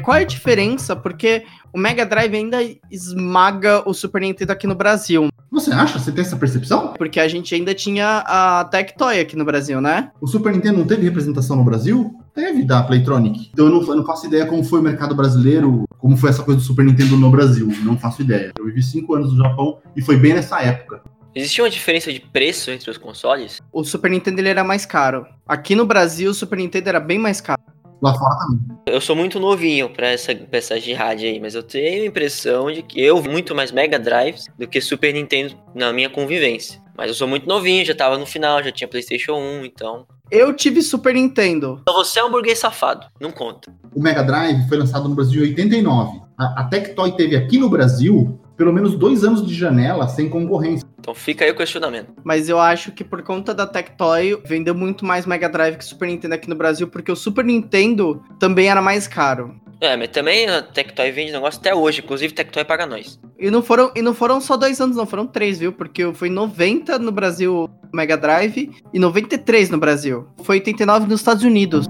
Qual 0.04 0.16
é 0.16 0.22
a 0.22 0.26
diferença? 0.26 0.96
Porque 0.96 1.44
o 1.74 1.78
Mega 1.78 2.06
Drive 2.06 2.34
ainda 2.34 2.60
esmaga 2.90 3.84
o 3.86 3.94
Super 3.94 4.22
Nintendo 4.22 4.54
aqui 4.54 4.66
no 4.66 4.74
Brasil. 4.74 5.28
Você 5.52 5.72
acha? 5.72 6.00
Você 6.00 6.14
tem 6.14 6.22
essa 6.22 6.38
percepção? 6.38 6.94
Porque 6.98 7.20
a 7.20 7.28
gente 7.28 7.54
ainda 7.54 7.74
tinha 7.74 8.24
a 8.26 8.64
Tectoy 8.66 9.20
aqui 9.20 9.36
no 9.36 9.44
Brasil, 9.44 9.82
né? 9.82 10.12
O 10.22 10.28
Super 10.28 10.54
Nintendo 10.54 10.78
não 10.78 10.88
teve 10.88 11.04
representação 11.04 11.58
no 11.58 11.64
Brasil? 11.64 12.18
Teve, 12.38 12.64
da 12.64 12.84
Playtronic. 12.84 13.50
Então 13.52 13.66
eu 13.66 13.72
não, 13.72 13.82
eu 13.82 13.96
não 13.96 14.06
faço 14.06 14.28
ideia 14.28 14.46
como 14.46 14.64
foi 14.64 14.80
o 14.80 14.84
mercado 14.84 15.16
brasileiro, 15.16 15.86
como 15.98 16.16
foi 16.16 16.30
essa 16.30 16.44
coisa 16.44 16.60
do 16.60 16.64
Super 16.64 16.86
Nintendo 16.86 17.18
no 17.18 17.32
Brasil. 17.32 17.68
Não 17.84 17.98
faço 17.98 18.22
ideia. 18.22 18.52
Eu 18.60 18.66
vivi 18.66 18.84
cinco 18.84 19.16
anos 19.16 19.34
no 19.34 19.44
Japão 19.44 19.80
e 19.96 20.04
foi 20.04 20.18
bem 20.18 20.36
nessa 20.36 20.62
época. 20.62 21.02
Existia 21.34 21.64
uma 21.64 21.70
diferença 21.72 22.14
de 22.14 22.20
preço 22.20 22.70
entre 22.70 22.92
os 22.92 22.98
consoles? 23.00 23.60
O 23.74 23.84
Super 23.84 24.12
Nintendo 24.12 24.40
ele 24.40 24.50
era 24.50 24.64
mais 24.64 24.86
caro. 24.86 25.26
Aqui 25.48 25.74
no 25.74 25.84
Brasil, 25.84 26.30
o 26.30 26.34
Super 26.34 26.60
Nintendo 26.60 26.90
era 26.90 27.00
bem 27.00 27.18
mais 27.18 27.42
caro. 27.42 27.60
Lá 28.04 28.14
fora 28.14 28.38
também. 28.38 28.78
Eu 28.86 29.02
sou 29.02 29.16
muito 29.16 29.40
novinho 29.40 29.90
pra 29.90 30.10
essa, 30.10 30.36
pra 30.36 30.60
essa 30.60 30.80
jihad 30.80 31.26
aí, 31.26 31.40
mas 31.40 31.56
eu 31.56 31.64
tenho 31.64 32.04
a 32.04 32.06
impressão 32.06 32.72
de 32.72 32.84
que 32.84 33.02
eu 33.02 33.20
vi 33.20 33.30
muito 33.30 33.56
mais 33.56 33.72
Mega 33.72 33.98
Drives 33.98 34.46
do 34.60 34.68
que 34.68 34.80
Super 34.80 35.12
Nintendo 35.12 35.56
na 35.74 35.92
minha 35.92 36.10
convivência. 36.10 36.80
Mas 36.96 37.08
eu 37.08 37.16
sou 37.16 37.28
muito 37.28 37.48
novinho, 37.48 37.84
já 37.84 37.96
tava 37.96 38.16
no 38.16 38.28
final, 38.28 38.64
já 38.64 38.72
tinha 38.72 38.88
PlayStation 38.88 39.34
1, 39.34 39.66
então. 39.66 40.06
Eu 40.30 40.54
tive 40.54 40.82
Super 40.82 41.14
Nintendo. 41.14 41.80
Então 41.82 41.96
você 41.96 42.20
é 42.20 42.24
um 42.24 42.32
burguês 42.32 42.60
safado, 42.60 43.08
não 43.20 43.32
conta. 43.32 43.72
O 43.96 44.02
Mega 44.02 44.24
Drive 44.24 44.68
foi 44.68 44.78
lançado 44.78 45.08
no 45.08 45.16
Brasil 45.16 45.44
em 45.44 45.50
89. 45.50 46.22
A, 46.38 46.62
a 46.62 46.64
Tectoy 46.66 47.12
teve 47.14 47.36
aqui 47.36 47.58
no 47.58 47.70
Brasil 47.70 48.40
pelo 48.58 48.74
menos 48.74 48.96
dois 48.96 49.24
anos 49.24 49.46
de 49.46 49.54
janela 49.54 50.08
sem 50.08 50.28
concorrência. 50.28 50.86
Então 51.00 51.14
fica 51.14 51.46
aí 51.46 51.52
o 51.52 51.56
questionamento. 51.56 52.12
Mas 52.24 52.50
eu 52.50 52.60
acho 52.60 52.92
que 52.92 53.04
por 53.04 53.22
conta 53.22 53.54
da 53.54 53.68
Tectoy, 53.68 54.42
vendeu 54.44 54.74
muito 54.74 55.06
mais 55.06 55.26
Mega 55.26 55.48
Drive 55.48 55.78
que 55.78 55.86
Super 55.86 56.08
Nintendo 56.08 56.34
aqui 56.34 56.50
no 56.50 56.56
Brasil, 56.56 56.88
porque 56.88 57.12
o 57.12 57.16
Super 57.16 57.46
Nintendo 57.46 58.22
também 58.40 58.68
era 58.68 58.82
mais 58.82 59.08
caro. 59.08 59.56
É, 59.80 59.96
mas 59.96 60.10
também 60.10 60.48
a 60.48 60.62
Tectoy 60.62 61.12
vende 61.12 61.32
negócio 61.32 61.60
até 61.60 61.74
hoje, 61.74 62.02
inclusive 62.02 62.34
Tectoy 62.34 62.66
paga 62.66 62.86
nós. 62.86 63.20
E 63.40 63.52
não 63.52 63.62
foram, 63.62 63.92
e 63.96 64.02
não 64.02 64.14
foram 64.14 64.42
só 64.42 64.58
dois 64.58 64.82
anos, 64.82 64.98
não, 64.98 65.06
foram 65.06 65.28
três, 65.28 65.60
viu? 65.60 65.72
Porque 65.72 66.12
foi 66.14 66.30
90 66.30 66.98
no 66.98 67.12
Brasil 67.12 67.70
Mega 67.94 68.18
Drive 68.18 68.72
e 68.92 69.00
93 69.00 69.70
no 69.70 69.78
Brasil. 69.78 70.28
Foi 70.44 70.58
89 70.58 71.08
nos 71.08 71.20
Estados 71.20 71.44
Unidos. 71.44 71.88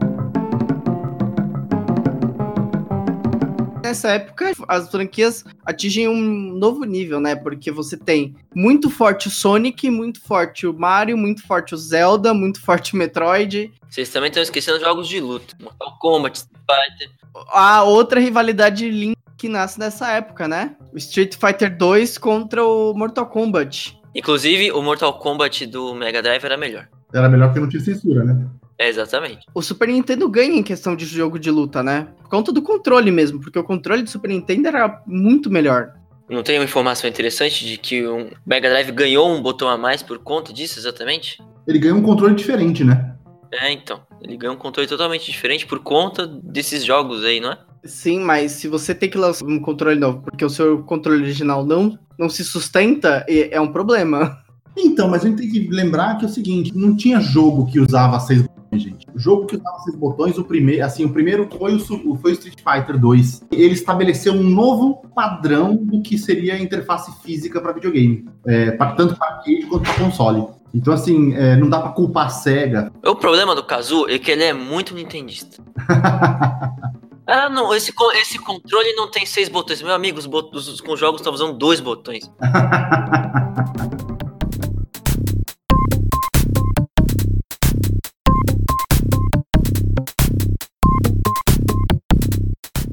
Nessa 3.87 4.09
época, 4.09 4.51
as 4.67 4.91
franquias 4.91 5.45
atingem 5.65 6.09
um 6.09 6.51
novo 6.57 6.83
nível, 6.83 7.21
né? 7.21 7.37
Porque 7.37 7.71
você 7.71 7.95
tem 7.95 8.35
muito 8.53 8.89
forte 8.89 9.29
o 9.29 9.31
Sonic, 9.31 9.89
muito 9.89 10.19
forte 10.19 10.67
o 10.67 10.73
Mario, 10.73 11.15
muito 11.15 11.41
forte 11.47 11.73
o 11.73 11.77
Zelda, 11.77 12.33
muito 12.33 12.59
forte 12.59 12.93
o 12.93 12.97
Metroid. 12.97 13.71
Vocês 13.89 14.09
também 14.09 14.27
estão 14.27 14.43
esquecendo 14.43 14.77
jogos 14.81 15.07
de 15.07 15.21
luta. 15.21 15.55
Mortal 15.61 15.97
Kombat, 16.01 16.37
Street 16.37 16.59
Fighter. 16.69 17.09
A 17.53 17.83
outra 17.83 18.19
rivalidade 18.19 18.89
Link 18.89 19.15
que 19.37 19.47
nasce 19.47 19.79
nessa 19.79 20.11
época, 20.11 20.49
né? 20.49 20.75
O 20.93 20.97
Street 20.97 21.35
Fighter 21.35 21.77
2 21.77 22.17
contra 22.17 22.65
o 22.65 22.93
Mortal 22.93 23.27
Kombat. 23.27 23.97
Inclusive, 24.13 24.69
o 24.73 24.81
Mortal 24.81 25.17
Kombat 25.17 25.65
do 25.65 25.95
Mega 25.95 26.21
Drive 26.21 26.43
era 26.43 26.57
melhor. 26.57 26.89
Era 27.13 27.29
melhor 27.29 27.47
porque 27.47 27.61
não 27.61 27.69
tinha 27.69 27.81
censura, 27.81 28.25
né? 28.25 28.49
É, 28.79 28.87
exatamente. 28.87 29.45
O 29.53 29.61
Super 29.61 29.87
Nintendo 29.87 30.29
ganha 30.29 30.55
em 30.55 30.63
questão 30.63 30.95
de 30.95 31.05
jogo 31.05 31.39
de 31.39 31.49
luta, 31.49 31.81
né? 31.81 32.07
Por 32.21 32.29
conta 32.29 32.51
do 32.51 32.61
controle 32.61 33.11
mesmo, 33.11 33.39
porque 33.41 33.57
o 33.57 33.63
controle 33.63 34.03
do 34.03 34.09
Super 34.09 34.29
Nintendo 34.29 34.67
era 34.67 35.01
muito 35.07 35.49
melhor. 35.49 35.93
Não 36.29 36.43
tem 36.43 36.59
uma 36.59 36.65
informação 36.65 37.09
interessante 37.09 37.65
de 37.65 37.77
que 37.77 38.05
o 38.05 38.29
Mega 38.45 38.69
Drive 38.69 38.91
ganhou 38.91 39.29
um 39.29 39.41
botão 39.41 39.69
a 39.69 39.77
mais 39.77 40.03
por 40.03 40.19
conta 40.19 40.51
disso, 40.51 40.77
exatamente? 40.77 41.41
Ele 41.65 41.79
ganhou 41.79 41.97
um 41.97 42.03
controle 42.03 42.35
diferente, 42.35 42.83
né? 42.83 43.15
É, 43.51 43.71
então. 43.71 44.01
Ele 44.21 44.35
ganhou 44.35 44.55
um 44.55 44.59
controle 44.59 44.87
totalmente 44.87 45.31
diferente 45.31 45.65
por 45.65 45.79
conta 45.79 46.27
desses 46.27 46.83
jogos 46.83 47.23
aí, 47.23 47.39
não 47.39 47.53
é? 47.53 47.57
Sim, 47.83 48.19
mas 48.19 48.51
se 48.51 48.67
você 48.67 48.93
tem 48.93 49.09
que 49.09 49.17
lançar 49.17 49.45
um 49.45 49.59
controle 49.59 49.99
novo 49.99 50.21
porque 50.21 50.43
o 50.43 50.49
seu 50.49 50.83
controle 50.83 51.21
original 51.21 51.65
não, 51.65 51.97
não 52.19 52.27
se 52.29 52.43
sustenta, 52.43 53.25
é 53.27 53.55
é 53.55 53.61
um 53.61 53.71
problema. 53.71 54.43
Então, 54.77 55.09
mas 55.09 55.23
a 55.23 55.27
gente 55.27 55.41
tem 55.41 55.49
que 55.49 55.67
lembrar 55.69 56.17
que 56.17 56.25
é 56.25 56.27
o 56.27 56.31
seguinte, 56.31 56.71
não 56.75 56.95
tinha 56.95 57.19
jogo 57.19 57.65
que 57.65 57.79
usava 57.79 58.19
seis 58.19 58.41
botões, 58.41 58.46
gente. 58.73 59.07
O 59.13 59.19
jogo 59.19 59.45
que 59.45 59.55
usava 59.55 59.79
seis 59.79 59.95
botões, 59.95 60.37
o 60.37 60.43
primeiro, 60.43 60.83
assim, 60.85 61.05
o 61.05 61.09
primeiro 61.09 61.47
foi 61.57 61.75
o, 61.75 62.15
foi 62.15 62.31
o 62.31 62.33
Street 62.33 62.57
Fighter 62.57 62.99
2. 62.99 63.43
Ele 63.51 63.73
estabeleceu 63.73 64.33
um 64.33 64.43
novo 64.43 65.01
padrão 65.15 65.75
do 65.75 66.01
que 66.01 66.17
seria 66.17 66.55
a 66.55 66.59
interface 66.59 67.11
física 67.21 67.61
para 67.61 67.71
videogame, 67.73 68.25
é, 68.45 68.71
pra- 68.71 68.91
tanto 68.93 69.15
para 69.15 69.35
arcade 69.35 69.65
quanto 69.67 69.83
para 69.83 69.93
console. 70.03 70.47
Então, 70.73 70.93
assim, 70.93 71.33
é, 71.33 71.55
não 71.55 71.69
dá 71.69 71.79
para 71.79 71.91
culpar 71.91 72.25
a 72.25 72.29
SEGA. 72.29 72.91
O 73.05 73.15
problema 73.15 73.55
do 73.55 73.63
Kazu 73.63 74.05
é 74.09 74.19
que 74.19 74.29
ele 74.29 74.43
é 74.43 74.53
muito 74.53 74.93
nintendista. 74.93 75.63
Ah, 77.29 77.49
não, 77.49 77.75
esse, 77.75 77.91
esse 78.21 78.39
controle 78.39 78.93
não 78.93 79.11
tem 79.11 79.25
seis 79.25 79.49
botões. 79.49 79.81
Meu 79.81 79.93
amigo, 79.93 80.17
os, 80.17 80.25
bot- 80.25 80.49
os, 80.55 80.79
os 80.79 80.97
jogos 80.97 81.19
estão 81.19 81.33
usando 81.33 81.57
dois 81.57 81.81
botões. 81.81 82.31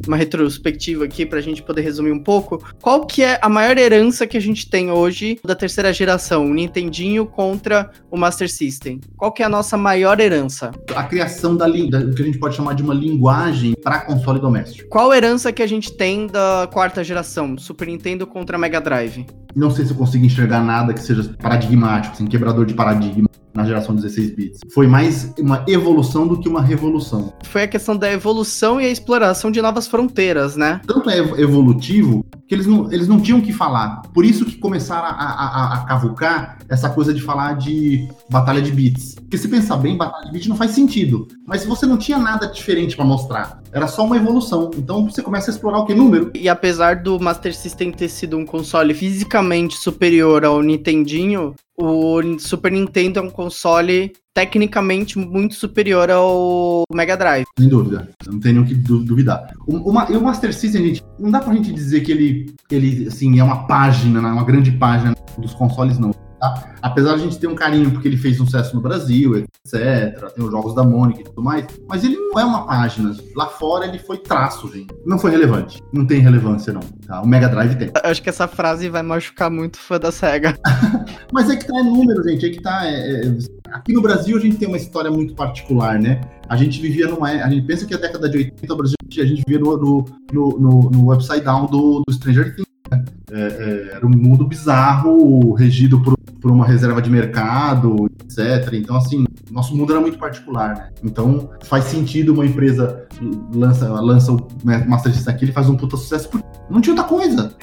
Uma 0.07 0.17
retrospectiva 0.17 1.05
aqui 1.05 1.25
pra 1.25 1.41
gente 1.41 1.63
poder 1.63 1.83
resumir 1.83 2.13
um 2.13 2.23
pouco. 2.23 2.63
Qual 2.81 3.07
que 3.07 3.23
é 3.23 3.39
a 3.41 3.49
maior 3.49 3.77
herança 3.79 4.27
que 4.27 4.37
a 4.37 4.41
gente 4.41 4.69
tem 4.69 4.91
hoje 4.91 5.39
da 5.45 5.55
terceira 5.55 5.93
geração, 5.93 6.47
o 6.47 6.55
Nintendinho 6.55 7.27
contra 7.27 7.91
o 8.11 8.17
Master 8.17 8.51
System? 8.51 9.01
Qual 9.17 9.33
que 9.33 9.43
é 9.43 9.47
a 9.47 9.49
nossa 9.49 9.77
maior 9.77 10.21
herança? 10.21 10.71
a 10.95 11.05
criação 11.05 11.57
da, 11.57 11.67
o 11.67 12.15
que 12.15 12.23
a 12.23 12.25
gente 12.25 12.39
pode 12.39 12.57
chamar 12.57 12.75
de 12.75 12.83
uma 12.83 12.95
linguagem 12.95 13.75
para 13.83 14.01
console 14.01 14.41
doméstico. 14.41 14.89
Qual 14.89 15.11
a 15.11 15.17
herança 15.17 15.53
que 15.53 15.63
a 15.63 15.67
gente 15.67 15.93
tem 15.97 16.27
da 16.27 16.69
quarta 16.73 17.03
geração, 17.03 17.57
Super 17.59 17.89
Nintendo 17.89 18.27
contra 18.27 18.59
Mega 18.59 18.81
Drive? 18.81 19.27
Não 19.55 19.71
sei 19.71 19.85
se 19.85 19.93
eu 19.93 19.97
consigo 19.97 20.25
enxergar 20.25 20.63
nada 20.63 20.93
que 20.93 21.01
seja 21.01 21.35
paradigmático, 21.41 22.15
assim, 22.15 22.27
quebrador 22.27 22.67
de 22.67 22.75
paradigma 22.75 23.29
na 23.55 23.65
geração 23.65 23.95
16 23.95 24.35
bits. 24.35 24.61
Foi 24.73 24.89
mais 24.89 25.33
uma 25.39 25.65
evolução 25.69 26.27
do 26.27 26.41
que 26.41 26.49
uma 26.49 26.61
revolução. 26.61 27.33
Foi 27.45 27.63
a 27.63 27.69
questão 27.69 27.97
da 27.97 28.11
evolução 28.11 28.81
e 28.81 28.85
a 28.85 28.89
exploração 28.91 29.49
de 29.49 29.63
novas 29.63 29.87
fronteiras, 29.87 30.57
né? 30.57 30.81
Tanto 30.85 31.09
é 31.09 31.19
ev- 31.19 31.39
evolutivo 31.39 32.27
que 32.49 32.55
eles 32.55 32.67
não, 32.67 32.93
eles 32.93 33.07
não 33.07 33.21
tinham 33.21 33.39
o 33.39 33.43
que 33.43 33.53
falar. 33.53 34.03
Por 34.13 34.25
isso 34.25 34.45
que 34.45 34.57
começaram 34.57 35.07
a, 35.07 35.11
a, 35.11 35.75
a- 35.75 35.85
cavucar 35.87 36.59
essa 36.69 36.91
coisa 36.91 37.15
de 37.15 37.23
falar 37.23 37.53
de 37.55 38.09
batalha 38.29 38.61
de 38.61 38.73
bits. 38.73 39.15
Porque 39.15 39.39
se 39.39 39.47
pensar 39.47 39.77
bem, 39.77 39.97
batalha 39.97 40.27
de 40.27 40.33
bits 40.33 40.49
não 40.49 40.57
faz 40.57 40.73
sentido. 40.73 41.29
Mas 41.47 41.61
se 41.63 41.69
você 41.69 41.87
não 41.87 41.97
tinha 41.97 42.19
nada 42.19 42.49
diferente 42.49 42.97
pra 42.97 43.05
mostrar, 43.05 43.63
era 43.75 43.89
só 43.89 44.05
uma 44.05 44.17
evolução. 44.17 44.71
Então 44.79 45.11
você 45.11 45.21
começa 45.21 45.51
a 45.51 45.53
explorar 45.53 45.81
o 45.81 45.85
que? 45.85 45.95
Número. 45.95 46.31
E 46.35 46.49
apesar 46.49 47.03
do 47.03 47.19
Master 47.19 47.55
System 47.55 47.91
ter 47.91 48.09
sido 48.09 48.39
um 48.39 48.47
console 48.47 48.95
fisicamente 48.95 49.77
superior 49.77 50.45
ao 50.45 50.63
Nintendinho, 50.63 51.55
o 51.77 52.21
Super 52.39 52.71
Nintendo 52.71 53.19
é 53.19 53.23
um 53.23 53.31
console 53.31 54.13
tecnicamente 54.33 55.19
muito 55.19 55.55
superior 55.55 56.11
ao 56.11 56.85
Mega 56.93 57.17
Drive. 57.17 57.45
Sem 57.59 57.69
dúvida. 57.69 58.09
Não 58.27 58.39
tem 58.39 58.53
nem 58.53 58.63
o 58.63 58.67
que 58.67 58.75
du- 58.75 59.05
duvidar. 59.05 59.53
O, 59.67 59.91
o 59.91 60.13
e 60.13 60.17
o 60.17 60.23
Master 60.23 60.55
System, 60.55 60.87
gente, 60.87 61.03
não 61.19 61.31
dá 61.31 61.41
pra 61.41 61.55
gente 61.55 61.73
dizer 61.73 62.01
que 62.03 62.13
ele, 62.13 62.47
ele 62.71 63.09
assim, 63.09 63.39
é 63.39 63.45
uma 63.45 63.67
página, 63.67 64.23
né, 64.23 64.29
uma 64.29 64.45
grande 64.45 64.71
página 64.73 65.15
dos 65.39 65.53
consoles, 65.55 65.99
não. 65.99 66.13
Tá? 66.55 66.75
Apesar 66.83 67.15
de 67.17 67.21
a 67.21 67.25
gente 67.25 67.39
ter 67.39 67.47
um 67.47 67.55
carinho 67.55 67.91
porque 67.91 68.07
ele 68.09 68.17
fez 68.17 68.37
sucesso 68.37 68.75
no 68.75 68.81
Brasil, 68.83 69.37
etc. 69.39 70.31
Tem 70.35 70.45
os 70.45 70.51
jogos 70.51 70.75
da 70.75 70.83
Mônica 70.85 71.21
e 71.21 71.25
tudo 71.25 71.43
mais. 71.43 71.67
Mas 71.89 72.05
ele 72.05 72.17
não 72.17 72.39
é 72.39 72.45
uma 72.45 72.67
página. 72.67 73.15
Lá 73.37 73.47
fora 73.47 73.87
ele 73.87 73.99
foi 73.99 74.19
traço, 74.19 74.71
gente. 74.73 74.95
Não 75.07 75.19
foi 75.19 75.31
relevante. 75.31 75.83
Não 75.93 76.05
tem 76.07 76.21
relevância, 76.21 76.73
não. 76.73 76.81
tá? 77.07 77.23
O 77.23 77.27
Mega 77.27 77.49
Drive 77.49 77.77
tem. 77.77 77.89
Eu 77.89 78.11
Acho 78.11 78.23
que 78.23 78.29
essa 78.29 78.47
frase 78.47 78.89
vai 78.89 79.03
machucar 79.03 79.51
muito 79.51 79.77
o 79.77 79.79
fã 79.79 79.99
da 79.99 80.13
SEGA. 80.13 80.57
Mas 81.33 81.49
é 81.51 81.57
que 81.57 81.67
tá 81.67 81.79
é 81.79 81.83
número, 81.83 82.23
gente. 82.23 82.47
É 82.47 82.51
que 82.51 82.61
tá. 82.63 82.87
é- 82.87 83.27
é- 83.27 83.39
Aqui 83.73 83.93
no 83.93 84.01
Brasil 84.03 84.37
a 84.37 84.41
gente 84.41 84.57
tem 84.57 84.69
uma 84.69 84.77
história 84.77 85.11
muito 85.11 85.35
particular, 85.35 85.99
né? 85.99 86.21
A 86.49 86.57
gente 86.57 86.81
vivia 86.81 87.09
numa. 87.09 87.27
A 87.29 87.51
gente 87.51 87.67
pensa 87.67 87.85
que 87.87 87.95
a 87.95 87.99
década 87.99 88.29
de 88.29 88.39
80 88.39 88.73
o 88.73 88.77
Brasil 88.77 88.95
a 89.11 89.25
gente 89.25 89.43
vivia 89.47 89.59
no, 89.59 89.77
no, 89.77 90.05
no, 90.33 90.49
no- 90.61 90.91
no 90.91 91.13
upside 91.13 91.41
down 91.41 91.67
do, 91.67 92.03
do 92.07 92.13
Stranger 92.13 92.55
Things. 92.55 92.69
né? 92.91 93.05
É, 93.33 93.41
é, 93.41 93.97
era 93.97 94.07
um 94.07 94.11
mundo 94.11 94.47
bizarro, 94.47 95.55
regido 95.55 96.01
por, 96.01 96.15
por 96.45 96.51
uma 96.51 96.67
reserva 96.67 97.01
de 97.01 97.09
mercado, 97.09 98.07
etc. 98.23 98.75
Então, 98.75 98.97
assim, 98.97 99.25
nosso 99.51 99.75
mundo 99.75 99.95
era 99.95 100.01
muito 100.01 100.19
particular, 100.19 100.75
né? 100.77 100.91
Então, 101.03 101.49
faz 101.63 101.85
sentido 101.85 102.35
uma 102.35 102.45
empresa 102.45 103.09
lança, 103.55 103.89
lança 103.89 104.31
o 104.31 104.47
Master 104.63 105.15
System 105.15 105.35
aqui, 105.35 105.47
ele 105.47 105.53
faz 105.53 105.71
um 105.71 105.75
puta 105.75 105.97
sucesso, 105.97 106.29
porque 106.29 106.47
não 106.69 106.83
tinha 106.83 106.95
outra 106.95 107.09
coisa. 107.09 107.55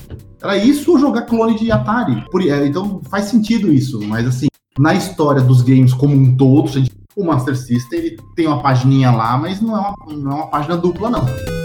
Era 0.42 0.58
isso 0.58 0.90
ou 0.90 0.98
jogar 0.98 1.28
clone 1.28 1.60
de 1.60 1.72
Atari. 1.72 2.26
Por, 2.32 2.42
é, 2.42 2.66
então, 2.66 3.00
faz 3.08 3.26
sentido 3.26 3.72
isso, 3.72 4.02
mas 4.08 4.26
assim, 4.26 4.48
na 4.80 4.96
história 4.96 5.44
dos 5.44 5.62
games 5.62 5.94
como 5.94 6.16
um 6.16 6.36
todo, 6.36 6.72
o 7.16 7.24
Master 7.24 7.56
System 7.56 8.00
ele 8.00 8.18
tem 8.36 8.48
uma 8.48 8.64
pagininha 8.64 9.12
lá, 9.12 9.38
mas 9.38 9.62
não 9.62 9.78
é 9.78 9.80
uma, 9.80 9.96
não 10.12 10.32
é 10.32 10.36
uma 10.38 10.48
página 10.48 10.76
dupla, 10.76 11.12
não. 11.12 11.61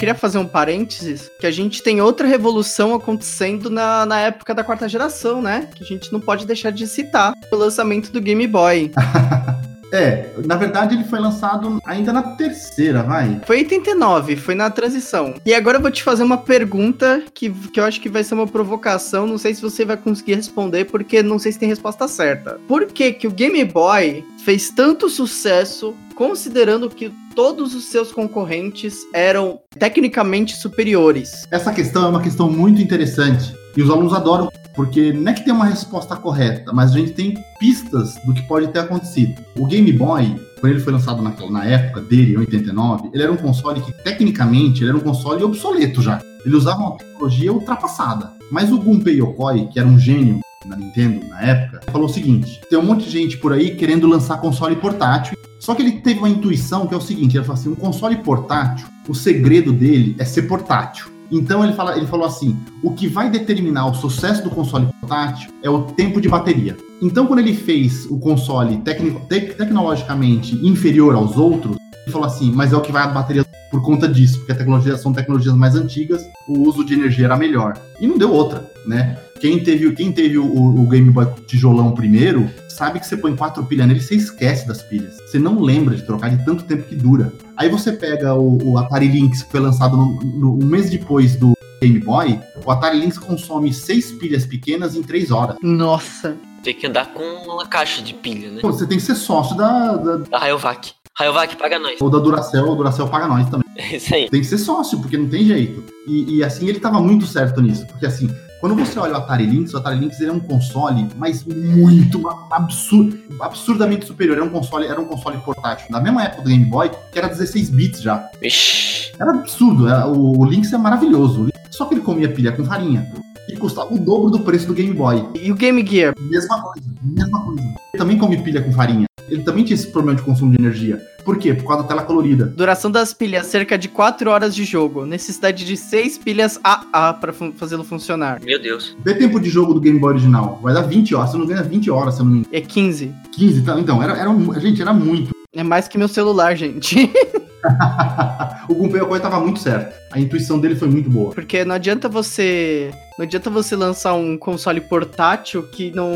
Queria 0.00 0.14
fazer 0.14 0.38
um 0.38 0.46
parênteses, 0.46 1.30
que 1.38 1.46
a 1.46 1.50
gente 1.50 1.82
tem 1.82 2.00
outra 2.00 2.26
revolução 2.26 2.94
acontecendo 2.94 3.68
na, 3.68 4.06
na 4.06 4.18
época 4.18 4.54
da 4.54 4.64
quarta 4.64 4.88
geração, 4.88 5.42
né? 5.42 5.68
Que 5.74 5.84
a 5.84 5.86
gente 5.86 6.10
não 6.10 6.18
pode 6.18 6.46
deixar 6.46 6.70
de 6.70 6.86
citar 6.86 7.34
o 7.52 7.56
lançamento 7.56 8.10
do 8.10 8.18
Game 8.18 8.46
Boy. 8.46 8.90
É, 9.92 10.30
na 10.44 10.56
verdade 10.56 10.94
ele 10.94 11.04
foi 11.04 11.18
lançado 11.18 11.80
ainda 11.84 12.12
na 12.12 12.22
terceira, 12.22 13.02
vai. 13.02 13.40
Foi 13.44 13.58
89, 13.58 14.36
foi 14.36 14.54
na 14.54 14.70
transição. 14.70 15.34
E 15.44 15.52
agora 15.52 15.78
eu 15.78 15.82
vou 15.82 15.90
te 15.90 16.02
fazer 16.02 16.22
uma 16.22 16.38
pergunta 16.38 17.22
que, 17.34 17.50
que 17.50 17.80
eu 17.80 17.84
acho 17.84 18.00
que 18.00 18.08
vai 18.08 18.22
ser 18.22 18.34
uma 18.34 18.46
provocação, 18.46 19.26
não 19.26 19.38
sei 19.38 19.54
se 19.54 19.62
você 19.62 19.84
vai 19.84 19.96
conseguir 19.96 20.34
responder, 20.34 20.84
porque 20.86 21.22
não 21.22 21.38
sei 21.38 21.52
se 21.52 21.58
tem 21.58 21.68
resposta 21.68 22.06
certa. 22.08 22.58
Por 22.68 22.86
que 22.86 23.12
que 23.12 23.26
o 23.26 23.30
Game 23.30 23.64
Boy 23.64 24.24
fez 24.44 24.70
tanto 24.70 25.08
sucesso, 25.08 25.94
considerando 26.14 26.88
que 26.88 27.12
todos 27.34 27.74
os 27.74 27.86
seus 27.86 28.12
concorrentes 28.12 28.98
eram 29.12 29.60
tecnicamente 29.78 30.56
superiores? 30.56 31.46
Essa 31.50 31.72
questão 31.72 32.04
é 32.04 32.08
uma 32.08 32.22
questão 32.22 32.50
muito 32.50 32.80
interessante. 32.80 33.54
E 33.76 33.82
os 33.82 33.88
alunos 33.88 34.12
adoram 34.12 34.50
porque 34.74 35.12
não 35.12 35.30
é 35.30 35.34
que 35.34 35.44
tem 35.44 35.52
uma 35.52 35.64
resposta 35.64 36.16
correta, 36.16 36.72
mas 36.72 36.92
a 36.92 36.94
gente 36.94 37.12
tem 37.12 37.34
pistas 37.58 38.14
do 38.24 38.32
que 38.32 38.42
pode 38.42 38.68
ter 38.68 38.80
acontecido. 38.80 39.40
O 39.56 39.66
Game 39.66 39.92
Boy, 39.92 40.36
quando 40.60 40.72
ele 40.72 40.80
foi 40.80 40.92
lançado 40.92 41.22
naquela, 41.22 41.50
na 41.50 41.64
época 41.64 42.00
dele, 42.00 42.34
em 42.34 42.38
89, 42.38 43.10
ele 43.12 43.22
era 43.22 43.32
um 43.32 43.36
console 43.36 43.80
que, 43.80 43.92
tecnicamente, 44.02 44.82
ele 44.82 44.90
era 44.90 44.98
um 44.98 45.02
console 45.02 45.42
obsoleto 45.42 46.02
já. 46.02 46.20
Ele 46.44 46.56
usava 46.56 46.80
uma 46.80 46.96
tecnologia 46.96 47.52
ultrapassada. 47.52 48.32
Mas 48.50 48.72
o 48.72 48.78
Gunpei 48.78 49.20
Yokoi, 49.20 49.68
que 49.68 49.78
era 49.78 49.88
um 49.88 49.98
gênio 49.98 50.40
na 50.66 50.76
Nintendo 50.76 51.26
na 51.28 51.40
época, 51.40 51.80
falou 51.90 52.08
o 52.08 52.12
seguinte: 52.12 52.60
tem 52.68 52.78
um 52.78 52.82
monte 52.82 53.04
de 53.04 53.10
gente 53.10 53.38
por 53.38 53.52
aí 53.52 53.74
querendo 53.74 54.06
lançar 54.06 54.40
console 54.40 54.76
portátil. 54.76 55.36
Só 55.58 55.74
que 55.74 55.82
ele 55.82 56.00
teve 56.00 56.18
uma 56.18 56.28
intuição 56.28 56.86
que 56.86 56.94
é 56.94 56.96
o 56.96 57.00
seguinte: 57.00 57.36
ele 57.36 57.44
falou 57.44 57.60
assim, 57.60 57.70
um 57.70 57.74
console 57.74 58.16
portátil, 58.16 58.86
o 59.08 59.14
segredo 59.14 59.72
dele 59.72 60.16
é 60.18 60.24
ser 60.24 60.42
portátil. 60.42 61.19
Então 61.30 61.64
ele, 61.64 61.72
fala, 61.72 61.96
ele 61.96 62.06
falou 62.06 62.26
assim: 62.26 62.56
o 62.82 62.92
que 62.92 63.06
vai 63.06 63.30
determinar 63.30 63.86
o 63.86 63.94
sucesso 63.94 64.42
do 64.42 64.50
console 64.50 64.88
portátil 65.00 65.50
é 65.62 65.70
o 65.70 65.82
tempo 65.82 66.20
de 66.20 66.28
bateria. 66.28 66.76
Então, 67.00 67.26
quando 67.26 67.38
ele 67.38 67.54
fez 67.54 68.06
o 68.06 68.18
console 68.18 68.78
tecnico, 68.78 69.20
tec, 69.26 69.56
tecnologicamente 69.56 70.54
inferior 70.66 71.14
aos 71.14 71.36
outros, 71.36 71.76
ele 72.02 72.12
falou 72.12 72.26
assim: 72.26 72.52
mas 72.52 72.72
é 72.72 72.76
o 72.76 72.80
que 72.80 72.92
vai 72.92 73.02
a 73.02 73.08
bateria 73.08 73.44
por 73.70 73.82
conta 73.82 74.08
disso, 74.08 74.38
porque 74.38 74.52
a 74.52 74.56
tecnologia, 74.56 74.96
são 74.96 75.12
tecnologias 75.12 75.54
mais 75.54 75.76
antigas, 75.76 76.22
o 76.48 76.68
uso 76.68 76.84
de 76.84 76.94
energia 76.94 77.26
era 77.26 77.36
melhor. 77.36 77.78
E 78.00 78.06
não 78.06 78.18
deu 78.18 78.32
outra, 78.32 78.68
né? 78.84 79.16
Quem 79.40 79.64
teve, 79.64 79.90
quem 79.94 80.12
teve 80.12 80.36
o, 80.36 80.44
o 80.44 80.86
Game 80.86 81.10
Boy 81.10 81.26
tijolão 81.46 81.92
primeiro, 81.92 82.50
sabe 82.68 83.00
que 83.00 83.06
você 83.06 83.16
põe 83.16 83.34
quatro 83.34 83.64
pilhas 83.64 83.88
nele, 83.88 84.00
você 84.00 84.14
esquece 84.14 84.68
das 84.68 84.82
pilhas. 84.82 85.16
Você 85.26 85.38
não 85.38 85.60
lembra 85.60 85.96
de 85.96 86.02
trocar 86.02 86.28
de 86.28 86.44
tanto 86.44 86.64
tempo 86.64 86.82
que 86.82 86.94
dura. 86.94 87.32
Aí 87.56 87.70
você 87.70 87.90
pega 87.90 88.34
o, 88.34 88.72
o 88.72 88.78
Atari 88.78 89.08
Lynx, 89.08 89.42
que 89.42 89.50
foi 89.50 89.60
lançado 89.60 89.96
no, 89.96 90.20
no, 90.22 90.54
um 90.62 90.66
mês 90.66 90.90
depois 90.90 91.36
do 91.36 91.54
Game 91.80 91.98
Boy, 92.00 92.38
o 92.64 92.70
Atari 92.70 92.98
Lynx 92.98 93.16
consome 93.16 93.72
seis 93.72 94.12
pilhas 94.12 94.44
pequenas 94.44 94.94
em 94.94 95.02
três 95.02 95.30
horas. 95.30 95.56
Nossa. 95.62 96.36
Tem 96.62 96.74
que 96.74 96.86
andar 96.86 97.06
com 97.14 97.22
uma 97.22 97.66
caixa 97.66 98.02
de 98.02 98.12
pilha, 98.12 98.50
né? 98.50 98.60
Pô, 98.60 98.70
você 98.70 98.86
tem 98.86 98.98
que 98.98 99.04
ser 99.04 99.14
sócio 99.14 99.56
da... 99.56 99.96
Da, 99.96 100.16
da 100.18 100.38
Rayovac. 100.38 100.92
Rayovac 101.18 101.56
paga 101.56 101.78
nós. 101.78 101.98
Ou 101.98 102.10
da 102.10 102.18
Duracell, 102.18 102.68
o 102.68 102.74
Duracell 102.74 103.08
paga 103.08 103.26
nós 103.26 103.48
também. 103.48 103.68
É 103.80 103.96
isso 103.96 104.14
aí. 104.14 104.28
Tem 104.28 104.42
que 104.42 104.46
ser 104.46 104.58
sócio, 104.58 105.00
porque 105.00 105.16
não 105.16 105.26
tem 105.26 105.46
jeito. 105.46 105.82
E, 106.06 106.36
e 106.36 106.44
assim, 106.44 106.68
ele 106.68 106.78
tava 106.78 107.00
muito 107.00 107.24
certo 107.24 107.62
nisso. 107.62 107.86
Porque 107.86 108.04
assim, 108.04 108.28
quando 108.60 108.74
você 108.74 108.98
olha 108.98 109.14
o 109.14 109.16
Atari 109.16 109.46
Lynx, 109.46 109.72
o 109.72 109.78
Atari 109.78 109.98
Lynx 109.98 110.20
ele 110.20 110.30
é 110.30 110.32
um 110.34 110.40
console, 110.40 111.08
mas 111.16 111.42
muito 111.44 112.28
absurdo, 112.50 113.18
absurdamente 113.40 114.06
superior. 114.06 114.36
Era 114.36 114.44
um 114.44 114.50
console, 114.50 114.86
era 114.86 115.00
um 115.00 115.06
console 115.06 115.38
portátil 115.38 115.86
na 115.88 115.98
mesma 115.98 116.24
época 116.24 116.42
do 116.42 116.50
Game 116.50 116.66
Boy, 116.66 116.90
que 117.10 117.18
era 117.18 117.28
16 117.28 117.70
bits 117.70 118.02
já. 118.02 118.28
Ixi. 118.42 119.12
Era 119.18 119.30
absurdo. 119.30 119.88
Era, 119.88 120.06
o, 120.06 120.38
o 120.38 120.44
Lynx 120.44 120.70
é 120.74 120.78
maravilhoso. 120.78 121.48
Só 121.70 121.86
que 121.86 121.94
ele 121.94 122.02
comia 122.02 122.30
pilha 122.30 122.52
com 122.52 122.62
farinha. 122.62 123.10
E 123.48 123.56
custava 123.56 123.92
o 123.94 123.98
dobro 123.98 124.30
do 124.30 124.40
preço 124.40 124.66
do 124.66 124.74
Game 124.74 124.92
Boy. 124.92 125.26
E 125.34 125.50
o 125.50 125.54
Game 125.54 125.84
Gear? 125.86 126.14
Mesma 126.20 126.60
coisa, 126.60 126.86
mesma 127.02 127.42
coisa. 127.42 127.62
Ele 127.62 127.98
também 127.98 128.18
come 128.18 128.42
pilha 128.42 128.62
com 128.62 128.72
farinha 128.72 129.09
ele 129.30 129.42
também 129.42 129.64
tinha 129.64 129.74
esse 129.74 129.86
problema 129.86 130.18
de 130.18 130.24
consumo 130.24 130.50
de 130.50 130.58
energia. 130.58 131.00
Por 131.24 131.38
quê? 131.38 131.54
Por 131.54 131.66
causa 131.66 131.82
da 131.82 131.88
tela 131.88 132.02
colorida. 132.02 132.46
Duração 132.46 132.90
das 132.90 133.12
pilhas, 133.12 133.46
cerca 133.46 133.78
de 133.78 133.88
4 133.88 134.30
horas 134.30 134.54
de 134.54 134.64
jogo. 134.64 135.04
Necessidade 135.06 135.64
de 135.64 135.76
6 135.76 136.18
pilhas 136.18 136.58
AA 136.62 137.14
para 137.14 137.32
fazê-lo 137.32 137.84
funcionar. 137.84 138.40
Meu 138.42 138.60
Deus. 138.60 138.96
Vê 139.04 139.14
tempo 139.14 139.38
de 139.38 139.48
jogo 139.48 139.74
do 139.74 139.80
Game 139.80 139.98
Boy 139.98 140.14
original. 140.14 140.58
Vai 140.62 140.74
dar 140.74 140.82
20 140.82 141.14
horas. 141.14 141.30
Você 141.30 141.38
não 141.38 141.46
ganha 141.46 141.62
20 141.62 141.90
horas, 141.90 142.14
se 142.14 142.20
eu 142.20 142.24
não 142.24 142.32
me 142.32 142.38
engano. 142.40 142.54
É 142.54 142.60
15. 142.60 143.12
15, 143.32 143.62
tá? 143.62 143.78
Então, 143.78 144.02
era, 144.02 144.16
era, 144.16 144.60
gente, 144.60 144.80
era 144.80 144.92
muito. 144.92 145.30
É 145.52 145.62
mais 145.62 145.88
que 145.88 145.98
meu 145.98 146.08
celular, 146.08 146.56
gente. 146.56 147.10
o 148.68 148.74
Gunpei 148.74 149.00
Yokoi 149.00 149.20
tava 149.20 149.40
muito 149.40 149.60
certo. 149.60 149.94
A 150.10 150.18
intuição 150.18 150.58
dele 150.58 150.76
foi 150.76 150.88
muito 150.88 151.10
boa. 151.10 151.32
Porque 151.32 151.64
não 151.64 151.74
adianta 151.74 152.08
você. 152.08 152.90
Não 153.18 153.24
adianta 153.24 153.50
você 153.50 153.76
lançar 153.76 154.14
um 154.14 154.36
console 154.36 154.80
portátil 154.80 155.62
que 155.64 155.94
não. 155.94 156.10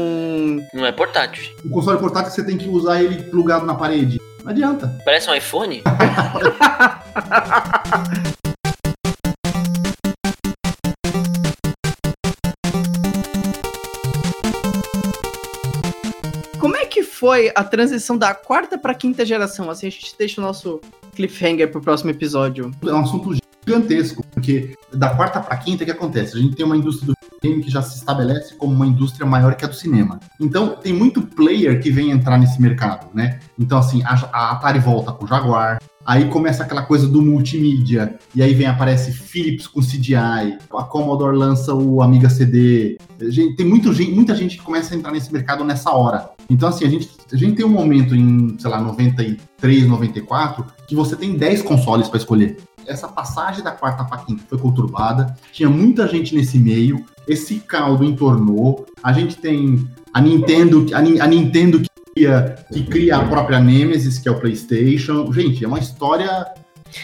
Não 0.73 0.87
é 0.87 0.93
portátil. 0.93 1.55
Um 1.65 1.71
console 1.71 1.99
portátil 1.99 2.31
você 2.31 2.45
tem 2.45 2.57
que 2.57 2.69
usar 2.69 3.03
ele 3.03 3.25
plugado 3.25 3.67
na 3.67 3.75
parede. 3.75 4.21
Não 4.43 4.51
adianta. 4.51 4.93
Parece 5.05 5.31
um 5.31 5.35
iPhone? 5.35 5.83
foi 17.25 17.51
a 17.55 17.65
transição 17.65 18.19
da 18.19 18.35
quarta 18.35 18.77
para 18.77 18.93
quinta 18.93 19.25
geração? 19.25 19.71
Assim 19.71 19.87
a 19.87 19.91
gente 19.91 20.15
deixa 20.19 20.43
o 20.43 20.45
nosso 20.45 20.79
cliffhanger 21.15 21.73
pro 21.73 21.81
próximo 21.81 22.11
episódio. 22.11 22.71
É 22.87 22.93
um 22.93 23.01
assunto 23.01 23.35
gigantesco, 23.67 24.23
porque 24.31 24.75
da 24.93 25.09
quarta 25.09 25.41
para 25.41 25.57
quinta, 25.57 25.85
o 25.85 25.87
que 25.87 25.93
acontece? 25.93 26.37
A 26.37 26.39
gente 26.39 26.55
tem 26.55 26.67
uma 26.67 26.77
indústria 26.77 27.07
do 27.07 27.39
game 27.43 27.65
que 27.65 27.71
já 27.71 27.81
se 27.81 27.97
estabelece 27.97 28.55
como 28.57 28.75
uma 28.75 28.87
indústria 28.87 29.25
maior 29.25 29.55
que 29.55 29.65
a 29.65 29.69
do 29.69 29.75
cinema. 29.75 30.21
Então, 30.39 30.77
tem 30.77 30.93
muito 30.93 31.23
player 31.23 31.81
que 31.81 31.91
vem 31.91 32.11
entrar 32.11 32.37
nesse 32.37 32.61
mercado, 32.61 33.07
né? 33.15 33.41
Então, 33.59 33.79
assim, 33.79 34.03
a, 34.03 34.13
a 34.31 34.53
Atari 34.53 34.79
volta 34.79 35.11
com 35.11 35.25
o 35.25 35.27
Jaguar, 35.27 35.81
Aí 36.07 36.27
começa 36.27 36.63
aquela 36.63 36.83
coisa 36.83 37.09
do 37.09 37.23
multimídia, 37.23 38.19
e 38.35 38.43
aí 38.43 38.53
vem 38.53 38.67
aparece 38.67 39.13
Philips 39.13 39.67
com 39.67 39.81
CDI, 39.81 40.59
a 40.73 40.83
Commodore 40.85 41.37
lança 41.37 41.75
o 41.75 42.03
Amiga 42.03 42.29
CD. 42.29 42.99
Gente, 43.21 43.57
tem 43.57 43.67
muito, 43.67 43.89
muita 44.13 44.35
gente 44.37 44.59
que 44.59 44.63
começa 44.63 44.95
a 44.95 44.97
entrar 44.97 45.13
nesse 45.13 45.33
mercado 45.33 45.65
nessa 45.65 45.91
hora. 45.91 46.31
Então, 46.51 46.69
assim, 46.69 46.85
a 46.85 46.91
gente, 46.91 47.09
a 47.33 47.37
gente 47.37 47.57
tem 47.57 47.65
um 47.65 47.71
momento 47.71 48.15
em, 48.15 48.55
sei 48.59 48.71
lá, 48.71 48.81
93, 48.81 49.87
94, 49.87 50.67
que 50.87 50.95
você 50.95 51.17
tem 51.17 51.37
10 51.37 51.63
consoles 51.63 52.09
para 52.09 52.19
escolher. 52.19 52.59
Essa 52.87 53.09
passagem 53.09 53.65
da 53.65 53.71
quarta 53.71 54.05
para 54.05 54.19
quinta 54.19 54.45
foi 54.47 54.59
conturbada, 54.59 55.35
tinha 55.53 55.71
muita 55.71 56.07
gente 56.07 56.35
nesse 56.35 56.59
meio, 56.59 57.05
esse 57.27 57.61
caldo 57.61 58.05
entornou. 58.05 58.85
A 59.03 59.11
gente 59.13 59.39
tem 59.39 59.89
a 60.13 60.21
Nintendo, 60.21 60.87
a, 60.93 60.99
a 60.99 61.27
Nintendo 61.27 61.81
que 61.81 61.89
cria, 62.15 62.57
que 62.73 62.83
cria 62.85 63.17
a 63.17 63.25
própria 63.25 63.61
Nemesis, 63.61 64.19
que 64.19 64.29
é 64.29 64.33
o 64.33 64.39
PlayStation. 64.39 65.31
Gente, 65.33 65.65
é 65.65 65.69
uma 65.69 65.79
história. 65.79 66.47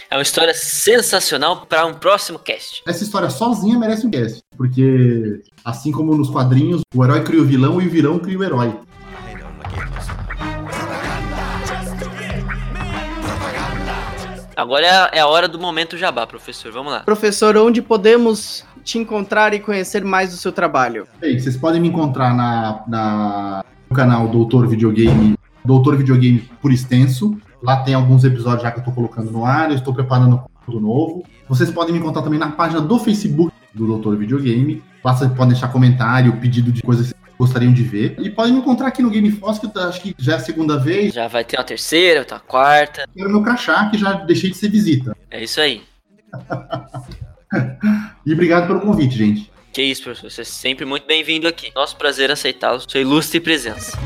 É 0.09 0.15
uma 0.15 0.21
história 0.21 0.53
sensacional 0.53 1.65
para 1.65 1.85
um 1.85 1.93
próximo 1.93 2.39
cast. 2.39 2.81
Essa 2.87 3.03
história 3.03 3.29
sozinha 3.29 3.77
merece 3.77 4.07
um 4.07 4.11
cast, 4.11 4.41
porque 4.55 5.41
assim 5.65 5.91
como 5.91 6.15
nos 6.15 6.29
quadrinhos, 6.29 6.81
o 6.95 7.03
herói 7.03 7.23
cria 7.23 7.41
o 7.41 7.45
vilão 7.45 7.81
e 7.81 7.87
o 7.87 7.89
vilão 7.89 8.17
cria 8.17 8.39
o 8.39 8.43
herói. 8.43 8.73
Agora 14.55 14.85
é 14.85 14.89
a, 14.89 15.09
é 15.13 15.25
hora 15.25 15.47
do 15.47 15.59
momento 15.59 15.97
jabá, 15.97 16.25
professor. 16.25 16.71
Vamos 16.71 16.93
lá. 16.93 16.99
Professor, 17.01 17.57
onde 17.57 17.81
podemos 17.81 18.63
te 18.83 18.97
encontrar 18.97 19.53
e 19.53 19.59
conhecer 19.59 20.05
mais 20.05 20.31
do 20.31 20.37
seu 20.37 20.51
trabalho? 20.51 21.07
Bem, 21.19 21.37
vocês 21.37 21.57
podem 21.57 21.81
me 21.81 21.87
encontrar 21.87 22.33
na, 22.33 22.83
na 22.87 23.65
canal 23.91 24.27
Doutor 24.27 24.67
Videogame, 24.67 25.35
Doutor 25.63 25.95
Videogame 25.95 26.39
por 26.61 26.71
extenso. 26.71 27.37
Lá 27.61 27.77
tem 27.83 27.93
alguns 27.93 28.23
episódios 28.23 28.63
já 28.63 28.71
que 28.71 28.77
eu 28.77 28.81
estou 28.81 28.93
colocando 28.93 29.31
no 29.31 29.45
ar, 29.45 29.69
eu 29.69 29.75
estou 29.75 29.93
preparando 29.93 30.41
tudo 30.65 30.79
novo. 30.79 31.23
Vocês 31.47 31.69
podem 31.69 31.93
me 31.93 31.99
encontrar 31.99 32.21
também 32.21 32.39
na 32.39 32.51
página 32.51 32.81
do 32.81 32.97
Facebook 32.99 33.53
do 33.73 33.85
Doutor 33.85 34.17
Videogame. 34.17 34.81
Lá 35.03 35.13
vocês 35.13 35.31
podem 35.31 35.49
deixar 35.49 35.67
comentário, 35.67 36.37
pedido 36.37 36.71
de 36.71 36.81
coisas 36.81 37.11
que 37.11 37.19
gostariam 37.37 37.73
de 37.73 37.83
ver. 37.83 38.15
E 38.19 38.29
podem 38.29 38.53
me 38.53 38.59
encontrar 38.59 38.87
aqui 38.87 39.01
no 39.01 39.09
Game 39.09 39.31
Force, 39.31 39.59
que 39.59 39.65
eu 39.65 39.81
acho 39.83 40.01
que 40.01 40.15
já 40.17 40.33
é 40.33 40.35
a 40.35 40.39
segunda 40.39 40.77
vez. 40.77 41.13
Já 41.13 41.27
vai 41.27 41.43
ter 41.43 41.57
uma 41.57 41.63
terceira, 41.63 42.21
outra 42.21 42.39
quarta. 42.39 43.07
Quero 43.15 43.29
meu 43.29 43.41
crachá, 43.41 43.89
que 43.89 43.97
já 43.97 44.13
deixei 44.13 44.49
de 44.49 44.57
ser 44.57 44.69
visita. 44.69 45.15
É 45.29 45.43
isso 45.43 45.59
aí. 45.59 45.81
E 48.25 48.33
obrigado 48.33 48.67
pelo 48.67 48.79
convite, 48.79 49.17
gente. 49.17 49.51
Que 49.71 49.81
isso, 49.81 50.03
professor. 50.03 50.29
Você 50.29 50.41
é 50.41 50.43
sempre 50.43 50.83
muito 50.83 51.07
bem-vindo 51.07 51.47
aqui. 51.47 51.71
Nosso 51.73 51.95
prazer 51.95 52.29
aceitá-lo. 52.29 52.81
Sua 52.85 52.99
ilustre 52.99 53.39
presença. 53.39 53.97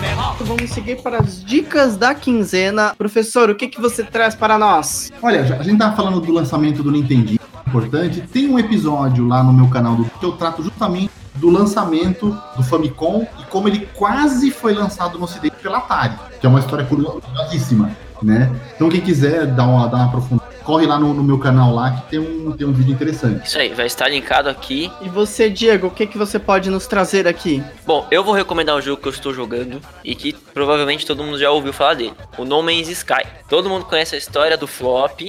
Mejor. 0.00 0.36
Vamos 0.40 0.70
seguir 0.70 1.00
para 1.00 1.18
as 1.18 1.44
dicas 1.44 1.96
da 1.96 2.12
quinzena. 2.12 2.92
Professor, 2.96 3.50
o 3.50 3.54
que, 3.54 3.68
que 3.68 3.80
você 3.80 4.02
traz 4.02 4.34
para 4.34 4.58
nós? 4.58 5.12
Olha, 5.22 5.42
a 5.42 5.62
gente 5.62 5.78
tava 5.78 5.94
falando 5.94 6.20
do 6.20 6.32
lançamento 6.32 6.82
do 6.82 6.90
Nintendinho, 6.90 7.38
importante. 7.66 8.20
Tem 8.20 8.48
um 8.48 8.58
episódio 8.58 9.28
lá 9.28 9.44
no 9.44 9.52
meu 9.52 9.68
canal 9.68 9.94
do 9.94 10.04
que 10.04 10.24
eu 10.24 10.32
trato 10.32 10.62
justamente 10.62 11.10
do 11.36 11.50
lançamento 11.50 12.36
do 12.56 12.62
Famicom 12.62 13.26
e 13.38 13.44
como 13.44 13.68
ele 13.68 13.88
quase 13.94 14.50
foi 14.50 14.74
lançado 14.74 15.18
no 15.18 15.24
ocidente 15.24 15.56
pela 15.62 15.78
Atari, 15.78 16.14
que 16.40 16.46
é 16.46 16.48
uma 16.48 16.60
história 16.60 16.84
curiosíssima, 16.84 17.90
né? 18.22 18.50
Então 18.74 18.88
quem 18.88 19.00
quiser 19.00 19.46
dar 19.46 19.66
uma, 19.66 19.86
dar 19.88 19.96
uma 19.96 20.06
aprofundada, 20.06 20.55
corre 20.66 20.84
lá 20.84 20.98
no, 20.98 21.14
no 21.14 21.22
meu 21.22 21.38
canal 21.38 21.72
lá 21.72 21.92
que 21.92 22.10
tem 22.10 22.18
um, 22.18 22.50
tem 22.50 22.66
um 22.66 22.72
vídeo 22.72 22.92
interessante. 22.92 23.46
Isso 23.46 23.56
aí, 23.56 23.72
vai 23.72 23.86
estar 23.86 24.08
linkado 24.08 24.48
aqui. 24.48 24.90
E 25.00 25.08
você, 25.08 25.48
Diego, 25.48 25.86
o 25.86 25.90
que, 25.90 26.08
que 26.08 26.18
você 26.18 26.40
pode 26.40 26.68
nos 26.68 26.88
trazer 26.88 27.28
aqui? 27.28 27.62
Bom, 27.86 28.04
eu 28.10 28.24
vou 28.24 28.34
recomendar 28.34 28.74
um 28.74 28.80
jogo 28.80 29.00
que 29.00 29.06
eu 29.06 29.12
estou 29.12 29.32
jogando 29.32 29.80
e 30.04 30.16
que 30.16 30.32
provavelmente 30.32 31.06
todo 31.06 31.22
mundo 31.22 31.38
já 31.38 31.52
ouviu 31.52 31.72
falar 31.72 31.94
dele. 31.94 32.14
O 32.36 32.44
No 32.44 32.60
Man's 32.64 32.88
Sky. 32.88 33.24
Todo 33.48 33.68
mundo 33.68 33.84
conhece 33.84 34.16
a 34.16 34.18
história 34.18 34.56
do 34.56 34.66
flop. 34.66 35.20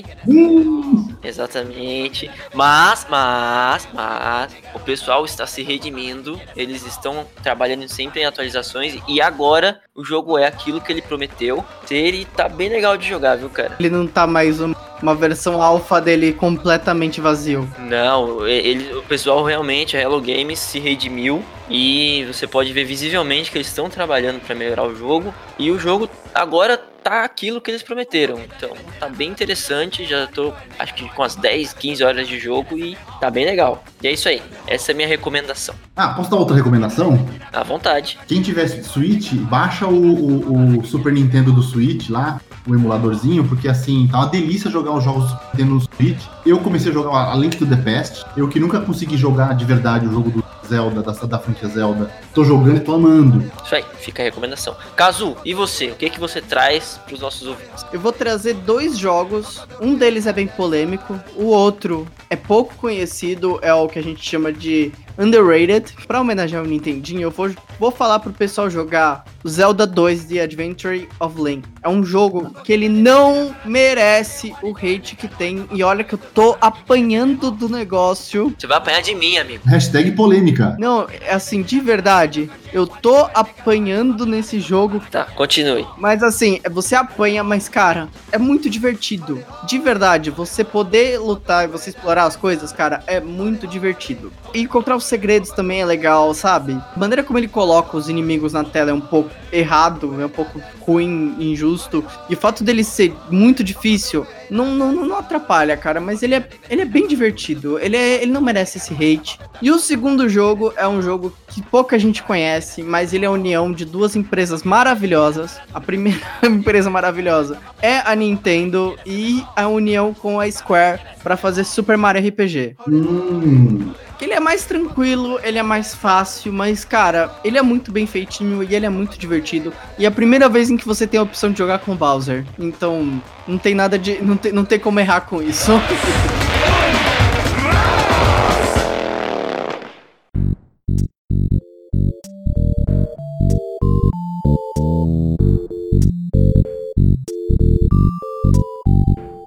Exatamente. 1.23 2.31
Mas, 2.55 3.05
mas, 3.07 3.87
mas, 3.93 4.55
o 4.73 4.79
pessoal 4.79 5.23
está 5.23 5.45
se 5.45 5.61
redimindo. 5.61 6.41
Eles 6.55 6.83
estão 6.83 7.27
trabalhando 7.43 7.87
sempre 7.87 8.21
em 8.21 8.25
atualizações. 8.25 8.97
E 9.07 9.21
agora 9.21 9.79
o 9.97 10.03
jogo 10.05 10.37
é 10.37 10.45
aquilo 10.45 10.79
que 10.79 10.91
ele 10.91 11.01
prometeu 11.01 11.65
ser 11.85 12.13
e 12.13 12.23
tá 12.23 12.47
bem 12.47 12.69
legal 12.69 12.95
de 12.95 13.07
jogar, 13.09 13.35
viu, 13.35 13.49
cara? 13.49 13.75
Ele 13.79 13.89
não 13.89 14.05
tá 14.05 14.27
mais 14.27 14.61
um- 14.61 14.75
uma 15.01 15.15
versão 15.15 15.59
alfa 15.61 15.99
dele 15.99 16.31
completamente 16.33 17.19
vazio. 17.19 17.67
Não, 17.79 18.47
ele, 18.47 18.93
o 18.93 19.01
pessoal 19.01 19.43
realmente, 19.43 19.97
a 19.97 20.01
Hello 20.01 20.21
Games 20.21 20.59
se 20.59 20.77
redimiu 20.79 21.43
e 21.69 22.25
você 22.31 22.47
pode 22.47 22.71
ver 22.73 22.85
visivelmente 22.85 23.51
que 23.51 23.57
eles 23.57 23.67
estão 23.67 23.89
trabalhando 23.89 24.39
para 24.39 24.55
melhorar 24.55 24.83
o 24.83 24.95
jogo 24.95 25.33
e 25.59 25.69
o 25.71 25.77
jogo 25.79 26.09
agora 26.33 26.77
tá 26.77 27.23
aquilo 27.23 27.61
que 27.61 27.71
eles 27.71 27.81
prometeram. 27.83 28.37
Então, 28.57 28.71
tá 28.99 29.07
bem 29.07 29.29
interessante, 29.29 30.05
já 30.05 30.27
tô 30.27 30.51
acho 30.77 30.93
que 30.93 31.07
com 31.09 31.23
as 31.23 31.35
10, 31.35 31.71
15 31.73 32.03
horas 32.03 32.27
de 32.27 32.37
jogo 32.37 32.77
e 32.77 32.97
tá 33.21 33.31
bem 33.31 33.45
legal. 33.45 33.81
E 34.03 34.07
é 34.07 34.11
isso 34.11 34.27
aí. 34.27 34.41
Essa 34.67 34.91
é 34.91 34.93
a 34.93 34.95
minha 34.95 35.07
recomendação. 35.07 35.73
Ah, 35.95 36.09
posso 36.09 36.29
dar 36.29 36.35
outra 36.37 36.55
recomendação? 36.55 37.17
À 37.53 37.63
vontade. 37.63 38.19
Quem 38.27 38.41
tiver 38.41 38.67
Switch, 38.67 39.33
baixa 39.33 39.87
o, 39.87 39.93
o- 39.95 40.79
o 40.79 40.85
Super 40.85 41.13
Nintendo 41.13 41.51
do 41.53 41.61
Switch 41.63 42.09
lá, 42.09 42.41
o 42.67 42.75
emuladorzinho, 42.75 43.45
porque 43.47 43.69
assim, 43.69 44.07
tá 44.11 44.17
uma 44.19 44.27
delícia 44.27 44.69
jogar 44.69 44.91
os 44.91 45.03
jogos 45.03 45.29
do 45.31 45.39
Nintendo 45.53 45.75
no 45.75 45.81
Switch. 45.81 46.21
Eu 46.45 46.59
comecei 46.59 46.91
a 46.91 46.93
jogar 46.93 47.31
a 47.31 47.35
Link 47.35 47.55
to 47.55 47.65
the 47.65 47.77
Past, 47.77 48.25
eu 48.35 48.49
que 48.49 48.59
nunca 48.59 48.81
consegui 48.81 49.15
jogar 49.15 49.53
de 49.55 49.63
verdade 49.63 50.05
o 50.07 50.11
jogo 50.11 50.29
do 50.29 50.43
Zelda, 50.67 51.01
da, 51.01 51.11
da 51.11 51.39
franquia 51.39 51.67
Zelda. 51.67 52.11
Tô 52.33 52.43
jogando 52.43 52.77
e 52.77 52.79
tô 52.79 52.93
amando. 52.93 53.51
Isso 53.63 53.75
aí, 53.75 53.85
fica 53.99 54.21
a 54.21 54.25
recomendação. 54.25 54.75
Kazu, 54.95 55.35
e 55.45 55.53
você? 55.53 55.87
O 55.87 55.95
que 55.95 56.09
que 56.09 56.19
você 56.19 56.41
traz 56.41 56.99
pros 57.05 57.19
nossos 57.19 57.47
ouvintes? 57.47 57.85
Eu 57.91 57.99
vou 57.99 58.11
trazer 58.11 58.53
dois 58.53 58.97
jogos. 58.97 59.61
Um 59.81 59.95
deles 59.95 60.27
é 60.27 60.33
bem 60.33 60.47
polêmico, 60.47 61.19
o 61.35 61.45
outro 61.45 62.07
é 62.29 62.35
pouco 62.35 62.75
conhecido, 62.75 63.59
é 63.61 63.73
o 63.73 63.87
que 63.87 63.99
a 63.99 64.03
gente 64.03 64.23
chama 64.23 64.51
de 64.51 64.91
underrated. 65.17 65.93
Pra 66.07 66.21
homenagear 66.21 66.63
o 66.63 66.67
Nintendinho, 66.67 67.23
eu 67.23 67.31
vou, 67.31 67.49
vou 67.79 67.91
falar 67.91 68.19
pro 68.19 68.31
pessoal 68.33 68.69
jogar 68.69 69.25
o 69.43 69.49
Zelda 69.49 69.85
2 69.87 70.25
The 70.25 70.41
Adventure 70.41 71.07
of 71.19 71.41
Link. 71.41 71.63
É 71.81 71.89
um 71.89 72.03
jogo 72.03 72.51
que 72.63 72.71
ele 72.73 72.89
não 72.89 73.55
merece 73.65 74.53
o 74.61 74.75
hate 74.75 75.15
que 75.15 75.27
tem. 75.27 75.67
E 75.71 75.83
olha 75.83 76.03
que 76.03 76.13
eu 76.13 76.17
tô 76.19 76.57
apanhando 76.59 77.51
do 77.51 77.69
negócio. 77.69 78.53
Você 78.57 78.67
vai 78.67 78.77
apanhar 78.77 79.01
de 79.01 79.15
mim, 79.15 79.37
amigo. 79.37 79.63
Hashtag 79.65 80.11
polêmica. 80.11 80.75
Não, 80.79 81.07
é 81.21 81.33
assim, 81.33 81.61
de 81.61 81.79
verdade, 81.79 82.49
eu 82.73 82.85
tô 82.85 83.27
apanhando 83.33 84.25
nesse 84.25 84.59
jogo 84.59 85.01
Tá, 85.11 85.25
continue. 85.35 85.85
mas 85.97 86.21
assim, 86.23 86.59
você 86.71 86.95
apanha, 86.95 87.43
mas 87.43 87.69
cara, 87.69 88.09
é 88.31 88.37
muito 88.37 88.69
divertido. 88.69 89.43
De 89.65 89.77
verdade, 89.79 90.29
você 90.29 90.63
poder 90.63 91.19
lutar 91.19 91.65
e 91.65 91.67
você 91.67 91.89
explorar 91.89 92.25
as 92.25 92.35
coisas, 92.35 92.71
cara, 92.71 93.03
é 93.07 93.19
muito 93.19 93.65
divertido. 93.67 94.31
E 94.53 94.61
encontrar 94.61 94.95
os 94.95 95.03
segredos 95.07 95.51
também 95.51 95.81
é 95.81 95.85
legal, 95.85 96.33
sabe? 96.33 96.73
A 96.73 96.99
maneira 96.99 97.23
como 97.23 97.39
ele 97.39 97.47
coloca 97.47 97.97
os 97.97 98.09
inimigos 98.09 98.53
na 98.53 98.63
tela 98.63 98.91
é 98.91 98.93
um 98.93 99.01
pouco 99.01 99.29
errado, 99.51 100.21
é 100.21 100.25
um 100.25 100.29
pouco 100.29 100.61
ruim, 100.81 101.35
injusto. 101.39 102.03
E 102.29 102.33
o 102.33 102.37
fato 102.37 102.63
dele 102.63 102.83
ser 102.83 103.13
muito 103.29 103.63
difícil 103.63 104.25
não, 104.49 104.67
não, 104.67 104.91
não 104.91 105.17
atrapalha, 105.17 105.75
cara, 105.75 105.99
mas 105.99 106.23
ele 106.23 106.35
é, 106.35 106.47
ele 106.69 106.81
é 106.81 106.85
bem 106.85 107.07
divertido. 107.07 107.79
Ele, 107.79 107.97
é, 107.97 108.21
ele 108.21 108.31
não 108.31 108.41
merece 108.41 108.77
esse 108.77 108.93
hate. 108.93 109.39
E 109.61 109.71
o 109.71 109.79
segundo 109.79 110.29
jogo 110.29 110.73
é 110.77 110.87
um 110.87 111.01
jogo 111.01 111.33
que 111.47 111.61
pouca 111.61 111.97
gente 111.97 112.23
conhece, 112.23 112.83
mas 112.83 113.13
ele 113.13 113.25
é 113.25 113.27
a 113.27 113.31
união 113.31 113.71
de 113.71 113.85
duas 113.85 114.15
empresas 114.15 114.63
maravilhosas. 114.63 115.59
A 115.73 115.81
primeira 115.81 116.21
empresa 116.43 116.89
maravilhosa 116.89 117.59
é 117.81 117.99
a 117.99 118.15
Nintendo 118.15 118.95
e 119.05 119.43
a 119.55 119.67
união 119.67 120.13
com 120.13 120.39
a 120.39 120.49
Square 120.49 121.01
para 121.23 121.35
fazer 121.35 121.63
Super 121.63 121.97
Mario 121.97 122.27
RPG. 122.27 122.75
Hum, 122.87 123.91
ele 124.19 124.33
é 124.33 124.39
mais 124.39 124.65
tranquilo, 124.65 125.39
ele 125.43 125.57
é 125.57 125.63
mais 125.63 125.93
fácil, 125.93 126.51
mas 126.51 126.83
cara, 126.83 127.31
ele 127.43 127.57
é 127.57 127.61
muito 127.61 127.91
bem 127.91 128.07
feitinho 128.07 128.63
e 128.63 128.75
ele 128.75 128.85
é 128.85 128.89
muito 128.89 129.17
divertido. 129.17 129.71
E 129.97 130.05
é 130.05 130.07
a 130.07 130.11
primeira 130.11 130.49
vez 130.49 130.69
em 130.69 130.77
que 130.77 130.85
você 130.85 131.05
tem 131.05 131.19
a 131.19 131.23
opção 131.23 131.51
de 131.51 131.57
jogar 131.57 131.79
com 131.79 131.95
Bowser. 131.95 132.45
Então, 132.57 133.21
não 133.47 133.57
tem 133.57 133.75
nada 133.75 133.97
de. 133.97 134.21
Não 134.21 134.35
tem, 134.35 134.51
não 134.51 134.65
tem 134.65 134.79
como 134.79 134.99
errar 134.99 135.21
com 135.21 135.41
isso. 135.41 135.71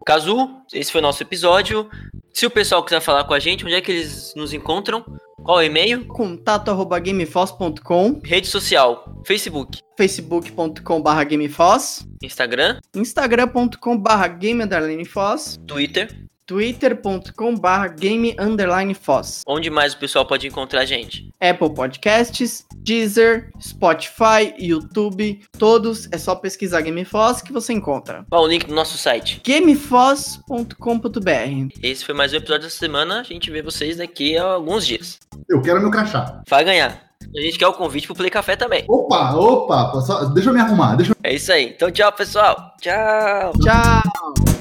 Kazu, 0.06 0.50
esse 0.72 0.90
foi 0.90 1.00
o 1.00 1.02
nosso 1.02 1.22
episódio. 1.22 1.88
Se 2.33 2.47
o 2.47 2.51
pessoal 2.51 2.83
quiser 2.83 3.01
falar 3.01 3.24
com 3.24 3.35
a 3.35 3.39
gente, 3.39 3.64
onde 3.64 3.74
é 3.74 3.81
que 3.81 3.93
eles 3.93 4.33
nos 4.35 4.53
encontram? 4.53 5.05
Qual 5.43 5.61
é 5.61 5.64
o 5.64 5.66
e-mail? 5.66 6.07
Contato 6.07 6.70
arroba 6.70 6.99
gamefoss.com, 6.99 8.20
Rede 8.22 8.47
social, 8.47 9.22
Facebook, 9.26 9.81
facebook.com 9.97 11.03
barra 11.03 11.24
gamefoss, 11.24 12.07
Instagram, 12.22 12.78
instagram.com 12.95 13.99
barra 13.99 14.28
game 14.28 14.62
underline 14.62 15.05
foss, 15.05 15.59
Twitter. 15.66 16.30
twitter.com 16.51 17.55
barra 17.55 17.86
game 17.86 18.34
underline 18.36 18.92
foss, 18.92 19.42
Onde 19.46 19.70
mais 19.70 19.94
o 19.94 19.98
pessoal 19.98 20.26
pode 20.26 20.48
encontrar 20.48 20.80
a 20.80 20.84
gente? 20.84 21.30
Apple 21.40 21.72
Podcasts, 21.72 22.66
Deezer, 22.74 23.51
Spotify, 23.62 24.53
YouTube, 24.59 25.40
todos, 25.57 26.09
é 26.11 26.18
só 26.18 26.34
pesquisar 26.34 26.80
Gamefoss 26.80 27.40
que 27.40 27.53
você 27.53 27.72
encontra. 27.72 28.24
Qual 28.28 28.42
o 28.42 28.48
link 28.48 28.66
do 28.66 28.74
nosso 28.74 28.98
site? 28.98 29.40
gamefoss.com.br 29.46 31.68
Esse 31.82 32.05
foi 32.05 32.14
mais 32.16 32.32
um 32.32 32.36
episódio 32.36 32.64
da 32.64 32.70
semana. 32.70 33.20
A 33.20 33.24
gente 33.24 33.48
vê 33.48 33.62
vocês 33.62 33.98
daqui 33.98 34.36
a 34.36 34.42
alguns 34.44 34.84
dias. 34.84 35.20
eu 35.48 35.62
quero 35.62 35.80
meu 35.80 35.90
crachá. 35.90 36.42
Vai 36.48 36.64
ganhar. 36.64 37.01
A 37.36 37.40
gente 37.40 37.59
quer 37.59 37.68
o 37.68 37.74
convite 37.74 38.09
pro 38.09 38.16
Play 38.16 38.30
Café 38.30 38.57
também. 38.57 38.84
Opa, 38.88 39.36
opa, 39.36 40.01
só- 40.01 40.24
deixa 40.24 40.51
eu 40.51 40.55
me 40.55 40.61
arrumar, 40.61 40.96
deixa 40.96 41.12
eu 41.12 41.16
É 41.22 41.32
isso 41.32 41.53
aí. 41.53 41.66
Então, 41.76 41.92
tchau, 41.92 42.11
pessoal. 42.12 42.74
Tchau. 42.80 43.53
Tchau! 43.62 44.59